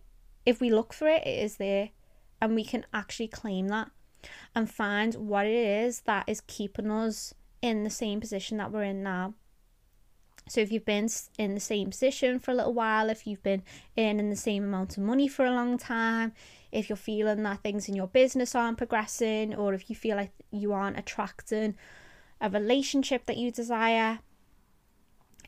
If 0.44 0.60
we 0.60 0.70
look 0.70 0.92
for 0.92 1.08
it, 1.08 1.26
it 1.26 1.42
is 1.42 1.56
there, 1.56 1.90
and 2.40 2.54
we 2.54 2.62
can 2.62 2.86
actually 2.94 3.26
claim 3.26 3.66
that 3.68 3.90
and 4.54 4.70
find 4.70 5.14
what 5.14 5.46
it 5.46 5.54
is 5.54 6.00
that 6.02 6.24
is 6.26 6.40
keeping 6.46 6.90
us 6.90 7.34
in 7.62 7.84
the 7.84 7.90
same 7.90 8.20
position 8.20 8.58
that 8.58 8.72
we're 8.72 8.84
in 8.84 9.02
now. 9.02 9.34
So, 10.48 10.60
if 10.60 10.70
you've 10.70 10.84
been 10.84 11.08
in 11.38 11.54
the 11.54 11.60
same 11.60 11.90
position 11.90 12.38
for 12.38 12.52
a 12.52 12.54
little 12.54 12.72
while, 12.72 13.10
if 13.10 13.26
you've 13.26 13.42
been 13.42 13.64
earning 13.98 14.30
the 14.30 14.36
same 14.36 14.62
amount 14.64 14.96
of 14.96 15.02
money 15.02 15.26
for 15.26 15.44
a 15.44 15.50
long 15.50 15.76
time, 15.76 16.32
if 16.70 16.88
you're 16.88 16.96
feeling 16.96 17.42
that 17.42 17.62
things 17.62 17.88
in 17.88 17.96
your 17.96 18.06
business 18.06 18.54
aren't 18.54 18.78
progressing, 18.78 19.54
or 19.54 19.74
if 19.74 19.90
you 19.90 19.96
feel 19.96 20.16
like 20.16 20.30
you 20.52 20.72
aren't 20.72 20.98
attracting 20.98 21.74
a 22.40 22.48
relationship 22.48 23.26
that 23.26 23.38
you 23.38 23.50
desire, 23.50 24.20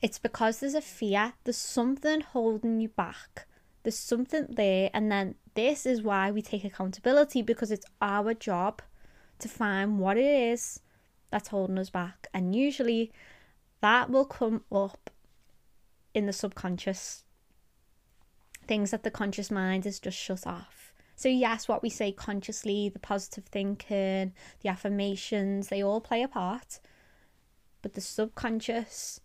it's 0.03 0.19
because 0.19 0.59
there's 0.59 0.75
a 0.75 0.81
fear, 0.81 1.35
there's 1.45 1.57
something 1.57 2.21
holding 2.21 2.81
you 2.81 2.89
back, 2.89 3.47
there's 3.83 3.99
something 3.99 4.47
there, 4.49 4.91
and 4.93 5.13
then 5.13 5.37
this 5.59 5.85
is 5.85 6.03
why 6.03 6.31
we 6.31 6.41
take 6.41 6.65
accountability 6.65 7.43
because 7.43 7.73
it's 7.73 7.85
our 8.01 8.33
job 8.33 8.81
to 9.41 9.49
find 9.49 9.99
what 9.99 10.17
it 10.17 10.25
is 10.53 10.79
that's 11.33 11.49
holding 11.49 11.79
us 11.79 11.91
back. 11.91 12.29
And 12.33 12.55
usually 12.55 13.11
that 13.81 14.09
will 14.09 14.25
come 14.25 14.63
up 14.71 15.11
in 16.15 16.27
the 16.27 16.33
subconscious 16.33 17.25
things 18.69 18.93
that 18.93 19.03
the 19.03 19.11
conscious 19.11 19.51
mind 19.51 19.85
is 19.85 19.99
just 19.99 20.17
shut 20.17 20.47
off. 20.47 20.93
So, 21.17 21.29
yes, 21.29 21.67
what 21.67 21.83
we 21.83 21.91
say 21.91 22.13
consciously, 22.13 22.89
the 22.89 23.01
positive 23.01 23.47
thinking, 23.47 24.35
the 24.61 24.69
affirmations, 24.69 25.67
they 25.67 25.83
all 25.83 26.01
play 26.01 26.23
a 26.23 26.29
part. 26.29 26.79
But 27.83 27.95
the 27.95 28.01
subconscious 28.01 29.21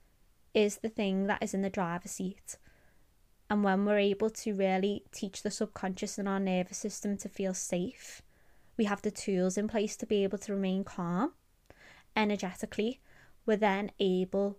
is 0.56 0.78
the 0.78 0.90
thing 0.90 1.28
that 1.28 1.44
is 1.44 1.54
in 1.54 1.62
the 1.62 1.70
driver's 1.70 2.12
seat. 2.12 2.58
And 3.54 3.64
when 3.64 3.86
we're 3.86 4.00
able 4.00 4.32
to 4.32 4.56
really 4.56 5.04
teach 5.12 5.44
the 5.44 5.52
subconscious 5.52 6.18
and 6.18 6.28
our 6.28 6.40
nervous 6.40 6.80
system 6.80 7.18
to 7.18 7.30
feel 7.30 7.54
safe, 7.54 8.24
we 8.78 8.86
have 8.86 9.04
the 9.04 9.12
tools 9.12 9.60
in 9.60 9.68
place 9.68 9.96
to 9.98 10.08
be 10.08 10.24
able 10.24 10.40
to 10.40 10.56
remain 10.56 10.84
calm 10.84 11.34
energetically. 12.16 13.00
We're 13.46 13.58
then 13.58 13.92
able 14.00 14.58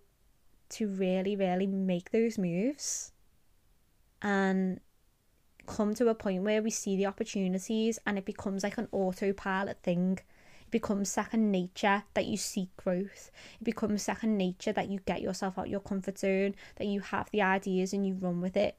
to 0.69 0.87
really, 0.87 1.35
really 1.35 1.67
make 1.67 2.13
those 2.13 2.39
moves 2.39 3.11
and 4.23 4.79
come 5.67 5.93
to 5.95 6.07
a 6.07 6.15
point 6.15 6.45
where 6.45 6.63
we 6.63 6.71
see 6.71 6.97
the 6.97 7.07
opportunities 7.07 7.99
and 8.07 8.17
it 8.17 8.25
becomes 8.25 8.63
like 8.63 8.79
an 8.79 8.87
autopilot 8.93 9.83
thing. 9.83 10.21
It 10.67 10.71
becomes 10.71 11.11
second 11.11 11.51
nature 11.51 12.05
that 12.15 12.27
you 12.27 12.37
seek 12.37 12.69
growth. 12.77 13.33
It 13.61 13.65
becomes 13.65 14.05
second 14.05 14.39
nature 14.39 14.73
that 14.73 14.89
you 14.89 15.01
get 15.05 15.21
yourself 15.21 15.59
out 15.59 15.69
your 15.69 15.81
comfort 15.81 16.17
zone, 16.17 16.55
that 16.77 16.87
you 16.87 17.01
have 17.01 17.29
the 17.33 17.43
ideas 17.43 17.93
and 17.93 18.07
you 18.07 18.15
run 18.15 18.41
with 18.41 18.57
it. 18.57 18.77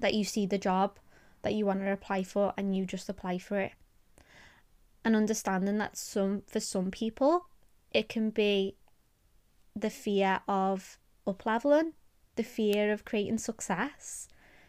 That 0.00 0.14
you 0.14 0.24
see 0.24 0.46
the 0.46 0.58
job 0.58 0.98
that 1.42 1.54
you 1.54 1.66
want 1.66 1.80
to 1.80 1.92
apply 1.92 2.22
for 2.22 2.54
and 2.56 2.76
you 2.76 2.86
just 2.86 3.08
apply 3.08 3.38
for 3.38 3.58
it. 3.58 3.72
And 5.04 5.16
understanding 5.16 5.78
that 5.78 5.96
some 5.96 6.42
for 6.46 6.60
some 6.60 6.90
people 6.90 7.46
it 7.92 8.08
can 8.08 8.30
be 8.30 8.76
the 9.76 9.90
fear 9.90 10.40
of 10.48 10.98
up 11.26 11.44
leveling, 11.44 11.92
the 12.36 12.42
fear 12.42 12.92
of 12.92 13.04
creating 13.04 13.38
success, 13.38 14.28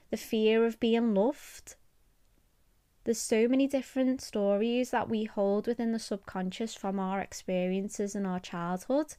the 0.09 0.17
fear 0.17 0.65
of 0.65 0.79
being 0.79 1.13
loved. 1.13 1.75
There's 3.03 3.19
so 3.19 3.47
many 3.47 3.67
different 3.67 4.21
stories 4.21 4.91
that 4.91 5.09
we 5.09 5.25
hold 5.25 5.67
within 5.67 5.91
the 5.91 5.99
subconscious 5.99 6.73
from 6.73 6.99
our 6.99 7.19
experiences 7.19 8.15
in 8.15 8.25
our 8.25 8.39
childhood 8.39 9.15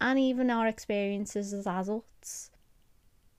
and 0.00 0.18
even 0.18 0.50
our 0.50 0.66
experiences 0.66 1.52
as 1.54 1.66
adults. 1.66 2.50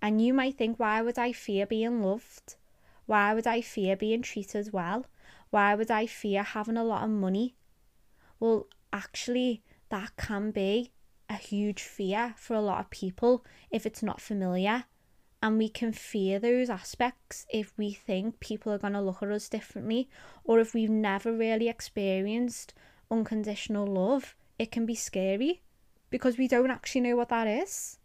And 0.04 0.22
you 0.22 0.34
might 0.34 0.58
think, 0.58 0.82
why 0.82 1.01
would 1.01 1.18
I 1.18 1.32
fear 1.32 1.66
being 1.66 2.04
loved? 2.04 2.58
Why 3.06 3.34
would 3.34 3.47
I 3.47 3.62
fear 3.62 3.95
being 3.95 4.22
treated 4.22 4.74
well? 4.74 5.06
Why 5.49 5.76
would 5.76 5.89
I 5.89 6.08
fear 6.08 6.43
having 6.43 6.76
a 6.76 6.84
lot 6.84 7.06
of 7.06 7.10
money? 7.10 7.56
Well, 8.38 8.68
actually, 8.91 9.64
that 9.88 10.12
can 10.18 10.51
be 10.51 10.91
a 11.30 11.36
huge 11.36 11.82
fear 11.82 12.34
for 12.36 12.54
a 12.54 12.62
lot 12.62 12.82
of 12.82 12.89
people 12.89 13.45
if 13.72 13.86
it's 13.86 14.04
not 14.04 14.20
familiar 14.20 14.84
and 15.41 15.58
we 15.58 15.70
can 15.70 15.93
fear 15.93 16.38
those 16.38 16.70
aspects 16.70 17.45
if 17.49 17.74
we 17.78 17.93
think 17.93 18.41
people 18.41 18.74
are 18.74 18.78
going 18.78 18.93
to 18.93 19.01
look 19.01 19.24
at 19.24 19.30
us 19.30 19.47
differently 19.47 20.10
or 20.43 20.60
if 20.60 20.74
we've 20.74 20.89
never 20.89 21.32
really 21.32 21.70
experienced 21.70 22.74
unconditional 23.10 23.88
love 23.88 24.36
it 24.60 24.70
can 24.70 24.86
be 24.86 24.95
scary 24.95 25.62
because 26.10 26.38
we 26.38 26.47
don't 26.47 26.72
actually 26.72 27.01
know 27.01 27.16
what 27.16 27.30
that 27.30 27.47
is 27.47 27.99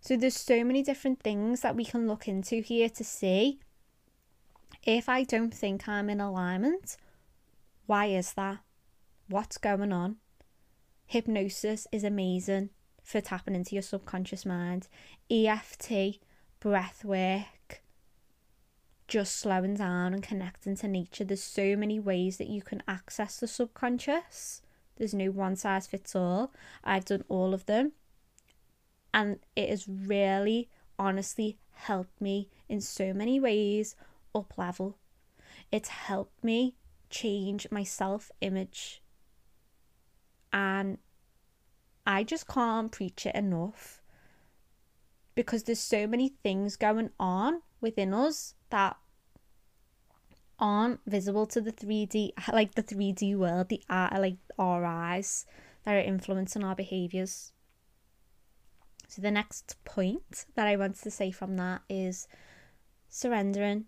so 0.00 0.16
there's 0.16 0.36
so 0.36 0.62
many 0.64 0.82
different 0.82 1.20
things 1.20 1.60
that 1.60 1.76
we 1.76 1.84
can 1.84 2.06
look 2.06 2.28
into 2.28 2.60
here 2.60 2.88
to 2.88 3.04
see 3.04 3.58
if 4.84 5.08
i 5.08 5.22
don't 5.22 5.54
think 5.54 5.88
i'm 5.88 6.08
in 6.10 6.20
alignment 6.20 6.96
why 7.86 8.06
is 8.06 8.32
that 8.34 8.58
what's 9.28 9.58
going 9.58 9.92
on 9.92 10.16
hypnosis 11.06 11.86
is 11.92 12.04
amazing 12.04 12.70
for 13.06 13.20
tapping 13.20 13.54
into 13.54 13.74
your 13.74 13.82
subconscious 13.82 14.44
mind. 14.44 14.88
EFT, 15.30 16.18
breath 16.58 17.04
work, 17.04 17.82
just 19.06 19.36
slowing 19.36 19.74
down 19.74 20.12
and 20.12 20.22
connecting 20.22 20.76
to 20.76 20.88
nature. 20.88 21.24
There's 21.24 21.42
so 21.42 21.76
many 21.76 22.00
ways 22.00 22.38
that 22.38 22.48
you 22.48 22.62
can 22.62 22.82
access 22.88 23.36
the 23.36 23.46
subconscious. 23.46 24.60
There's 24.96 25.14
no 25.14 25.30
one 25.30 25.54
size 25.54 25.86
fits 25.86 26.16
all. 26.16 26.52
I've 26.82 27.04
done 27.04 27.24
all 27.28 27.54
of 27.54 27.66
them. 27.66 27.92
And 29.16 29.38
it 29.56 29.70
has 29.70 29.88
really, 29.88 30.68
honestly 30.98 31.56
helped 31.72 32.20
me 32.20 32.50
in 32.68 32.82
so 32.82 33.14
many 33.14 33.40
ways 33.40 33.96
up 34.34 34.58
level. 34.58 34.98
It's 35.72 35.88
helped 35.88 36.44
me 36.44 36.74
change 37.08 37.66
my 37.70 37.82
self 37.82 38.30
image. 38.42 39.02
And 40.52 40.98
I 42.06 42.24
just 42.24 42.46
can't 42.46 42.92
preach 42.92 43.24
it 43.24 43.34
enough 43.34 44.02
because 45.34 45.62
there's 45.62 45.80
so 45.80 46.06
many 46.06 46.34
things 46.42 46.76
going 46.76 47.08
on 47.18 47.62
within 47.80 48.12
us 48.12 48.54
that 48.68 48.98
aren't 50.58 51.00
visible 51.06 51.46
to 51.46 51.62
the 51.62 51.72
3D, 51.72 52.32
like 52.52 52.74
the 52.74 52.82
3D 52.82 53.34
world, 53.34 53.70
the 53.70 53.80
like 53.88 54.36
our 54.58 54.84
eyes 54.84 55.46
that 55.84 55.94
are 55.94 56.00
influencing 56.00 56.62
our 56.62 56.74
behaviors. 56.76 57.52
So 59.08 59.22
the 59.22 59.30
next 59.30 59.76
point 59.84 60.46
that 60.54 60.66
I 60.66 60.76
want 60.76 60.96
to 61.02 61.10
say 61.10 61.30
from 61.30 61.56
that 61.56 61.82
is 61.88 62.28
surrendering. 63.08 63.86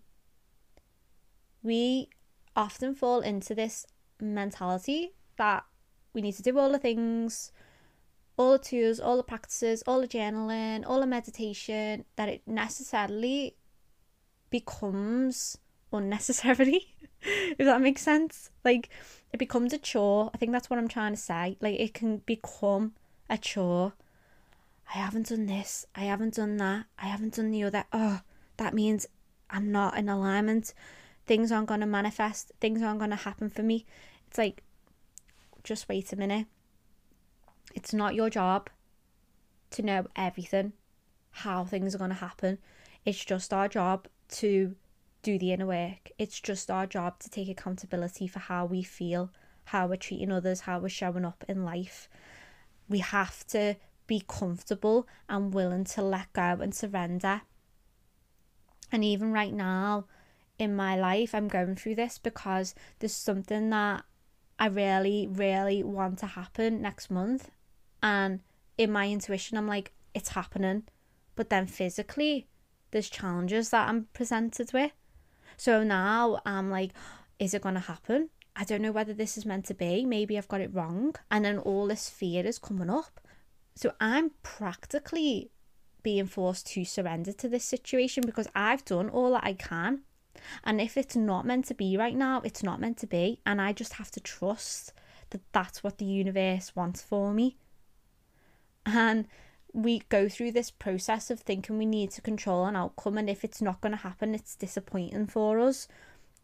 We 1.61 2.09
often 2.55 2.95
fall 2.95 3.19
into 3.21 3.53
this 3.53 3.85
mentality 4.19 5.13
that 5.37 5.65
we 6.13 6.21
need 6.21 6.35
to 6.35 6.41
do 6.41 6.57
all 6.57 6.71
the 6.71 6.79
things, 6.79 7.51
all 8.37 8.53
the 8.53 8.59
tools, 8.59 8.99
all 8.99 9.17
the 9.17 9.23
practices, 9.23 9.83
all 9.85 10.01
the 10.01 10.07
journaling, 10.07 10.83
all 10.87 11.01
the 11.01 11.07
meditation, 11.07 12.05
that 12.15 12.29
it 12.29 12.41
necessarily 12.47 13.55
becomes 14.49 15.57
unnecessary. 15.91 16.95
if 17.21 17.57
that 17.57 17.81
makes 17.81 18.01
sense. 18.01 18.49
Like 18.63 18.89
it 19.33 19.37
becomes 19.37 19.73
a 19.73 19.77
chore. 19.77 20.31
I 20.33 20.37
think 20.37 20.51
that's 20.51 20.69
what 20.69 20.79
I'm 20.79 20.87
trying 20.87 21.13
to 21.13 21.19
say. 21.19 21.57
Like 21.59 21.79
it 21.79 21.93
can 21.93 22.17
become 22.19 22.93
a 23.29 23.37
chore. 23.37 23.93
I 24.93 24.97
haven't 24.97 25.29
done 25.29 25.45
this. 25.45 25.85
I 25.95 26.01
haven't 26.01 26.35
done 26.35 26.57
that. 26.57 26.85
I 26.97 27.05
haven't 27.05 27.35
done 27.35 27.51
the 27.51 27.63
other. 27.63 27.83
Oh, 27.93 28.21
that 28.57 28.73
means 28.73 29.05
I'm 29.49 29.71
not 29.71 29.97
in 29.97 30.09
alignment. 30.09 30.73
Things 31.27 31.51
aren't 31.51 31.67
going 31.67 31.81
to 31.81 31.85
manifest. 31.85 32.51
Things 32.59 32.81
aren't 32.81 32.99
going 32.99 33.11
to 33.11 33.15
happen 33.15 33.49
for 33.49 33.61
me. 33.61 33.85
It's 34.27 34.37
like, 34.37 34.63
just 35.63 35.87
wait 35.87 36.11
a 36.11 36.15
minute. 36.15 36.47
It's 37.75 37.93
not 37.93 38.15
your 38.15 38.31
job 38.31 38.69
to 39.71 39.83
know 39.83 40.07
everything, 40.15 40.73
how 41.31 41.65
things 41.65 41.93
are 41.93 41.99
going 41.99 42.09
to 42.09 42.15
happen. 42.15 42.57
It's 43.05 43.23
just 43.23 43.53
our 43.53 43.67
job 43.67 44.07
to 44.29 44.75
do 45.21 45.37
the 45.37 45.53
inner 45.53 45.67
work. 45.67 46.09
It's 46.17 46.39
just 46.39 46.71
our 46.71 46.87
job 46.87 47.19
to 47.19 47.29
take 47.29 47.49
accountability 47.49 48.27
for 48.27 48.39
how 48.39 48.65
we 48.65 48.81
feel, 48.81 49.31
how 49.65 49.85
we're 49.85 49.97
treating 49.97 50.31
others, 50.31 50.61
how 50.61 50.79
we're 50.79 50.89
showing 50.89 51.25
up 51.25 51.45
in 51.47 51.63
life. 51.63 52.09
We 52.87 52.99
have 52.99 53.45
to 53.47 53.75
be 54.09 54.23
comfortable 54.27 55.07
and 55.29 55.53
willing 55.53 55.83
to 55.85 56.01
let 56.01 56.33
go 56.33 56.57
and 56.59 56.73
surrender. 56.73 57.43
And 58.91 59.03
even 59.03 59.31
right 59.31 59.53
now 59.53 60.07
in 60.57 60.75
my 60.75 60.99
life, 60.99 61.35
I'm 61.35 61.47
going 61.47 61.75
through 61.75 61.95
this 61.95 62.17
because 62.17 62.73
there's 62.97 63.13
something 63.13 63.69
that 63.69 64.03
I 64.57 64.65
really, 64.65 65.27
really 65.31 65.83
want 65.83 66.17
to 66.19 66.25
happen 66.25 66.81
next 66.81 67.11
month. 67.11 67.51
And 68.01 68.41
in 68.79 68.91
my 68.91 69.09
intuition 69.09 69.57
i'm 69.57 69.67
like 69.67 69.91
it's 70.15 70.29
happening. 70.29 70.83
But 71.35 71.49
then 71.49 71.67
physically 71.67 72.47
there's 72.91 73.09
challenges 73.09 73.69
that 73.69 73.87
i'm 73.87 74.07
presented 74.13 74.73
with. 74.73 74.91
So 75.55 75.83
now 75.83 76.39
i'm 76.45 76.71
like 76.71 76.91
is 77.37 77.53
it 77.53 77.61
going 77.61 77.75
to 77.75 77.81
happen? 77.81 78.29
I 78.55 78.63
don't 78.65 78.81
know 78.81 78.91
whether 78.91 79.13
this 79.13 79.37
is 79.37 79.45
meant 79.45 79.65
to 79.65 79.73
be. 79.73 80.03
Maybe 80.03 80.37
i've 80.37 80.47
got 80.47 80.61
it 80.61 80.73
wrong. 80.73 81.15
And 81.29 81.45
then 81.45 81.59
all 81.59 81.87
this 81.87 82.09
fear 82.09 82.43
is 82.45 82.57
coming 82.57 82.89
up 82.89 83.19
so 83.79 83.93
i'm 84.01 84.31
practically 84.43 85.51
being 86.03 86.25
forced 86.25 86.67
to 86.67 86.83
surrender 86.83 87.31
to 87.31 87.47
this 87.47 87.63
situation 87.63 88.23
because 88.25 88.47
i've 88.53 88.83
done 88.83 89.09
all 89.09 89.31
that 89.31 89.43
i 89.45 89.53
can. 89.53 90.01
And 90.63 90.81
if 90.81 90.97
it's 90.97 91.15
not 91.15 91.45
meant 91.45 91.65
to 91.65 91.73
be 91.73 91.95
right 91.97 92.15
now 92.15 92.41
it's 92.43 92.63
not 92.63 92.79
meant 92.79 92.97
to 92.97 93.07
be. 93.07 93.39
And 93.45 93.61
i 93.61 93.71
just 93.71 93.93
have 93.93 94.11
to 94.11 94.19
trust 94.19 94.93
that 95.29 95.41
that's 95.53 95.83
what 95.83 95.97
the 95.97 96.05
universe 96.05 96.75
wants 96.75 97.01
for 97.01 97.33
me. 97.33 97.57
And 98.85 99.27
we 99.71 99.99
go 100.09 100.27
through 100.27 100.51
this 100.53 100.71
process 100.71 101.29
of 101.29 101.39
thinking 101.39 101.77
we 101.77 101.85
need 101.85 102.11
to 102.11 102.21
control 102.21 102.65
an 102.65 102.75
outcome. 102.75 103.17
And 103.17 103.29
if 103.29 103.43
it's 103.45 103.61
not 103.61 103.81
going 103.81 103.91
to 103.91 103.97
happen 104.09 104.35
it's 104.35 104.55
disappointing 104.55 105.27
for 105.27 105.59
us. 105.59 105.87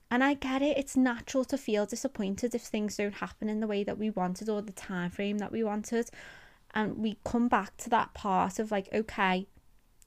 And 0.09 0.23
i 0.23 0.35
get 0.35 0.61
it. 0.61 0.77
It's 0.77 0.95
natural 0.95 1.43
to 1.45 1.57
feel 1.57 1.85
disappointed 1.85 2.55
if 2.55 2.61
things 2.61 2.97
don't 2.97 3.15
happen 3.15 3.49
in 3.49 3.59
the 3.59 3.67
way 3.67 3.83
that 3.83 3.97
we 3.97 4.09
wanted 4.09 4.47
or 4.47 4.61
the 4.61 4.71
time 4.71 5.09
frame 5.09 5.39
that 5.39 5.51
we 5.51 5.63
wanted 5.63 6.09
and 6.75 6.97
we 6.97 7.17
come 7.23 7.47
back 7.47 7.75
to 7.77 7.89
that 7.89 8.13
part 8.13 8.59
of 8.59 8.69
like 8.69 8.89
okay 8.93 9.47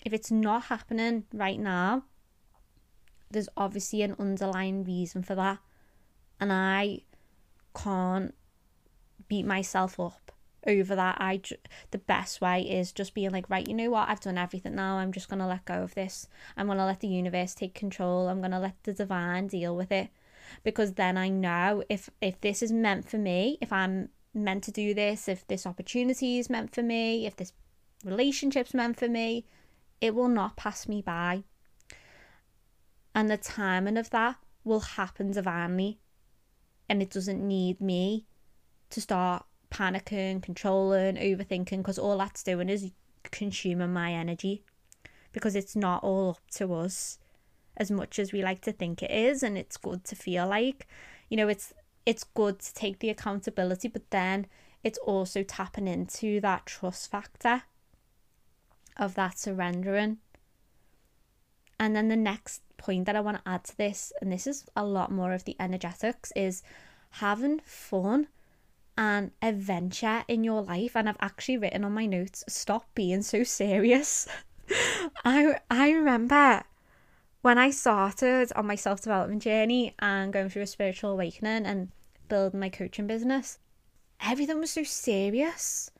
if 0.05 0.13
it's 0.13 0.31
not 0.31 0.65
happening 0.65 1.25
right 1.33 1.59
now 1.59 2.05
there's 3.31 3.49
obviously 3.57 4.03
an 4.03 4.17
underlying 4.19 4.85
reason 4.85 5.23
for 5.23 5.35
that. 5.35 5.59
And 6.41 6.53
i 6.53 7.01
can't 7.75 8.35
beat 9.29 9.45
myself 9.45 10.01
up 10.01 10.33
over 10.67 10.97
that. 10.97 11.19
I 11.21 11.41
the 11.91 11.99
best 11.99 12.41
way 12.41 12.63
is 12.63 12.93
just 12.93 13.15
being 13.15 13.31
like 13.31 13.49
right 13.51 13.67
you 13.67 13.75
know 13.75 13.91
what? 13.91 14.09
I've 14.09 14.21
done 14.21 14.39
everything 14.39 14.75
now. 14.75 14.97
I'm 14.97 15.13
just 15.13 15.29
going 15.29 15.39
to 15.41 15.47
let 15.47 15.65
go 15.65 15.83
of 15.83 15.95
this. 15.95 16.29
I'm 16.57 16.67
going 16.67 16.79
to 16.79 16.85
let 16.85 17.01
the 17.01 17.09
universe 17.09 17.55
take 17.55 17.75
control. 17.75 18.29
I'm 18.29 18.41
going 18.41 18.53
to 18.53 18.59
let 18.59 18.83
the 18.83 18.93
divine 18.93 19.47
deal 19.49 19.77
with 19.77 19.93
it. 19.93 20.09
Because 20.65 20.95
then 20.95 21.19
i 21.19 21.29
know 21.29 21.85
if 21.91 22.09
if 22.23 22.41
this 22.41 22.63
is 22.63 22.73
meant 22.73 23.09
for 23.09 23.19
me 23.19 23.59
if 23.61 23.71
i'm 23.71 24.09
meant 24.45 24.65
to 24.65 24.73
do 24.73 24.95
this 24.95 25.29
if 25.29 25.47
this 25.47 25.67
opportunity 25.67 26.39
is 26.39 26.51
meant 26.51 26.75
for 26.75 26.83
me 26.83 27.27
if 27.27 27.37
this 27.37 27.53
relationship's 28.05 28.75
meant 28.75 28.99
for 28.99 29.09
me, 29.09 29.45
it 30.01 30.15
will 30.15 30.29
not 30.29 30.57
pass 30.57 30.89
me 30.89 31.03
by. 31.03 31.43
And 33.15 33.29
the 33.29 33.37
timing 33.37 33.97
of 33.97 34.11
that 34.11 34.37
will 34.65 34.81
happen 34.81 35.33
divinely. 35.33 35.99
And 36.89 37.03
it 37.03 37.11
doesn't 37.11 37.47
need 37.47 37.81
me 37.81 38.27
to 38.91 39.01
start 39.01 39.45
panicking, 39.71 40.43
controlling, 40.43 41.17
overthinking, 41.17 41.79
because 41.79 41.99
all 41.99 42.19
that's 42.19 42.43
doing 42.43 42.69
is 42.69 42.91
consuming 43.25 43.93
my 43.93 44.13
energy. 44.13 44.63
Because 45.33 45.57
it's 45.57 45.77
not 45.77 46.03
all 46.03 46.31
up 46.31 46.51
to 46.53 46.73
us 46.75 47.19
as 47.77 47.91
much 47.91 48.19
as 48.19 48.33
we 48.33 48.43
like 48.43 48.61
to 48.63 48.73
think 48.73 49.03
it 49.03 49.11
is. 49.11 49.43
And 49.43 49.59
it's 49.59 49.77
good 49.77 50.05
to 50.05 50.17
feel 50.17 50.47
like, 50.47 50.87
you 51.29 51.37
know, 51.37 51.49
it's 51.49 51.75
it's 52.09 52.25
good 52.25 52.59
to 52.61 52.73
take 52.73 53.01
the 53.01 53.11
accountability, 53.11 53.87
but 53.87 54.09
then 54.09 54.47
it's 54.83 54.99
also 55.01 55.43
tapping 55.43 55.87
into 55.87 56.41
that 56.41 56.65
trust 56.65 57.11
factor 57.11 57.65
of 58.97 59.15
that 59.15 59.39
surrendering. 59.39 60.17
And 61.79 61.95
then 61.95 62.09
the 62.09 62.17
next 62.17 62.63
point 62.79 63.05
that 63.05 63.15
I 63.15 63.21
want 63.21 63.37
to 63.37 63.51
add 63.51 63.65
to 63.65 63.77
this, 63.77 64.11
and 64.23 64.33
this 64.33 64.47
is 64.47 64.65
a 64.75 64.87
lot 64.87 65.13
more 65.13 65.35
of 65.35 65.45
the 65.45 65.55
energetics, 65.61 66.33
is 66.35 66.63
having 67.11 67.61
fun 67.61 68.29
and 68.97 69.33
adventure 69.43 70.25
in 70.29 70.45
your 70.45 70.63
life. 70.63 70.97
And 70.97 71.11
I've 71.11 71.17
actually 71.21 71.59
written 71.59 71.85
on 71.85 71.93
my 71.93 72.07
notes, 72.07 72.43
stop 72.49 72.87
being 72.95 73.21
so 73.21 73.45
serious. 73.45 74.27
I 75.27 75.61
I 75.71 75.91
remember 75.91 76.63
when 77.43 77.59
I 77.59 77.69
started 77.69 78.51
on 78.57 78.67
my 78.67 78.77
self 78.77 79.03
development 79.03 79.43
journey 79.43 79.95
and 79.99 80.33
going 80.33 80.49
through 80.49 80.63
a 80.63 80.67
spiritual 80.67 81.13
awakening 81.13 81.67
and 81.67 81.91
building 82.29 82.61
my 82.61 82.69
coaching 82.69 83.07
business, 83.07 83.59
everything 84.21 84.61
was 84.61 84.71
so 84.71 84.83
serious. 84.83 85.91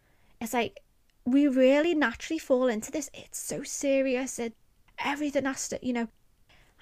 It's 0.41 0.55
like 0.55 0.81
we 1.25 1.47
really 1.47 1.95
naturally 1.95 2.39
fall 2.39 2.69
into 2.69 2.91
this. 2.91 3.11
It's 3.13 3.39
so 3.39 3.63
serious. 3.63 4.39
It 4.39 4.55
everything 4.99 5.45
has 5.45 5.69
to, 5.69 5.79
you 5.83 5.93
know, 5.93 6.09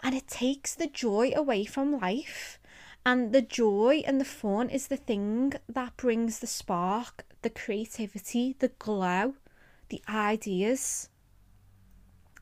and 0.03 0.15
it 0.15 0.29
takes 0.29 0.75
the 0.75 0.87
joy 0.87 1.33
away 1.35 1.65
from 1.65 1.99
life. 2.01 2.59
And 3.05 3.33
the 3.33 3.43
joy 3.43 4.03
and 4.07 4.21
the 4.21 4.25
fun 4.25 4.69
is 4.69 4.89
the 4.89 4.97
thing 4.97 5.53
that 5.69 5.97
brings 5.97 6.41
the 6.41 6.47
spark, 6.47 7.25
the 7.43 7.51
creativity, 7.51 8.57
the 8.59 8.73
glow, 8.81 9.35
the 9.91 10.03
ideas. 10.09 11.09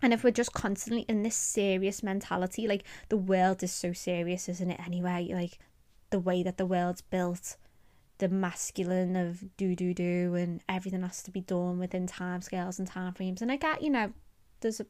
And 0.01 0.13
if 0.13 0.25
we're 0.25 0.31
just 0.31 0.55
constantly 0.55 1.03
in 1.03 1.23
this 1.23 1.37
serious 1.37 2.03
mentality, 2.03 2.67
like 2.67 2.85
the 3.09 3.17
world 3.17 3.63
is 3.63 3.73
so 3.73 3.93
serious, 3.93 4.49
isn't 4.49 4.71
it? 4.71 4.81
Anyway, 4.85 5.31
like 5.33 5.59
the 6.15 6.21
way 6.21 6.45
that 6.45 6.59
the 6.59 6.65
world's 6.65 7.01
built, 7.03 7.57
the 8.19 8.29
masculine 8.29 9.17
of 9.17 9.57
do 9.57 9.75
do 9.75 9.93
do, 9.93 10.37
and 10.37 10.61
everything 10.69 11.03
has 11.03 11.25
to 11.25 11.33
be 11.33 11.41
done 11.41 11.81
within 11.81 12.07
time 12.07 12.41
scales 12.41 12.79
and 12.79 12.87
time 12.87 13.13
frames. 13.13 13.43
And 13.43 13.51
I 13.51 13.57
get, 13.57 13.83
you 13.83 13.91
know, 13.91 14.13
there's 14.61 14.79
a 14.79 14.87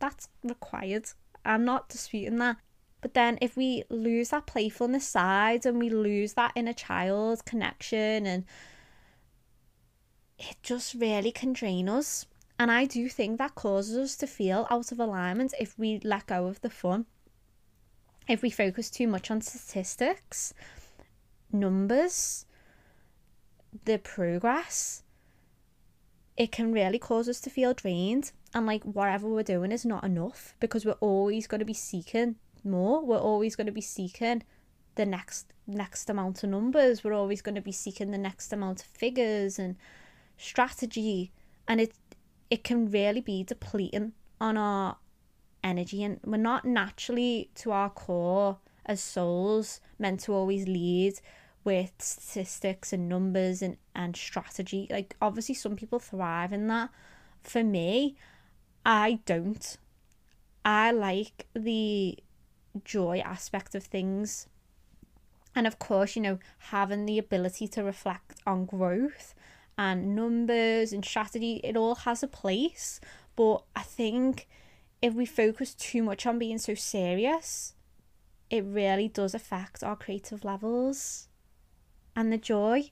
that's 0.00 0.28
required. 0.42 1.06
I'm 1.44 1.64
not 1.64 1.88
disputing 1.88 2.38
that. 2.38 2.56
But 3.00 3.14
then 3.14 3.38
if 3.40 3.56
we 3.56 3.84
lose 3.88 4.30
that 4.30 4.46
playfulness 4.46 5.06
side 5.06 5.64
and 5.64 5.78
we 5.78 5.90
lose 5.90 6.32
that 6.32 6.50
inner 6.56 6.72
child 6.72 7.44
connection 7.44 8.26
and 8.26 8.44
it 10.40 10.56
just 10.64 10.94
really 10.94 11.30
can 11.30 11.52
drain 11.52 11.88
us. 11.88 12.26
And 12.58 12.72
I 12.72 12.86
do 12.86 13.08
think 13.08 13.38
that 13.38 13.54
causes 13.54 13.96
us 13.96 14.16
to 14.16 14.26
feel 14.26 14.66
out 14.70 14.90
of 14.90 14.98
alignment 14.98 15.54
if 15.60 15.78
we 15.78 16.00
let 16.02 16.26
go 16.26 16.46
of 16.46 16.60
the 16.62 16.70
fun. 16.70 17.06
If 18.28 18.42
we 18.42 18.50
focus 18.50 18.90
too 18.90 19.08
much 19.08 19.30
on 19.30 19.40
statistics, 19.40 20.52
numbers, 21.50 22.44
the 23.84 23.98
progress, 23.98 25.02
it 26.36 26.52
can 26.52 26.72
really 26.72 26.98
cause 26.98 27.28
us 27.28 27.40
to 27.40 27.50
feel 27.50 27.74
drained 27.74 28.32
and 28.54 28.66
like 28.66 28.84
whatever 28.84 29.28
we're 29.28 29.42
doing 29.42 29.72
is 29.72 29.84
not 29.84 30.04
enough 30.04 30.54
because 30.60 30.84
we're 30.84 30.92
always 31.00 31.46
going 31.46 31.58
to 31.58 31.64
be 31.64 31.74
seeking 31.74 32.36
more. 32.62 33.04
We're 33.04 33.18
always 33.18 33.56
going 33.56 33.66
to 33.66 33.72
be 33.72 33.80
seeking 33.80 34.42
the 34.94 35.06
next 35.06 35.52
next 35.66 36.08
amount 36.08 36.42
of 36.42 36.50
numbers. 36.50 37.02
We're 37.02 37.14
always 37.14 37.42
going 37.42 37.54
to 37.54 37.60
be 37.60 37.72
seeking 37.72 38.10
the 38.10 38.18
next 38.18 38.52
amount 38.52 38.80
of 38.82 38.86
figures 38.86 39.58
and 39.58 39.76
strategy 40.36 41.32
and 41.66 41.80
it 41.80 41.92
it 42.50 42.62
can 42.62 42.90
really 42.90 43.20
be 43.20 43.42
depleting 43.42 44.12
on 44.40 44.56
our 44.56 44.96
energy 45.62 46.02
and 46.02 46.20
we're 46.24 46.36
not 46.36 46.64
naturally 46.64 47.50
to 47.54 47.72
our 47.72 47.90
core 47.90 48.58
as 48.86 49.00
souls 49.00 49.80
meant 49.98 50.20
to 50.20 50.32
always 50.32 50.66
lead 50.66 51.14
with 51.64 51.92
statistics 51.98 52.92
and 52.92 53.08
numbers 53.08 53.60
and, 53.60 53.76
and 53.94 54.16
strategy. 54.16 54.86
Like 54.90 55.16
obviously 55.20 55.54
some 55.54 55.76
people 55.76 55.98
thrive 55.98 56.52
in 56.52 56.68
that. 56.68 56.90
For 57.42 57.62
me 57.62 58.16
i 58.84 59.20
don't. 59.26 59.76
I 60.64 60.92
like 60.92 61.46
the 61.54 62.18
joy 62.84 63.22
aspect 63.24 63.74
of 63.74 63.84
things. 63.84 64.46
And 65.54 65.66
of 65.66 65.78
course 65.78 66.16
you 66.16 66.22
know 66.22 66.38
having 66.58 67.04
the 67.04 67.18
ability 67.18 67.68
to 67.68 67.82
reflect 67.82 68.40
on 68.46 68.64
growth 68.64 69.34
and 69.76 70.16
numbers 70.16 70.92
and 70.92 71.04
strategy, 71.04 71.60
it 71.62 71.76
all 71.76 71.94
has 71.94 72.22
a 72.22 72.28
place. 72.28 73.00
But 73.36 73.62
I 73.76 73.82
think 73.82 74.48
if 75.00 75.14
we 75.14 75.26
focus 75.26 75.74
too 75.74 76.02
much 76.02 76.26
on 76.26 76.38
being 76.38 76.58
so 76.58 76.74
serious, 76.74 77.74
it 78.50 78.64
really 78.64 79.08
does 79.08 79.34
affect 79.34 79.82
our 79.82 79.96
creative 79.96 80.44
levels 80.44 81.28
and 82.16 82.32
the 82.32 82.38
joy 82.38 82.90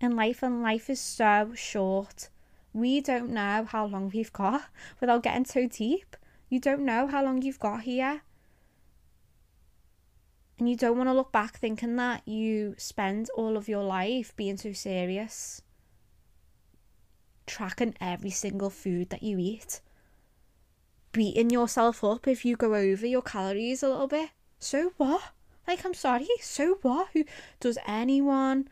in 0.00 0.16
life. 0.16 0.42
And 0.42 0.62
life 0.62 0.90
is 0.90 1.00
so 1.00 1.52
short. 1.54 2.28
We 2.72 3.00
don't 3.00 3.30
know 3.30 3.66
how 3.68 3.86
long 3.86 4.10
we've 4.12 4.32
got 4.32 4.66
without 5.00 5.22
getting 5.22 5.44
so 5.44 5.66
deep. 5.66 6.16
You 6.48 6.60
don't 6.60 6.84
know 6.84 7.06
how 7.06 7.24
long 7.24 7.42
you've 7.42 7.58
got 7.58 7.82
here. 7.82 8.22
And 10.58 10.68
you 10.68 10.76
don't 10.76 10.96
want 10.96 11.08
to 11.08 11.14
look 11.14 11.32
back 11.32 11.58
thinking 11.58 11.96
that 11.96 12.26
you 12.26 12.74
spend 12.78 13.28
all 13.36 13.56
of 13.56 13.68
your 13.68 13.82
life 13.82 14.34
being 14.36 14.56
so 14.56 14.72
serious 14.72 15.62
tracking 17.46 17.94
every 18.00 18.30
single 18.30 18.70
food 18.70 19.10
that 19.10 19.22
you 19.22 19.38
eat, 19.38 19.80
beating 21.16 21.48
yourself 21.48 22.04
up 22.04 22.28
if 22.28 22.44
you 22.44 22.56
go 22.56 22.74
over 22.74 23.06
your 23.06 23.22
calories 23.22 23.82
a 23.82 23.88
little 23.88 24.06
bit. 24.06 24.28
So 24.58 24.92
what? 24.98 25.22
Like, 25.66 25.82
I'm 25.82 25.94
sorry, 25.94 26.28
so 26.42 26.78
what? 26.82 27.08
Who 27.14 27.24
does 27.58 27.78
anyone 27.86 28.68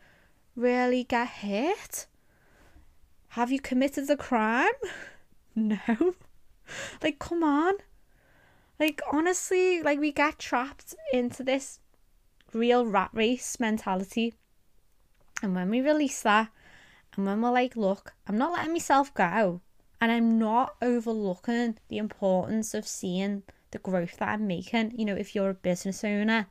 really 0.55 1.03
get 1.03 1.27
hurt? 1.27 2.05
Have 3.29 3.51
you 3.51 3.59
committed 3.59 4.09
a 4.09 4.15
crime? 4.15 4.71
No. 5.57 5.77
Like, 7.01 7.19
come 7.19 7.43
on. 7.43 7.75
Like, 8.79 8.99
honestly, 9.13 9.81
like, 9.81 9.99
we 9.99 10.11
get 10.11 10.39
trapped 10.39 10.93
into 11.13 11.43
this 11.43 11.79
real 12.53 12.85
rat 12.85 13.11
race 13.13 13.59
mentality. 13.59 14.33
And 15.41 15.55
when 15.55 15.69
we 15.69 15.79
release 15.79 16.21
that, 16.23 16.49
and 17.15 17.25
when 17.25 17.41
we're 17.41 17.51
like, 17.51 17.77
look, 17.77 18.13
I'm 18.27 18.37
not 18.37 18.51
letting 18.51 18.73
myself 18.73 19.13
go, 19.13 19.61
and 20.05 20.11
I'm 20.11 20.37
not 20.37 20.75
overlooking 20.83 21.79
the 21.87 21.97
importance 21.97 22.75
of 22.75 22.87
seeing 22.87 23.41
the 23.71 23.79
growth 23.79 24.17
that 24.17 24.29
I'm 24.29 24.45
making. 24.45 24.93
You 24.95 25.03
know, 25.03 25.15
if 25.15 25.33
you're 25.33 25.49
a 25.49 25.55
business 25.55 26.03
owner, 26.03 26.45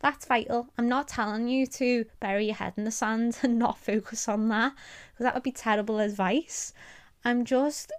that's 0.00 0.26
vital. 0.26 0.68
I'm 0.76 0.88
not 0.88 1.06
telling 1.06 1.46
you 1.46 1.64
to 1.64 2.06
bury 2.18 2.46
your 2.46 2.56
head 2.56 2.72
in 2.76 2.82
the 2.82 2.90
sand 2.90 3.38
and 3.44 3.56
not 3.60 3.78
focus 3.78 4.28
on 4.28 4.48
that 4.48 4.72
because 5.12 5.22
that 5.22 5.34
would 5.34 5.44
be 5.44 5.52
terrible 5.52 6.00
advice. 6.00 6.74
I'm 7.24 7.44
just 7.44 7.92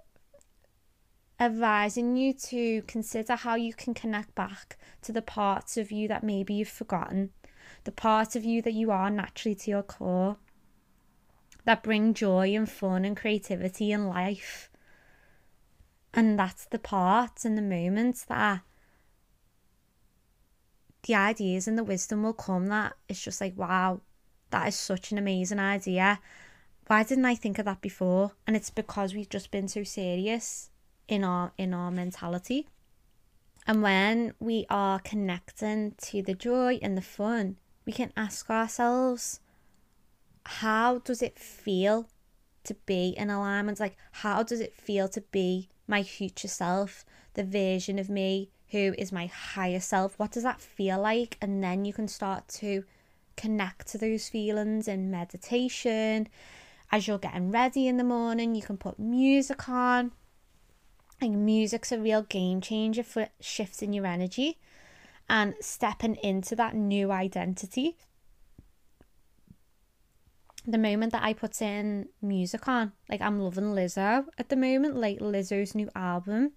advising 1.40 2.18
you 2.18 2.34
to 2.34 2.82
consider 2.82 3.36
how 3.36 3.54
you 3.54 3.72
can 3.72 3.94
connect 3.94 4.34
back 4.34 4.76
to 5.00 5.12
the 5.12 5.22
parts 5.22 5.78
of 5.78 5.90
you 5.90 6.08
that 6.08 6.22
maybe 6.22 6.52
you've 6.52 6.68
forgotten, 6.68 7.30
the 7.84 7.90
parts 7.90 8.36
of 8.36 8.44
you 8.44 8.60
that 8.60 8.74
you 8.74 8.90
are 8.90 9.08
naturally 9.08 9.54
to 9.54 9.70
your 9.70 9.82
core 9.82 10.36
that 11.64 11.82
bring 11.82 12.12
joy 12.12 12.54
and 12.54 12.68
fun 12.68 13.06
and 13.06 13.16
creativity 13.16 13.92
in 13.92 14.08
life. 14.08 14.68
And 16.14 16.38
that's 16.38 16.64
the 16.66 16.78
part 16.78 17.44
and 17.44 17.58
the 17.58 17.62
moments 17.62 18.24
that 18.26 18.62
the 21.02 21.14
ideas 21.14 21.66
and 21.68 21.76
the 21.76 21.84
wisdom 21.84 22.22
will 22.22 22.32
come 22.32 22.68
that 22.68 22.94
it's 23.08 23.22
just 23.22 23.40
like, 23.40 23.56
wow, 23.58 24.00
that 24.50 24.68
is 24.68 24.76
such 24.76 25.10
an 25.10 25.18
amazing 25.18 25.58
idea. 25.58 26.20
Why 26.86 27.02
didn't 27.02 27.24
I 27.24 27.34
think 27.34 27.58
of 27.58 27.64
that 27.64 27.80
before? 27.80 28.32
And 28.46 28.56
it's 28.56 28.70
because 28.70 29.12
we've 29.12 29.28
just 29.28 29.50
been 29.50 29.68
so 29.68 29.82
serious 29.82 30.70
in 31.08 31.24
our 31.24 31.52
in 31.58 31.74
our 31.74 31.90
mentality. 31.90 32.68
And 33.66 33.82
when 33.82 34.34
we 34.38 34.66
are 34.70 35.00
connecting 35.00 35.94
to 36.02 36.22
the 36.22 36.34
joy 36.34 36.78
and 36.80 36.96
the 36.96 37.02
fun, 37.02 37.56
we 37.86 37.92
can 37.92 38.12
ask 38.16 38.50
ourselves, 38.50 39.40
how 40.44 40.98
does 40.98 41.22
it 41.22 41.38
feel 41.38 42.08
to 42.64 42.74
be 42.86 43.14
in 43.16 43.30
alignment? 43.30 43.80
Like, 43.80 43.96
how 44.12 44.42
does 44.42 44.60
it 44.60 44.74
feel 44.74 45.08
to 45.08 45.22
be 45.32 45.70
my 45.86 46.02
future 46.02 46.48
self, 46.48 47.04
the 47.34 47.44
version 47.44 47.98
of 47.98 48.08
me 48.08 48.50
who 48.74 48.94
is 48.98 49.12
my 49.12 49.26
higher 49.26 49.80
self? 49.80 50.18
What 50.18 50.32
does 50.32 50.42
that 50.42 50.60
feel 50.60 51.00
like? 51.00 51.36
And 51.40 51.62
then 51.62 51.84
you 51.84 51.92
can 51.92 52.08
start 52.08 52.48
to 52.60 52.84
connect 53.36 53.86
to 53.88 53.98
those 53.98 54.28
feelings 54.28 54.88
in 54.88 55.10
meditation. 55.10 56.28
as 56.92 57.08
you're 57.08 57.18
getting 57.18 57.50
ready 57.50 57.88
in 57.88 57.96
the 57.96 58.04
morning, 58.04 58.54
you 58.54 58.62
can 58.62 58.76
put 58.76 58.98
music 58.98 59.68
on. 59.68 60.12
Like 61.20 61.30
music's 61.30 61.92
a 61.92 61.98
real 61.98 62.22
game 62.22 62.60
changer 62.60 63.02
for 63.02 63.28
shifting 63.40 63.92
your 63.92 64.06
energy 64.06 64.58
and 65.28 65.54
stepping 65.60 66.16
into 66.16 66.54
that 66.56 66.74
new 66.74 67.10
identity. 67.10 67.96
The 70.66 70.78
moment 70.78 71.12
that 71.12 71.22
I 71.22 71.34
put 71.34 71.60
in 71.60 72.08
music 72.22 72.66
on, 72.68 72.92
like 73.08 73.20
I'm 73.20 73.38
loving 73.38 73.74
Lizzo 73.74 74.26
at 74.38 74.48
the 74.48 74.56
moment, 74.56 74.96
like 74.96 75.18
Lizzo's 75.18 75.74
new 75.74 75.90
album 75.94 76.52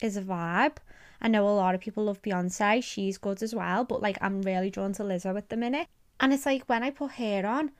is 0.00 0.16
a 0.16 0.22
vibe. 0.22 0.76
I 1.20 1.28
know 1.28 1.46
a 1.46 1.50
lot 1.50 1.74
of 1.74 1.82
people 1.82 2.04
love 2.04 2.22
Beyonce, 2.22 2.82
she's 2.82 3.18
good 3.18 3.42
as 3.42 3.54
well, 3.54 3.84
but 3.84 4.00
like 4.00 4.16
I'm 4.22 4.40
really 4.42 4.70
drawn 4.70 4.94
to 4.94 5.02
Lizzo 5.02 5.36
at 5.36 5.50
the 5.50 5.56
minute. 5.56 5.88
And 6.18 6.32
it's 6.32 6.46
like 6.46 6.64
when 6.68 6.82
I 6.82 6.90
put 6.90 7.12
her 7.12 7.46
on, 7.46 7.72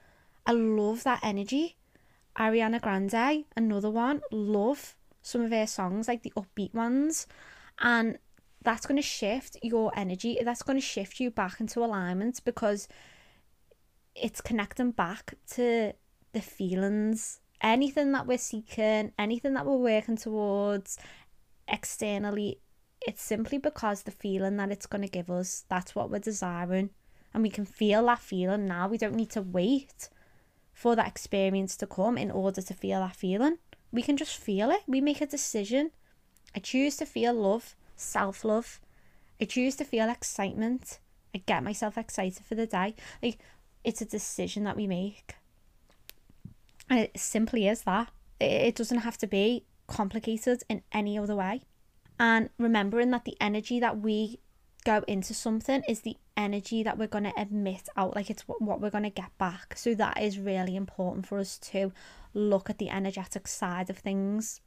I 0.47 0.53
love 0.53 1.03
that 1.05 1.21
energy. 1.23 1.77
Ariana 2.39 2.81
Grande, 2.81 3.45
another 3.57 3.91
one, 3.91 4.21
love 4.31 4.97
some 5.23 5.43
of 5.43 5.51
her 5.51 5.67
songs, 5.67 6.09
like 6.09 6.23
the 6.23 6.33
upbeat 6.37 6.75
ones. 6.75 7.27
And 7.81 8.19
that's 8.63 8.87
going 8.87 8.97
to 8.97 9.03
shift 9.03 9.57
your 9.63 9.93
energy. 9.97 10.39
That's 10.43 10.63
going 10.63 10.79
to 10.79 10.85
shift 10.85 11.21
you 11.21 11.31
back 11.31 11.61
into 11.61 11.85
alignment 11.85 12.41
because 12.45 12.89
it's 14.15 14.41
connecting 14.41 14.91
back 14.91 15.35
to 15.53 15.93
the 16.33 16.41
feelings. 16.41 17.41
Anything 17.63 18.13
that 18.13 18.27
we're 18.27 18.39
seeking, 18.39 19.13
anything 19.19 19.55
that 19.55 19.67
we're 19.67 19.77
working 19.77 20.17
towards 20.17 20.99
externally, 21.69 22.61
it's 23.07 23.23
simply 23.23 23.59
because 23.59 24.03
the 24.03 24.11
feeling 24.11 24.57
that 24.57 24.71
it's 24.71 24.87
going 24.87 25.03
to 25.03 25.09
give 25.09 25.31
us, 25.31 25.65
that's 25.69 25.95
what 25.95 26.11
we're 26.11 26.19
desiring. 26.19 26.91
And 27.33 27.43
we 27.43 27.51
can 27.51 27.65
feel 27.65 28.07
that 28.07 28.19
feeling 28.19 28.67
now. 28.67 28.89
We 28.89 28.99
don't 28.99 29.15
need 29.15 29.31
to 29.31 29.43
wait 29.43 30.09
for 30.73 30.97
that 30.97 31.09
experience 31.09 31.77
to 31.77 31.87
come 31.87 32.19
in 32.19 32.31
order 32.31 32.63
to 32.63 32.75
feel 32.75 33.01
that 33.01 33.17
feeling. 33.17 33.59
We 33.93 34.03
can 34.03 34.17
just 34.17 34.37
feel 34.37 34.71
it. 34.71 34.81
We 34.87 35.01
make 35.01 35.21
a 35.21 35.27
decision. 35.27 35.91
I 36.55 36.61
choose 36.61 36.97
to 36.97 37.07
feel 37.07 37.35
love, 37.35 37.77
self 37.97 38.45
love. 38.45 38.81
I 39.41 39.45
choose 39.45 39.77
to 39.77 39.85
feel 39.85 40.09
excitement. 40.09 40.99
I 41.35 41.39
get 41.39 41.63
myself 41.63 41.97
excited 41.97 42.45
for 42.45 42.55
the 42.55 42.67
day. 42.67 42.95
Like, 43.23 43.39
it's 43.85 44.01
a 44.01 44.05
decision 44.07 44.65
that 44.65 44.77
we 44.77 44.87
make. 44.87 45.37
And 46.89 46.99
it 46.99 47.19
simply 47.19 47.69
is 47.69 47.83
that. 47.83 48.11
It 48.41 48.75
doesn't 48.75 48.99
have 48.99 49.19
to 49.19 49.27
be 49.27 49.65
complicated 49.87 50.63
in 50.69 50.83
any 50.93 51.19
other 51.19 51.37
way. 51.37 51.63
And 52.19 52.51
remembering 52.59 53.11
that 53.13 53.25
the 53.25 53.37
energy 53.41 53.81
that 53.81 53.99
we 53.99 54.41
go 54.85 55.05
into 55.07 55.35
something 55.35 55.83
is 55.89 56.01
the 56.01 56.17
energy 56.37 56.83
that 56.83 56.99
we're 56.99 57.07
going 57.07 57.25
to 57.25 57.33
emit 57.37 57.89
out 57.97 58.15
like 58.17 58.31
it's 58.31 58.43
what, 58.43 58.81
we're 58.81 58.91
going 58.91 59.05
to 59.05 59.11
get 59.11 59.37
back 59.37 59.75
so 59.77 59.95
that 59.95 60.21
is 60.21 60.39
really 60.39 60.75
important 60.75 61.27
for 61.27 61.39
us 61.39 61.59
to 61.59 61.93
look 62.33 62.71
at 62.71 62.79
the 62.79 62.89
energetic 62.89 63.47
side 63.47 63.91
of 63.91 63.99
things 63.99 64.61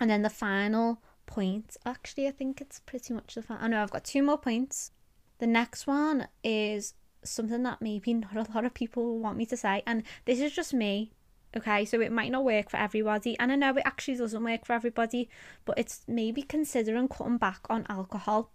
and 0.00 0.10
then 0.10 0.22
the 0.22 0.30
final 0.30 1.00
point 1.24 1.76
actually 1.84 2.26
i 2.26 2.30
think 2.30 2.60
it's 2.60 2.80
pretty 2.80 3.14
much 3.14 3.34
the 3.34 3.42
final 3.42 3.64
i 3.64 3.68
know 3.68 3.82
i've 3.82 3.90
got 3.90 4.04
two 4.04 4.22
more 4.22 4.38
points 4.38 4.90
the 5.38 5.46
next 5.46 5.86
one 5.86 6.26
is 6.42 6.94
something 7.30 7.62
that 7.62 7.80
maybe 7.80 8.14
not 8.14 8.34
a 8.34 8.52
lot 8.52 8.64
of 8.64 8.74
people 8.74 9.18
want 9.18 9.36
me 9.36 9.46
to 9.46 9.56
say 9.56 9.82
and 9.86 10.02
this 10.24 10.40
is 10.40 10.52
just 10.52 10.72
me 10.74 11.12
okay 11.56 11.84
so 11.84 12.00
it 12.00 12.12
might 12.12 12.30
not 12.30 12.44
work 12.44 12.70
for 12.70 12.76
everybody 12.76 13.38
and 13.38 13.50
i 13.50 13.56
know 13.56 13.70
it 13.70 13.82
actually 13.84 14.16
doesn't 14.16 14.44
work 14.44 14.64
for 14.64 14.72
everybody 14.72 15.28
but 15.64 15.78
it's 15.78 16.02
maybe 16.06 16.42
considering 16.42 17.08
cutting 17.08 17.38
back 17.38 17.60
on 17.70 17.86
alcohol 17.88 18.50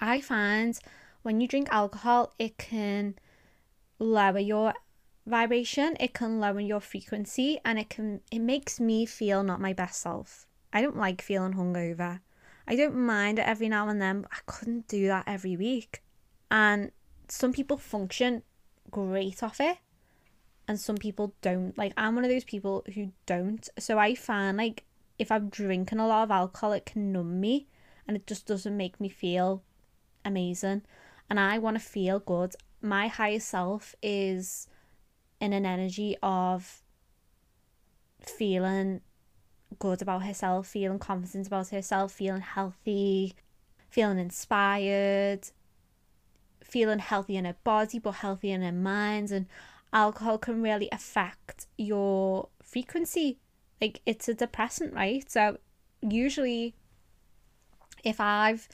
I 0.00 0.20
find 0.20 0.78
when 1.22 1.40
you 1.40 1.46
drink 1.46 1.68
alcohol, 1.70 2.32
it 2.38 2.56
can 2.56 3.16
lower 3.98 4.38
your 4.38 4.72
vibration, 5.26 5.96
it 6.00 6.14
can 6.14 6.40
lower 6.40 6.60
your 6.60 6.80
frequency, 6.80 7.58
and 7.64 7.78
it 7.78 7.90
can 7.90 8.22
it 8.32 8.38
makes 8.38 8.80
me 8.80 9.04
feel 9.04 9.42
not 9.42 9.60
my 9.60 9.74
best 9.74 10.00
self. 10.00 10.46
I 10.72 10.80
don't 10.80 10.96
like 10.96 11.20
feeling 11.20 11.52
hungover. 11.52 12.20
I 12.66 12.76
don't 12.76 12.96
mind 12.96 13.38
it 13.38 13.46
every 13.46 13.68
now 13.68 13.88
and 13.88 14.00
then, 14.00 14.22
but 14.22 14.30
I 14.32 14.38
couldn't 14.46 14.88
do 14.88 15.06
that 15.08 15.24
every 15.26 15.56
week. 15.56 16.02
And 16.50 16.92
some 17.30 17.52
people 17.52 17.76
function 17.76 18.42
great 18.90 19.42
off 19.42 19.60
it, 19.60 19.78
and 20.68 20.78
some 20.78 20.96
people 20.96 21.34
don't. 21.42 21.76
Like 21.78 21.92
I'm 21.96 22.14
one 22.14 22.24
of 22.24 22.30
those 22.30 22.44
people 22.44 22.84
who 22.94 23.12
don't. 23.26 23.68
So 23.78 23.98
I 23.98 24.14
find 24.14 24.56
like 24.56 24.84
if 25.18 25.30
I'm 25.30 25.48
drinking 25.48 25.98
a 25.98 26.06
lot 26.06 26.24
of 26.24 26.30
alcohol, 26.30 26.72
it 26.72 26.86
can 26.86 27.12
numb 27.12 27.40
me, 27.40 27.68
and 28.06 28.16
it 28.16 28.26
just 28.26 28.46
doesn't 28.46 28.76
make 28.76 29.00
me 29.00 29.08
feel 29.08 29.62
amazing 30.24 30.82
and 31.30 31.38
I 31.38 31.58
want 31.58 31.78
to 31.78 31.82
feel 31.82 32.18
good. 32.18 32.56
My 32.82 33.06
higher 33.06 33.38
self 33.38 33.94
is 34.02 34.66
in 35.40 35.52
an 35.52 35.64
energy 35.64 36.16
of 36.22 36.82
feeling 38.26 39.00
good 39.78 40.02
about 40.02 40.24
herself, 40.24 40.66
feeling 40.66 40.98
confident 40.98 41.46
about 41.46 41.68
herself, 41.68 42.12
feeling 42.12 42.40
healthy, 42.40 43.34
feeling 43.88 44.18
inspired, 44.18 45.48
feeling 46.70 46.98
healthy 46.98 47.36
in 47.36 47.44
her 47.44 47.56
body 47.64 47.98
but 47.98 48.12
healthy 48.12 48.50
in 48.50 48.62
her 48.62 48.72
minds 48.72 49.32
And 49.32 49.46
alcohol 49.92 50.38
can 50.38 50.62
really 50.62 50.88
affect 50.92 51.66
your 51.76 52.48
frequency. 52.62 53.38
Like 53.80 54.00
it's 54.06 54.28
a 54.28 54.34
depressant, 54.34 54.94
right? 54.94 55.28
So 55.30 55.58
usually 56.02 56.74
if 58.04 58.20
I've 58.20 58.68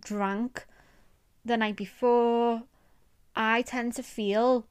drank 0.00 0.66
the 1.44 1.56
night 1.56 1.76
before, 1.76 2.62
I 3.36 3.62
tend 3.62 3.94
to 3.94 4.02
feel 4.02 4.66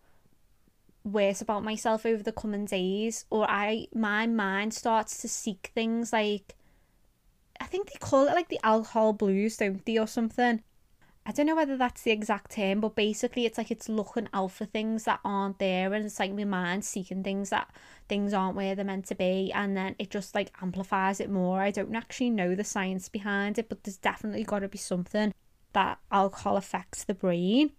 worse 1.03 1.41
about 1.41 1.63
myself 1.63 2.05
over 2.05 2.23
the 2.23 2.31
coming 2.31 2.65
days 2.65 3.25
or 3.29 3.45
I 3.49 3.87
my 3.93 4.25
mind 4.25 4.73
starts 4.73 5.17
to 5.21 5.27
seek 5.27 5.71
things 5.75 6.13
like 6.13 6.55
I 7.59 7.65
think 7.65 7.91
they 7.91 7.99
call 7.99 8.27
it 8.27 8.33
like 8.33 8.49
the 8.49 8.59
alcohol 8.63 9.13
blues, 9.13 9.57
don't 9.57 9.85
they, 9.85 9.97
or 9.97 10.07
something. 10.07 10.61
I 11.25 11.31
don't 11.31 11.45
know 11.45 11.55
whether 11.55 11.77
that's 11.77 12.01
the 12.01 12.11
exact 12.11 12.51
term, 12.51 12.81
but 12.81 12.95
basically 12.95 13.45
it's 13.45 13.57
like 13.57 13.71
it's 13.71 13.87
looking 13.87 14.27
out 14.33 14.51
for 14.51 14.65
things 14.65 15.05
that 15.05 15.21
aren't 15.23 15.57
there 15.57 15.93
and 15.93 16.05
it's 16.05 16.19
like 16.19 16.33
my 16.33 16.43
mind 16.43 16.83
seeking 16.83 17.23
things 17.23 17.49
that 17.49 17.69
things 18.09 18.33
aren't 18.33 18.57
where 18.57 18.75
they're 18.75 18.83
meant 18.83 19.05
to 19.05 19.15
be 19.15 19.49
and 19.53 19.77
then 19.77 19.95
it 19.99 20.09
just 20.09 20.35
like 20.35 20.51
amplifies 20.61 21.21
it 21.21 21.29
more. 21.29 21.61
I 21.61 21.71
don't 21.71 21.95
actually 21.95 22.29
know 22.29 22.55
the 22.55 22.65
science 22.65 23.07
behind 23.07 23.57
it, 23.57 23.69
but 23.69 23.83
there's 23.83 23.95
definitely 23.95 24.43
got 24.43 24.59
to 24.59 24.67
be 24.67 24.77
something 24.77 25.33
that 25.71 25.97
alcohol 26.11 26.57
affects 26.57 27.05
the 27.05 27.13
brain, 27.13 27.71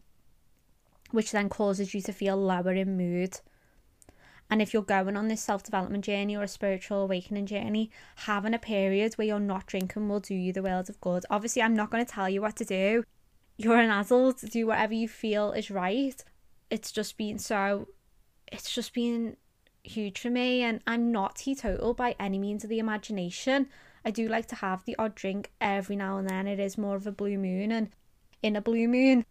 which 1.11 1.31
then 1.31 1.51
causes 1.51 1.93
you 1.93 2.01
to 2.01 2.13
feel 2.15 2.39
lower 2.39 2.73
in 2.73 2.97
mood. 2.97 3.41
And 4.51 4.63
if 4.63 4.73
you're 4.73 4.83
going 4.83 5.19
on 5.19 5.29
this 5.29 5.43
self 5.43 5.63
development 5.63 6.05
journey 6.05 6.35
or 6.35 6.45
a 6.45 6.49
spiritual 6.49 7.03
awakening 7.03 7.47
journey, 7.47 7.91
having 8.17 8.55
a 8.55 8.59
period 8.59 9.15
where 9.15 9.27
you're 9.27 9.39
not 9.39 9.67
drinking 9.67 10.09
will 10.09 10.21
do 10.21 10.35
you 10.35 10.53
the 10.53 10.63
world 10.63 10.89
of 10.89 11.01
good. 11.03 11.25
Obviously, 11.29 11.61
I'm 11.61 11.75
not 11.75 11.91
going 11.91 12.05
to 12.05 12.11
tell 12.11 12.29
you 12.29 12.41
what 12.41 12.57
to 12.57 12.65
do 12.65 13.05
you're 13.57 13.79
an 13.79 13.91
adult, 13.91 14.41
do 14.41 14.67
whatever 14.67 14.95
you 14.95 15.09
feel 15.09 15.53
is 15.53 15.71
right. 15.71 16.23
It's 16.71 16.91
just 16.91 17.17
been 17.17 17.39
so, 17.39 17.89
it's 18.51 18.75
just 18.75 18.95
been 18.95 19.37
huge 19.83 20.21
for 20.21 20.31
me. 20.31 20.63
And 20.63 20.81
I'm 20.87 21.13
not 21.13 21.37
teetotal 21.37 21.95
by 21.95 22.17
any 22.19 22.39
means 22.39 22.65
of 22.65 22.71
the 22.71 22.79
imagination. 22.79 23.69
I 24.05 24.11
do 24.11 24.29
like 24.29 24.47
to 24.47 24.57
have 24.57 24.85
the 24.85 24.97
odd 24.99 25.15
drink 25.15 25.53
every 25.61 25.97
now 25.97 26.19
and 26.19 26.29
then. 26.29 26.47
It 26.47 26.61
is 26.61 26.77
more 26.77 26.97
of 26.97 27.07
a 27.07 27.13
blue 27.13 27.39
moon 27.39 27.73
and 27.73 27.91
in 28.43 28.57
a 28.57 28.61
blue 28.61 28.89
moon. 28.89 29.25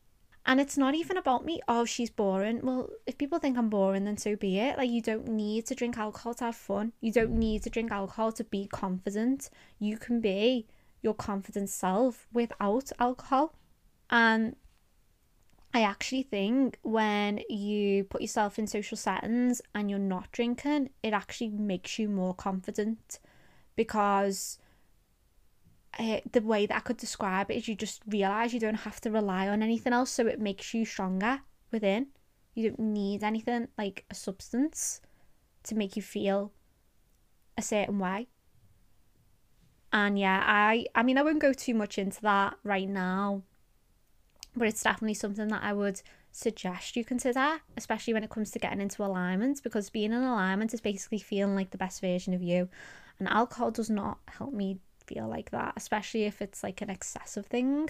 And 0.45 0.59
it's 0.59 0.77
not 0.77 0.93
even 0.93 1.15
about 1.15 1.45
me, 1.45 1.61
oh, 1.69 1.85
she's 1.85 2.09
boring. 2.09 2.59
Well, 2.63 2.89
if 3.07 3.17
people 3.17 3.39
think 3.39 3.57
I'm 3.57 3.69
boring, 3.69 4.03
then 4.03 4.17
so 4.17 4.35
be 4.35 4.59
it. 4.59 4.77
Like, 4.77 4.89
you 4.89 5.01
don't 5.01 5.29
need 5.29 5.65
to 5.67 5.75
drink 5.75 5.97
alcohol 5.97 6.33
to 6.35 6.45
have 6.45 6.55
fun. 6.55 6.91
You 6.99 7.13
don't 7.13 7.31
need 7.31 7.63
to 7.63 7.69
drink 7.69 7.91
alcohol 7.91 8.33
to 8.33 8.43
be 8.43 8.67
confident. 8.67 9.49
You 9.79 9.97
can 9.97 10.19
be 10.19 10.67
your 11.01 11.13
confident 11.13 11.69
self 11.69 12.27
without 12.33 12.91
alcohol. 12.99 13.53
And 14.09 14.55
I 15.73 15.81
actually 15.81 16.23
think 16.23 16.77
when 16.83 17.41
you 17.49 18.03
put 18.03 18.21
yourself 18.21 18.59
in 18.59 18.67
social 18.67 18.95
settings 18.95 19.61
and 19.73 19.89
you're 19.89 19.97
not 19.97 20.31
drinking, 20.31 20.91
it 21.01 21.13
actually 21.13 21.49
makes 21.49 21.97
you 21.97 22.07
more 22.07 22.35
confident 22.35 23.19
because 23.75 24.59
uh, 25.97 26.19
the 26.31 26.41
way 26.41 26.67
that 26.67 26.77
I 26.77 26.79
could 26.79 26.97
describe 26.97 27.49
it 27.49 27.55
is 27.55 27.67
you 27.67 27.75
just 27.75 28.03
realize 28.07 28.53
you 28.53 28.59
don't 28.59 28.75
have 28.75 29.01
to 29.01 29.11
rely 29.11 29.47
on 29.47 29.63
anything 29.63 29.93
else, 29.93 30.11
so 30.11 30.27
it 30.27 30.39
makes 30.39 30.73
you 30.75 30.85
stronger 30.85 31.41
within. 31.71 32.07
You 32.53 32.69
don't 32.69 32.79
need 32.79 33.23
anything 33.23 33.67
like 33.77 34.05
a 34.11 34.15
substance 34.15 35.01
to 35.63 35.75
make 35.75 35.95
you 35.95 36.03
feel 36.03 36.51
a 37.57 37.63
certain 37.63 37.97
way. 37.97 38.27
And 39.91 40.19
yeah, 40.19 40.43
I 40.45 40.85
I 40.93 41.01
mean 41.03 41.17
I 41.17 41.23
won't 41.23 41.39
go 41.39 41.53
too 41.53 41.73
much 41.73 41.97
into 41.97 42.21
that 42.21 42.57
right 42.63 42.89
now 42.89 43.43
but 44.55 44.67
it's 44.67 44.83
definitely 44.83 45.15
something 45.15 45.47
that 45.47 45.63
I 45.63 45.73
would 45.73 46.01
suggest 46.31 46.95
you 46.95 47.05
consider, 47.05 47.61
especially 47.77 48.13
when 48.13 48.23
it 48.23 48.29
comes 48.29 48.51
to 48.51 48.59
getting 48.59 48.81
into 48.81 49.03
alignment, 49.03 49.63
because 49.63 49.89
being 49.89 50.11
in 50.11 50.23
alignment 50.23 50.73
is 50.73 50.81
basically 50.81 51.19
feeling 51.19 51.55
like 51.55 51.71
the 51.71 51.77
best 51.77 52.01
version 52.01 52.33
of 52.33 52.41
you. 52.41 52.69
And 53.19 53.27
alcohol 53.27 53.71
does 53.71 53.89
not 53.89 54.17
help 54.27 54.53
me 54.53 54.79
feel 55.05 55.27
like 55.27 55.51
that, 55.51 55.73
especially 55.75 56.23
if 56.23 56.41
it's 56.41 56.63
like 56.63 56.81
an 56.81 56.89
excessive 56.89 57.45
thing. 57.45 57.89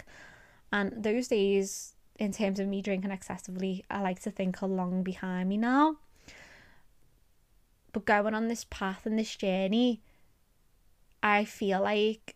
And 0.71 1.03
those 1.03 1.27
days, 1.27 1.93
in 2.19 2.31
terms 2.31 2.59
of 2.59 2.67
me 2.67 2.81
drinking 2.81 3.11
excessively, 3.11 3.83
I 3.89 4.01
like 4.01 4.21
to 4.21 4.31
think 4.31 4.61
are 4.61 4.67
long 4.67 5.03
behind 5.03 5.49
me 5.49 5.57
now. 5.57 5.97
But 7.91 8.05
going 8.05 8.33
on 8.33 8.47
this 8.47 8.65
path 8.69 9.05
and 9.05 9.17
this 9.17 9.35
journey, 9.35 10.01
I 11.21 11.45
feel 11.45 11.81
like 11.81 12.35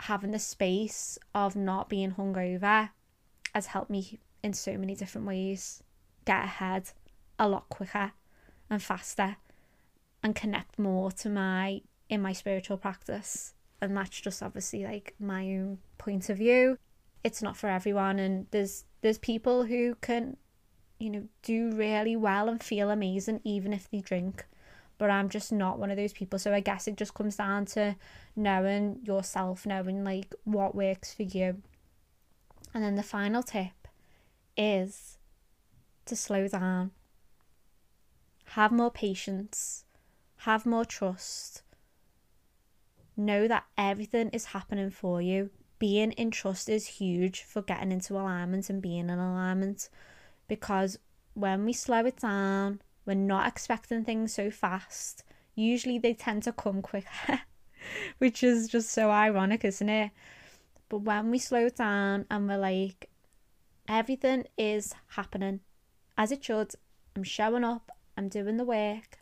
having 0.00 0.32
the 0.32 0.38
space 0.38 1.18
of 1.34 1.54
not 1.54 1.88
being 1.88 2.12
hungover 2.12 2.90
has 3.54 3.66
helped 3.66 3.90
me 3.90 4.20
in 4.42 4.52
so 4.52 4.76
many 4.76 4.94
different 4.94 5.26
ways. 5.26 5.82
Get 6.24 6.44
ahead 6.44 6.90
a 7.38 7.48
lot 7.48 7.68
quicker 7.68 8.12
and 8.68 8.82
faster 8.82 9.36
and 10.22 10.34
connect 10.34 10.78
more 10.78 11.10
to 11.10 11.28
my 11.28 11.80
in 12.08 12.20
my 12.20 12.32
spiritual 12.32 12.76
practice. 12.76 13.54
And 13.80 13.96
that's 13.96 14.20
just 14.20 14.42
obviously 14.42 14.84
like 14.84 15.14
my 15.18 15.42
own 15.44 15.78
point 15.98 16.28
of 16.28 16.38
view. 16.38 16.78
It's 17.24 17.42
not 17.42 17.56
for 17.56 17.68
everyone 17.68 18.18
and 18.18 18.46
there's 18.50 18.84
there's 19.00 19.18
people 19.18 19.64
who 19.64 19.96
can 20.00 20.36
you 20.98 21.10
know 21.10 21.24
do 21.42 21.70
really 21.72 22.16
well 22.16 22.48
and 22.48 22.62
feel 22.62 22.90
amazing 22.90 23.40
even 23.44 23.72
if 23.72 23.90
they 23.90 24.00
drink. 24.00 24.46
But 24.98 25.10
I'm 25.10 25.30
just 25.30 25.50
not 25.50 25.78
one 25.78 25.90
of 25.90 25.96
those 25.96 26.12
people. 26.12 26.38
So 26.38 26.52
I 26.52 26.60
guess 26.60 26.86
it 26.86 26.96
just 26.96 27.14
comes 27.14 27.36
down 27.36 27.64
to 27.66 27.96
knowing 28.36 29.00
yourself 29.02 29.64
knowing 29.64 30.04
like 30.04 30.34
what 30.44 30.74
works 30.74 31.14
for 31.14 31.22
you 31.22 31.62
and 32.74 32.82
then 32.84 32.96
the 32.96 33.02
final 33.02 33.42
tip 33.42 33.88
is 34.56 35.18
to 36.04 36.16
slow 36.16 36.48
down 36.48 36.90
have 38.44 38.72
more 38.72 38.90
patience 38.90 39.84
have 40.38 40.66
more 40.66 40.84
trust 40.84 41.62
know 43.16 43.46
that 43.46 43.64
everything 43.76 44.28
is 44.30 44.46
happening 44.46 44.90
for 44.90 45.20
you 45.20 45.50
being 45.78 46.12
in 46.12 46.30
trust 46.30 46.68
is 46.68 46.86
huge 46.86 47.42
for 47.42 47.62
getting 47.62 47.90
into 47.92 48.14
alignment 48.14 48.68
and 48.68 48.82
being 48.82 49.08
in 49.08 49.18
alignment 49.18 49.88
because 50.46 50.98
when 51.34 51.64
we 51.64 51.72
slow 51.72 52.04
it 52.04 52.18
down, 52.18 52.80
we're 53.06 53.14
not 53.14 53.48
expecting 53.48 54.04
things 54.04 54.34
so 54.34 54.50
fast. 54.50 55.24
Usually 55.54 55.98
they 55.98 56.14
tend 56.14 56.42
to 56.44 56.52
come 56.52 56.82
quicker, 56.82 57.40
which 58.18 58.42
is 58.42 58.68
just 58.68 58.90
so 58.90 59.10
ironic, 59.10 59.64
isn't 59.64 59.88
it? 59.88 60.10
But 60.90 60.98
when 60.98 61.30
we 61.30 61.38
slow 61.38 61.70
down 61.70 62.26
and 62.30 62.46
we're 62.46 62.58
like, 62.58 63.08
everything 63.88 64.44
is 64.58 64.94
happening 65.16 65.60
as 66.18 66.30
it 66.30 66.44
should, 66.44 66.74
I'm 67.16 67.22
showing 67.22 67.64
up, 67.64 67.90
I'm 68.18 68.28
doing 68.28 68.58
the 68.58 68.64
work, 68.64 69.20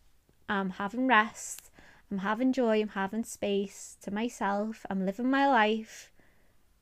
I'm 0.48 0.70
having 0.70 1.06
rest, 1.06 1.70
I'm 2.10 2.18
having 2.18 2.52
joy, 2.52 2.80
I'm 2.80 2.88
having 2.88 3.22
space 3.22 3.96
to 4.02 4.10
myself, 4.10 4.84
I'm 4.90 5.06
living 5.06 5.30
my 5.30 5.46
life 5.46 6.10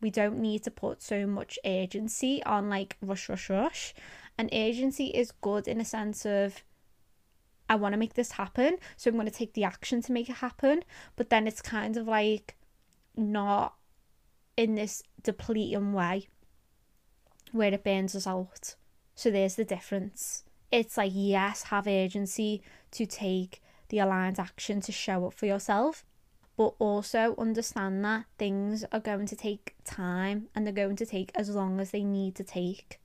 we 0.01 0.11
don't 0.11 0.39
need 0.39 0.63
to 0.65 0.71
put 0.71 1.03
so 1.03 1.27
much 1.27 1.59
urgency 1.65 2.43
on 2.45 2.69
like 2.69 2.97
rush, 3.01 3.29
rush, 3.29 3.49
rush. 3.51 3.95
And 4.39 4.49
agency 4.53 5.07
is 5.07 5.33
good 5.33 5.67
in 5.67 5.81
a 5.81 5.85
sense 5.85 6.27
of 6.27 6.63
I 7.69 7.75
want 7.75 7.95
to 7.95 7.99
make 7.99 8.15
this 8.15 8.33
happen, 8.33 8.77
so 8.97 9.11
I'm 9.11 9.17
going 9.17 9.27
to 9.27 9.33
take 9.33 9.55
the 9.55 9.65
action 9.65 10.03
to 10.03 10.13
make 10.13 10.29
it 10.29 10.37
happen. 10.37 10.85
But 11.17 11.31
then 11.31 11.47
it's 11.47 11.63
kind 11.63 11.97
of 11.97 12.07
like 12.07 12.57
not 13.17 13.75
in 14.57 14.75
this 14.75 15.03
depleting 15.23 15.93
way 15.93 16.29
where 17.53 17.73
it 17.73 17.85
burns 17.85 18.15
us 18.15 18.27
out. 18.27 18.75
So 19.15 19.31
there's 19.31 19.55
the 19.55 19.65
difference. 19.65 20.45
It's 20.71 20.97
like, 20.97 21.13
yes, 21.15 21.65
have 21.65 21.87
agency 21.87 22.63
to 22.93 23.07
take 23.07 23.63
the 23.89 23.99
aligned 23.99 24.39
action 24.39 24.81
to 24.83 24.93
show 24.93 25.27
up 25.27 25.35
for 25.35 25.47
yourself, 25.47 26.05
but 26.57 26.75
also 26.79 27.35
understand 27.39 28.05
that 28.05 28.25
things 28.39 28.85
are 28.93 29.01
going 29.01 29.27
to 29.27 29.37
take 29.37 29.75
time 29.85 30.49
and 30.55 30.67
they're 30.67 30.73
going 30.73 30.97
to 30.97 31.07
take 31.07 31.31
as 31.35 31.51
long 31.51 31.81
as 31.81 31.93
they 31.93 32.03
need 32.03 32.35
to 32.35 32.45
take. 32.45 33.01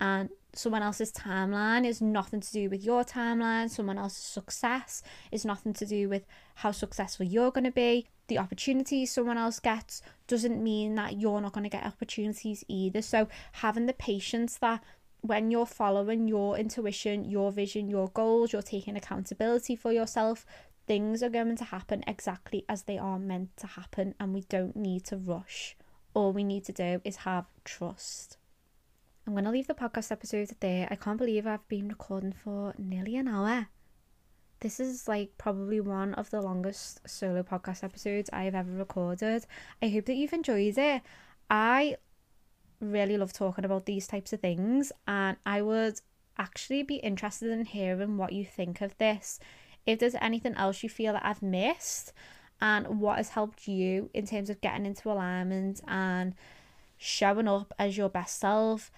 And 0.00 0.30
someone 0.54 0.82
else's 0.82 1.12
timeline 1.12 1.84
is 1.84 2.00
nothing 2.00 2.40
to 2.40 2.52
do 2.52 2.70
with 2.70 2.84
your 2.84 3.04
timeline, 3.04 3.68
someone 3.68 3.98
else's 3.98 4.22
success 4.22 5.02
is 5.32 5.44
nothing 5.44 5.72
to 5.74 5.86
do 5.86 6.08
with 6.08 6.24
how 6.56 6.70
successful 6.70 7.26
you're 7.26 7.50
going 7.50 7.64
to 7.64 7.70
be. 7.70 8.06
The 8.28 8.38
opportunities 8.38 9.10
someone 9.10 9.38
else 9.38 9.58
gets 9.58 10.02
doesn't 10.26 10.62
mean 10.62 10.94
that 10.94 11.18
you're 11.18 11.40
not 11.40 11.52
going 11.52 11.64
to 11.64 11.70
get 11.70 11.84
opportunities 11.84 12.64
either. 12.68 13.02
So, 13.02 13.28
having 13.52 13.86
the 13.86 13.94
patience 13.94 14.58
that 14.58 14.84
when 15.20 15.50
you're 15.50 15.66
following 15.66 16.28
your 16.28 16.56
intuition, 16.56 17.24
your 17.24 17.50
vision, 17.50 17.88
your 17.88 18.08
goals, 18.08 18.52
you're 18.52 18.62
taking 18.62 18.96
accountability 18.96 19.74
for 19.74 19.92
yourself, 19.92 20.46
things 20.86 21.22
are 21.22 21.28
going 21.28 21.56
to 21.56 21.64
happen 21.64 22.04
exactly 22.06 22.64
as 22.68 22.82
they 22.84 22.98
are 22.98 23.18
meant 23.18 23.56
to 23.56 23.66
happen, 23.66 24.14
and 24.20 24.32
we 24.32 24.42
don't 24.42 24.76
need 24.76 25.04
to 25.04 25.16
rush. 25.16 25.76
All 26.14 26.32
we 26.32 26.44
need 26.44 26.64
to 26.64 26.72
do 26.72 27.00
is 27.04 27.16
have 27.16 27.46
trust. 27.64 28.36
I'm 29.26 29.34
going 29.34 29.44
to 29.44 29.50
leave 29.50 29.66
the 29.66 29.74
podcast 29.74 30.10
episode 30.10 30.50
there. 30.60 30.88
I 30.90 30.96
can't 30.96 31.18
believe 31.18 31.46
I've 31.46 31.68
been 31.68 31.88
recording 31.88 32.32
for 32.32 32.74
nearly 32.78 33.16
an 33.16 33.28
hour. 33.28 33.68
This 34.60 34.80
is 34.80 35.06
like 35.06 35.30
probably 35.38 35.80
one 35.80 36.14
of 36.14 36.30
the 36.30 36.40
longest 36.40 37.00
solo 37.08 37.42
podcast 37.42 37.84
episodes 37.84 38.28
I've 38.32 38.54
ever 38.54 38.72
recorded. 38.72 39.46
I 39.80 39.88
hope 39.88 40.06
that 40.06 40.14
you've 40.14 40.32
enjoyed 40.32 40.76
it. 40.76 41.02
I 41.48 41.96
really 42.80 43.16
love 43.16 43.32
talking 43.32 43.64
about 43.64 43.86
these 43.86 44.06
types 44.06 44.32
of 44.32 44.40
things, 44.40 44.92
and 45.06 45.36
I 45.46 45.62
would 45.62 46.00
actually 46.38 46.82
be 46.82 46.96
interested 46.96 47.50
in 47.50 47.64
hearing 47.64 48.16
what 48.16 48.32
you 48.32 48.44
think 48.44 48.80
of 48.80 48.96
this 48.98 49.40
if 49.86 49.98
there's 49.98 50.14
anything 50.20 50.54
else 50.54 50.82
you 50.82 50.88
feel 50.88 51.14
that 51.14 51.24
I've 51.24 51.42
missed 51.42 52.12
and 52.60 53.00
what 53.00 53.16
has 53.16 53.30
helped 53.30 53.68
you 53.68 54.10
in 54.12 54.26
terms 54.26 54.50
of 54.50 54.60
getting 54.60 54.86
into 54.86 55.10
alignment 55.10 55.80
and 55.86 56.34
showing 56.96 57.48
up 57.48 57.72
as 57.78 57.96
your 57.96 58.08
best 58.08 58.38
self. 58.38 58.90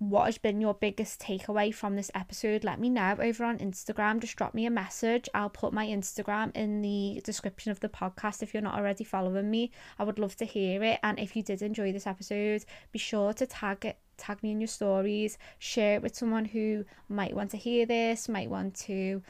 What 0.00 0.26
has 0.26 0.38
been 0.38 0.60
your 0.60 0.74
biggest 0.74 1.20
takeaway 1.20 1.74
from 1.74 1.96
this 1.96 2.10
episode? 2.14 2.62
Let 2.62 2.78
me 2.78 2.88
know 2.88 3.16
over 3.18 3.44
on 3.44 3.58
Instagram. 3.58 4.20
Just 4.20 4.36
drop 4.36 4.54
me 4.54 4.64
a 4.64 4.70
message. 4.70 5.28
I'll 5.34 5.50
put 5.50 5.72
my 5.72 5.86
Instagram 5.88 6.54
in 6.54 6.82
the 6.82 7.20
description 7.24 7.72
of 7.72 7.80
the 7.80 7.88
podcast 7.88 8.40
if 8.40 8.54
you're 8.54 8.62
not 8.62 8.78
already 8.78 9.02
following 9.02 9.50
me. 9.50 9.72
I 9.98 10.04
would 10.04 10.20
love 10.20 10.36
to 10.36 10.44
hear 10.44 10.84
it. 10.84 11.00
And 11.02 11.18
if 11.18 11.34
you 11.34 11.42
did 11.42 11.62
enjoy 11.62 11.90
this 11.90 12.06
episode, 12.06 12.64
be 12.92 13.00
sure 13.00 13.32
to 13.32 13.46
tag 13.46 13.84
it 13.84 13.98
tag 14.16 14.40
me 14.42 14.52
in 14.52 14.60
your 14.60 14.68
stories, 14.68 15.36
share 15.58 15.96
it 15.96 16.02
with 16.02 16.14
someone 16.14 16.44
who 16.44 16.84
might 17.08 17.34
want 17.34 17.50
to 17.50 17.56
hear 17.56 17.84
this, 17.84 18.28
might 18.28 18.50
want 18.50 18.76
to 18.76 19.20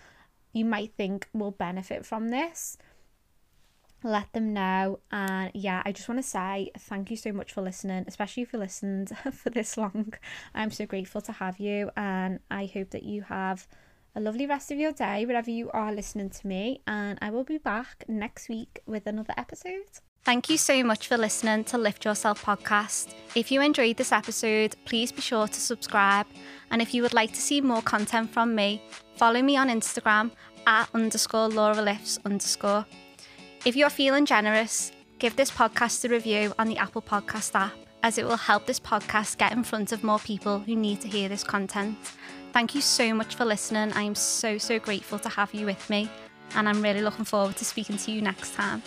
you 0.53 0.65
might 0.67 0.93
think 0.97 1.29
will 1.33 1.51
benefit 1.51 2.05
from 2.05 2.29
this 2.29 2.77
let 4.03 4.33
them 4.33 4.53
know 4.53 4.99
and 5.11 5.51
yeah 5.55 5.83
i 5.85 5.93
just 5.93 6.09
want 6.09 6.19
to 6.19 6.27
say 6.27 6.71
thank 6.79 7.11
you 7.11 7.17
so 7.17 7.33
much 7.33 7.53
for 7.53 7.63
listening 7.63 8.05
especially 8.07 8.43
if 8.43 8.53
you 8.53 8.59
listened 8.59 9.17
for 9.33 9.51
this 9.51 9.77
long 9.77 10.13
i'm 10.55 10.71
so 10.71 10.87
grateful 10.87 11.21
to 11.21 11.33
have 11.33 11.59
you 11.59 11.91
and 11.97 12.41
i 12.51 12.71
hope 12.73 12.91
that 12.91 13.03
you 13.03 13.23
have 13.23 13.67
a 14.15 14.21
lovely 14.21 14.47
rest 14.47 14.71
of 14.71 14.79
your 14.79 14.93
day 14.93 15.27
wherever 15.27 15.51
you 15.51 15.71
are 15.71 15.93
listening 15.93 16.31
to 16.31 16.47
me 16.47 16.81
and 16.87 17.19
i 17.21 17.31
will 17.31 17.45
be 17.45 17.59
back 17.59 18.05
next 18.09 18.49
week 18.49 18.81
with 18.87 19.07
another 19.07 19.35
episode 19.37 20.01
Thank 20.25 20.51
you 20.51 20.59
so 20.59 20.83
much 20.85 21.09
for 21.09 21.17
listening 21.17 21.65
to 21.65 21.79
Lift 21.79 22.05
Yourself 22.05 22.45
podcast. 22.45 23.15
If 23.35 23.51
you 23.51 23.63
enjoyed 23.63 23.97
this 23.97 24.13
episode, 24.13 24.77
please 24.85 25.11
be 25.11 25.23
sure 25.23 25.47
to 25.47 25.61
subscribe. 25.61 26.27
And 26.71 26.83
if 26.83 26.93
you 26.93 27.01
would 27.01 27.15
like 27.15 27.33
to 27.33 27.41
see 27.41 27.63
more 27.63 27.81
content 27.81 28.31
from 28.31 28.55
me, 28.55 28.83
follow 29.17 29.41
me 29.41 29.57
on 29.57 29.71
Instagram 29.71 30.33
at 30.67 30.91
underscore 30.93 31.49
Laura 31.49 31.81
Lifts 31.81 32.19
underscore. 32.27 32.85
If 33.65 33.75
you're 33.75 33.91
feeling 33.91 34.25
generous, 34.25 34.93
give 35.19 35.35
this 35.35 35.51
podcast 35.51 36.05
a 36.05 36.09
review 36.09 36.55
on 36.59 36.69
the 36.69 36.79
Apple 36.79 37.03
Podcast 37.03 37.55
app, 37.55 37.75
as 38.05 38.17
it 38.17 38.25
will 38.25 38.37
help 38.37 38.67
this 38.67 38.79
podcast 38.79 39.37
get 39.37 39.53
in 39.53 39.65
front 39.65 39.91
of 39.91 40.05
more 40.05 40.21
people 40.21 40.61
who 40.61 40.77
need 40.77 41.01
to 41.01 41.09
hear 41.09 41.29
this 41.29 41.43
content. 41.43 41.99
Thank 42.53 42.75
you 42.75 42.81
so 42.81 43.13
much 43.13 43.35
for 43.35 43.45
listening. 43.45 43.93
I 43.93 44.03
am 44.03 44.15
so, 44.15 44.59
so 44.59 44.79
grateful 44.79 45.19
to 45.19 45.29
have 45.29 45.53
you 45.53 45.67
with 45.67 45.91
me, 45.91 46.09
and 46.55 46.69
I'm 46.69 46.81
really 46.81 47.03
looking 47.03 47.25
forward 47.25 47.57
to 47.57 47.65
speaking 47.65 47.97
to 47.99 48.13
you 48.13 48.23
next 48.23 48.55
time. 48.55 48.81